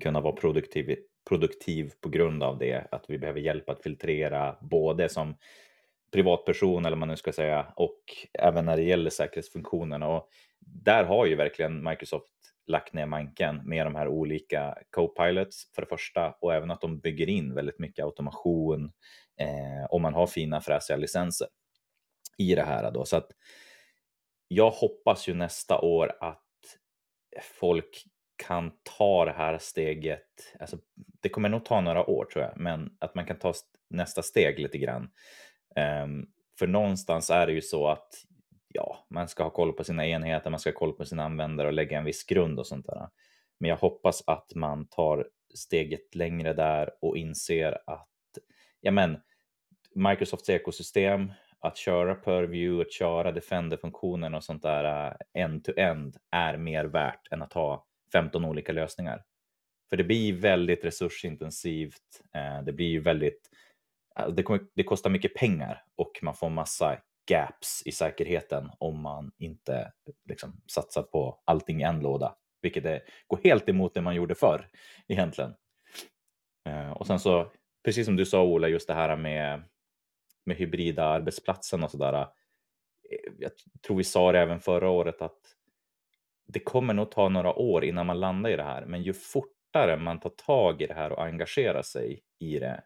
kunna 0.00 0.20
vara 0.20 0.32
produktiv, 0.32 0.96
produktiv 1.28 1.92
på 2.00 2.08
grund 2.08 2.42
av 2.42 2.58
det. 2.58 2.86
Att 2.90 3.04
vi 3.08 3.18
behöver 3.18 3.40
hjälp 3.40 3.68
att 3.68 3.82
filtrera 3.82 4.56
både 4.60 5.08
som 5.08 5.34
privatperson 6.12 6.84
eller 6.84 6.96
man 6.96 7.08
nu 7.08 7.16
ska 7.16 7.32
säga 7.32 7.66
och 7.76 7.98
även 8.32 8.64
när 8.64 8.76
det 8.76 8.82
gäller 8.82 9.10
säkerhetsfunktionerna. 9.10 10.08
Och 10.08 10.28
där 10.58 11.04
har 11.04 11.26
ju 11.26 11.34
verkligen 11.34 11.84
Microsoft 11.84 12.53
lagt 12.66 12.92
ner 12.92 13.06
manken 13.06 13.60
med 13.64 13.86
de 13.86 13.94
här 13.94 14.08
olika 14.08 14.78
co-pilots 14.90 15.74
för 15.74 15.82
det 15.82 15.88
första 15.88 16.34
och 16.40 16.54
även 16.54 16.70
att 16.70 16.80
de 16.80 16.98
bygger 16.98 17.28
in 17.28 17.54
väldigt 17.54 17.78
mycket 17.78 18.04
automation 18.04 18.92
eh, 19.40 19.84
om 19.90 20.02
man 20.02 20.14
har 20.14 20.26
fina 20.26 20.60
fräsiga 20.60 20.96
licenser 20.96 21.48
i 22.38 22.54
det 22.54 22.62
här 22.62 22.90
då. 22.90 23.04
Så 23.04 23.16
att 23.16 23.30
jag 24.48 24.70
hoppas 24.70 25.28
ju 25.28 25.34
nästa 25.34 25.80
år 25.80 26.16
att 26.20 26.40
folk 27.42 28.04
kan 28.36 28.72
ta 28.98 29.24
det 29.24 29.32
här 29.32 29.58
steget. 29.58 30.54
Alltså, 30.60 30.78
det 30.94 31.28
kommer 31.28 31.48
nog 31.48 31.64
ta 31.64 31.80
några 31.80 32.10
år 32.10 32.24
tror 32.24 32.44
jag, 32.44 32.52
men 32.56 32.96
att 32.98 33.14
man 33.14 33.26
kan 33.26 33.38
ta 33.38 33.54
nästa 33.90 34.22
steg 34.22 34.58
lite 34.58 34.78
grann. 34.78 35.10
Um, 36.04 36.30
för 36.58 36.66
någonstans 36.66 37.30
är 37.30 37.46
det 37.46 37.52
ju 37.52 37.60
så 37.60 37.88
att 37.88 38.24
ja, 38.74 39.06
man 39.10 39.28
ska 39.28 39.42
ha 39.42 39.50
koll 39.50 39.72
på 39.72 39.84
sina 39.84 40.06
enheter, 40.06 40.50
man 40.50 40.60
ska 40.60 40.70
ha 40.70 40.78
koll 40.78 40.92
på 40.92 41.04
sina 41.04 41.24
användare 41.24 41.66
och 41.66 41.72
lägga 41.72 41.98
en 41.98 42.04
viss 42.04 42.24
grund 42.24 42.58
och 42.58 42.66
sånt 42.66 42.86
där. 42.86 43.08
Men 43.60 43.70
jag 43.70 43.76
hoppas 43.76 44.22
att 44.26 44.54
man 44.54 44.86
tar 44.88 45.28
steget 45.54 46.14
längre 46.14 46.52
där 46.52 46.90
och 47.00 47.16
inser 47.16 47.78
att 47.86 48.08
ja, 48.80 48.90
men, 48.90 49.20
Microsofts 49.94 50.50
ekosystem, 50.50 51.32
att 51.60 51.76
köra 51.76 52.14
Purview, 52.14 52.82
att 52.82 52.92
köra 52.92 53.32
Defender-funktionen 53.32 54.34
och 54.34 54.44
sånt 54.44 54.62
där 54.62 55.06
äh, 55.34 55.42
end-to-end 55.42 56.16
är 56.30 56.56
mer 56.56 56.84
värt 56.84 57.32
än 57.32 57.42
att 57.42 57.52
ha 57.52 57.86
15 58.12 58.44
olika 58.44 58.72
lösningar. 58.72 59.24
För 59.90 59.96
det 59.96 60.04
blir 60.04 60.32
väldigt 60.32 60.84
resursintensivt. 60.84 62.22
Äh, 62.34 62.64
det 62.64 62.72
blir 62.72 63.00
väldigt, 63.00 63.50
äh, 64.18 64.28
det, 64.28 64.42
kommer, 64.42 64.60
det 64.74 64.82
kostar 64.82 65.10
mycket 65.10 65.34
pengar 65.34 65.84
och 65.96 66.12
man 66.22 66.34
får 66.34 66.50
massa 66.50 66.98
gaps 67.26 67.82
i 67.84 67.92
säkerheten 67.92 68.70
om 68.78 69.00
man 69.00 69.32
inte 69.38 69.92
liksom, 70.28 70.60
satsar 70.66 71.02
på 71.02 71.42
allting 71.44 71.80
i 71.80 71.84
en 71.84 72.00
låda, 72.00 72.36
vilket 72.62 72.84
är, 72.84 73.02
går 73.26 73.40
helt 73.44 73.68
emot 73.68 73.94
det 73.94 74.00
man 74.00 74.14
gjorde 74.14 74.34
förr 74.34 74.68
egentligen. 75.08 75.54
Eh, 76.68 76.90
och 76.90 77.06
sen 77.06 77.18
så, 77.18 77.52
precis 77.84 78.06
som 78.06 78.16
du 78.16 78.26
sa 78.26 78.42
Ola, 78.42 78.68
just 78.68 78.88
det 78.88 78.94
här 78.94 79.16
med, 79.16 79.62
med 80.46 80.56
hybrida 80.56 81.04
arbetsplatsen 81.04 81.82
och 81.82 81.90
sådär. 81.90 82.12
Eh, 82.12 83.32
jag 83.38 83.50
tror 83.86 83.96
vi 83.96 84.04
sa 84.04 84.32
det 84.32 84.40
även 84.40 84.60
förra 84.60 84.90
året 84.90 85.22
att 85.22 85.38
det 86.46 86.60
kommer 86.60 86.94
nog 86.94 87.10
ta 87.10 87.28
några 87.28 87.54
år 87.54 87.84
innan 87.84 88.06
man 88.06 88.20
landar 88.20 88.50
i 88.50 88.56
det 88.56 88.62
här, 88.62 88.86
men 88.86 89.02
ju 89.02 89.12
fortare 89.12 89.96
man 89.96 90.20
tar 90.20 90.30
tag 90.30 90.82
i 90.82 90.86
det 90.86 90.94
här 90.94 91.12
och 91.12 91.24
engagerar 91.24 91.82
sig 91.82 92.22
i 92.38 92.58
det, 92.58 92.82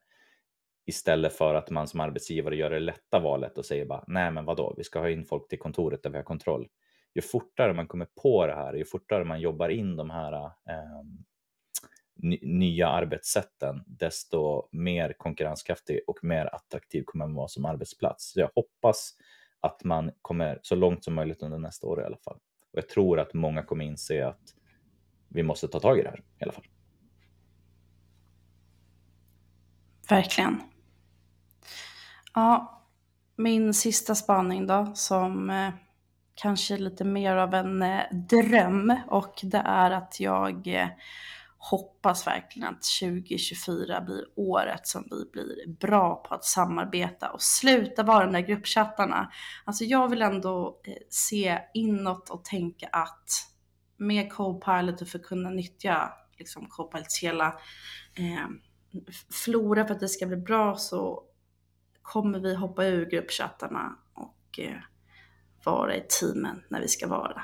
Istället 0.89 1.32
för 1.32 1.55
att 1.55 1.70
man 1.70 1.89
som 1.89 2.01
arbetsgivare 2.01 2.57
gör 2.57 2.70
det 2.70 2.80
lätta 2.80 3.18
valet 3.18 3.59
och 3.59 3.64
säger 3.64 3.86
bara 3.86 4.05
nej 4.07 4.30
men 4.30 4.45
vadå, 4.45 4.74
vi 4.76 4.84
ska 4.84 4.99
ha 4.99 5.11
in 5.11 5.24
folk 5.24 5.49
till 5.49 5.59
kontoret 5.59 6.03
där 6.03 6.11
vi 6.11 6.16
har 6.16 6.24
kontroll. 6.24 6.68
Ju 7.14 7.22
fortare 7.22 7.72
man 7.72 7.86
kommer 7.86 8.07
på 8.22 8.47
det 8.47 8.55
här, 8.55 8.74
ju 8.74 8.84
fortare 8.84 9.24
man 9.24 9.41
jobbar 9.41 9.68
in 9.68 9.97
de 9.97 10.11
här 10.11 10.32
eh, 10.45 11.03
nya 12.43 12.89
arbetssätten, 12.89 13.84
desto 13.86 14.68
mer 14.72 15.12
konkurrenskraftig 15.12 16.01
och 16.07 16.24
mer 16.24 16.55
attraktiv 16.55 17.03
kommer 17.07 17.26
man 17.26 17.34
vara 17.34 17.49
som 17.49 17.64
arbetsplats. 17.64 18.32
Så 18.32 18.41
jag 18.41 18.51
hoppas 18.55 19.14
att 19.61 19.84
man 19.84 20.11
kommer 20.22 20.59
så 20.62 20.74
långt 20.74 21.05
som 21.05 21.14
möjligt 21.14 21.43
under 21.43 21.59
nästa 21.59 21.86
år 21.86 22.01
i 22.01 22.05
alla 22.05 22.18
fall. 22.18 22.39
Och 22.72 22.78
jag 22.78 22.89
tror 22.89 23.20
att 23.20 23.34
många 23.34 23.62
kommer 23.62 23.84
inse 23.84 24.26
att 24.26 24.55
vi 25.28 25.43
måste 25.43 25.68
ta 25.68 25.80
tag 25.80 25.99
i 25.99 26.03
det 26.03 26.11
här 26.11 26.22
i 26.41 26.45
alla 26.45 26.53
fall. 26.53 26.66
Verkligen. 30.11 30.61
Ja, 32.39 32.82
min 33.36 33.74
sista 33.74 34.14
spaning 34.14 34.66
då 34.66 34.93
som 34.95 35.51
eh, 35.51 35.70
kanske 36.34 36.74
är 36.74 36.78
lite 36.78 37.05
mer 37.05 37.36
av 37.36 37.55
en 37.55 37.82
eh, 37.82 38.03
dröm 38.12 38.97
och 39.09 39.34
det 39.43 39.62
är 39.64 39.91
att 39.91 40.20
jag 40.20 40.66
eh, 40.66 40.89
hoppas 41.59 42.26
verkligen 42.26 42.68
att 42.68 42.82
2024 43.01 44.01
blir 44.01 44.24
året 44.36 44.86
som 44.86 45.09
vi 45.11 45.30
blir 45.32 45.68
bra 45.68 46.14
på 46.14 46.34
att 46.34 46.45
samarbeta 46.45 47.30
och 47.30 47.43
sluta 47.43 48.03
vara 48.03 48.24
de 48.24 48.32
där 48.32 48.41
gruppchattarna. 48.41 49.32
Alltså 49.64 49.84
jag 49.84 50.09
vill 50.09 50.22
ändå 50.22 50.80
eh, 50.84 50.95
se 51.09 51.59
inåt 51.74 52.30
och 52.30 52.45
tänka 52.45 52.89
att 52.93 53.30
med 53.97 54.32
Copilot 54.32 55.03
och 55.03 55.09
för 55.09 55.18
att 55.18 55.24
kunna 55.24 55.51
nyttja 55.51 56.12
liksom 56.39 56.66
Copilots 56.66 57.22
hela 57.22 57.47
eh, 58.14 58.49
flora 59.30 59.86
för 59.86 59.95
att 59.95 60.01
det 60.01 60.09
ska 60.09 60.26
bli 60.26 60.36
bra 60.36 60.76
så 60.76 61.24
kommer 62.09 62.38
vi 62.38 62.54
hoppa 62.54 62.84
ur 62.84 63.06
gruppchattarna 63.06 63.96
och 64.14 64.59
eh, 64.59 64.80
vara 65.64 65.96
i 65.96 66.06
teamen 66.09 66.62
när 66.68 66.80
vi 66.80 66.88
ska 66.88 67.06
vara. 67.06 67.42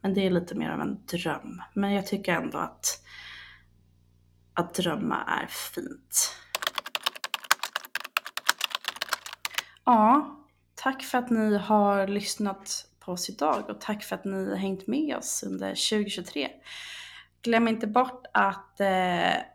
Men 0.00 0.14
det 0.14 0.26
är 0.26 0.30
lite 0.30 0.54
mer 0.54 0.70
av 0.70 0.80
en 0.80 1.06
dröm. 1.06 1.62
Men 1.74 1.92
jag 1.92 2.06
tycker 2.06 2.32
ändå 2.32 2.58
att, 2.58 3.02
att 4.54 4.74
drömma 4.74 5.24
är 5.24 5.46
fint. 5.46 6.36
Ja, 9.84 10.36
tack 10.74 11.02
för 11.02 11.18
att 11.18 11.30
ni 11.30 11.58
har 11.58 12.06
lyssnat 12.06 12.88
på 13.00 13.12
oss 13.12 13.30
idag 13.30 13.70
och 13.70 13.80
tack 13.80 14.04
för 14.04 14.14
att 14.14 14.24
ni 14.24 14.48
har 14.50 14.56
hängt 14.56 14.86
med 14.86 15.16
oss 15.16 15.42
under 15.46 15.68
2023. 15.68 16.48
Glöm 17.42 17.68
inte 17.68 17.86
bort 17.86 18.26
att 18.32 18.80
eh, 18.80 19.53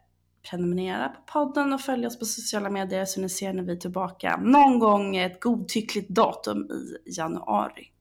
prenumerera 0.50 1.10
på 1.10 1.22
podden 1.22 1.74
och 1.74 1.82
följa 1.82 2.08
oss 2.08 2.20
på 2.20 2.26
sociala 2.26 2.70
medier 2.70 3.06
så 3.06 3.22
ni 3.22 3.30
ser 3.30 3.54
när 3.54 3.64
vi 3.64 3.72
är 3.72 3.78
tillbaka 3.78 4.38
någon 4.38 4.80
gång 4.80 5.16
ett 5.16 5.42
godtyckligt 5.42 6.10
datum 6.10 6.72
i 6.72 7.12
januari. 7.18 7.92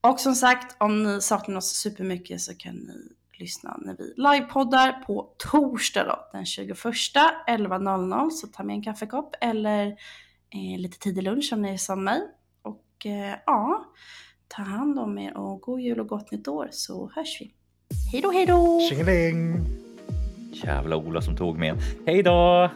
Och 0.00 0.20
som 0.20 0.34
sagt, 0.34 0.76
om 0.78 1.02
ni 1.02 1.20
saknar 1.20 1.56
oss 1.56 1.68
supermycket 1.68 2.40
så 2.40 2.54
kan 2.54 2.74
ni 2.74 3.14
lyssna 3.40 3.76
när 3.80 3.96
vi 3.96 4.14
livepoddar 4.16 4.92
på 4.92 5.34
torsdag 5.38 6.04
då, 6.04 6.28
den 6.32 6.46
21 6.46 6.78
11.00 6.78 8.30
så 8.30 8.46
ta 8.46 8.62
med 8.62 8.74
en 8.74 8.82
kaffekopp 8.82 9.34
eller 9.40 9.86
eh, 10.50 10.78
lite 10.78 10.98
tidig 10.98 11.22
lunch 11.22 11.50
om 11.52 11.62
ni 11.62 11.72
är 11.72 11.76
som 11.76 12.04
mig. 12.04 12.22
Och 12.62 13.06
eh, 13.06 13.34
ja, 13.46 13.84
ta 14.48 14.62
hand 14.62 14.98
om 14.98 15.18
er 15.18 15.36
och 15.36 15.60
god 15.60 15.80
jul 15.80 16.00
och 16.00 16.08
gott 16.08 16.30
nytt 16.30 16.48
år 16.48 16.68
så 16.72 17.10
hörs 17.14 17.40
vi. 17.40 17.54
Hej 18.12 18.22
då, 18.22 18.30
hej 18.30 18.46
då! 18.46 18.80
Tjingeling! 18.90 19.66
Jävla 20.52 20.96
Ola 20.96 21.20
som 21.20 21.36
tog 21.36 21.58
med. 21.58 21.74
Hej 22.06 22.22
då! 22.22 22.70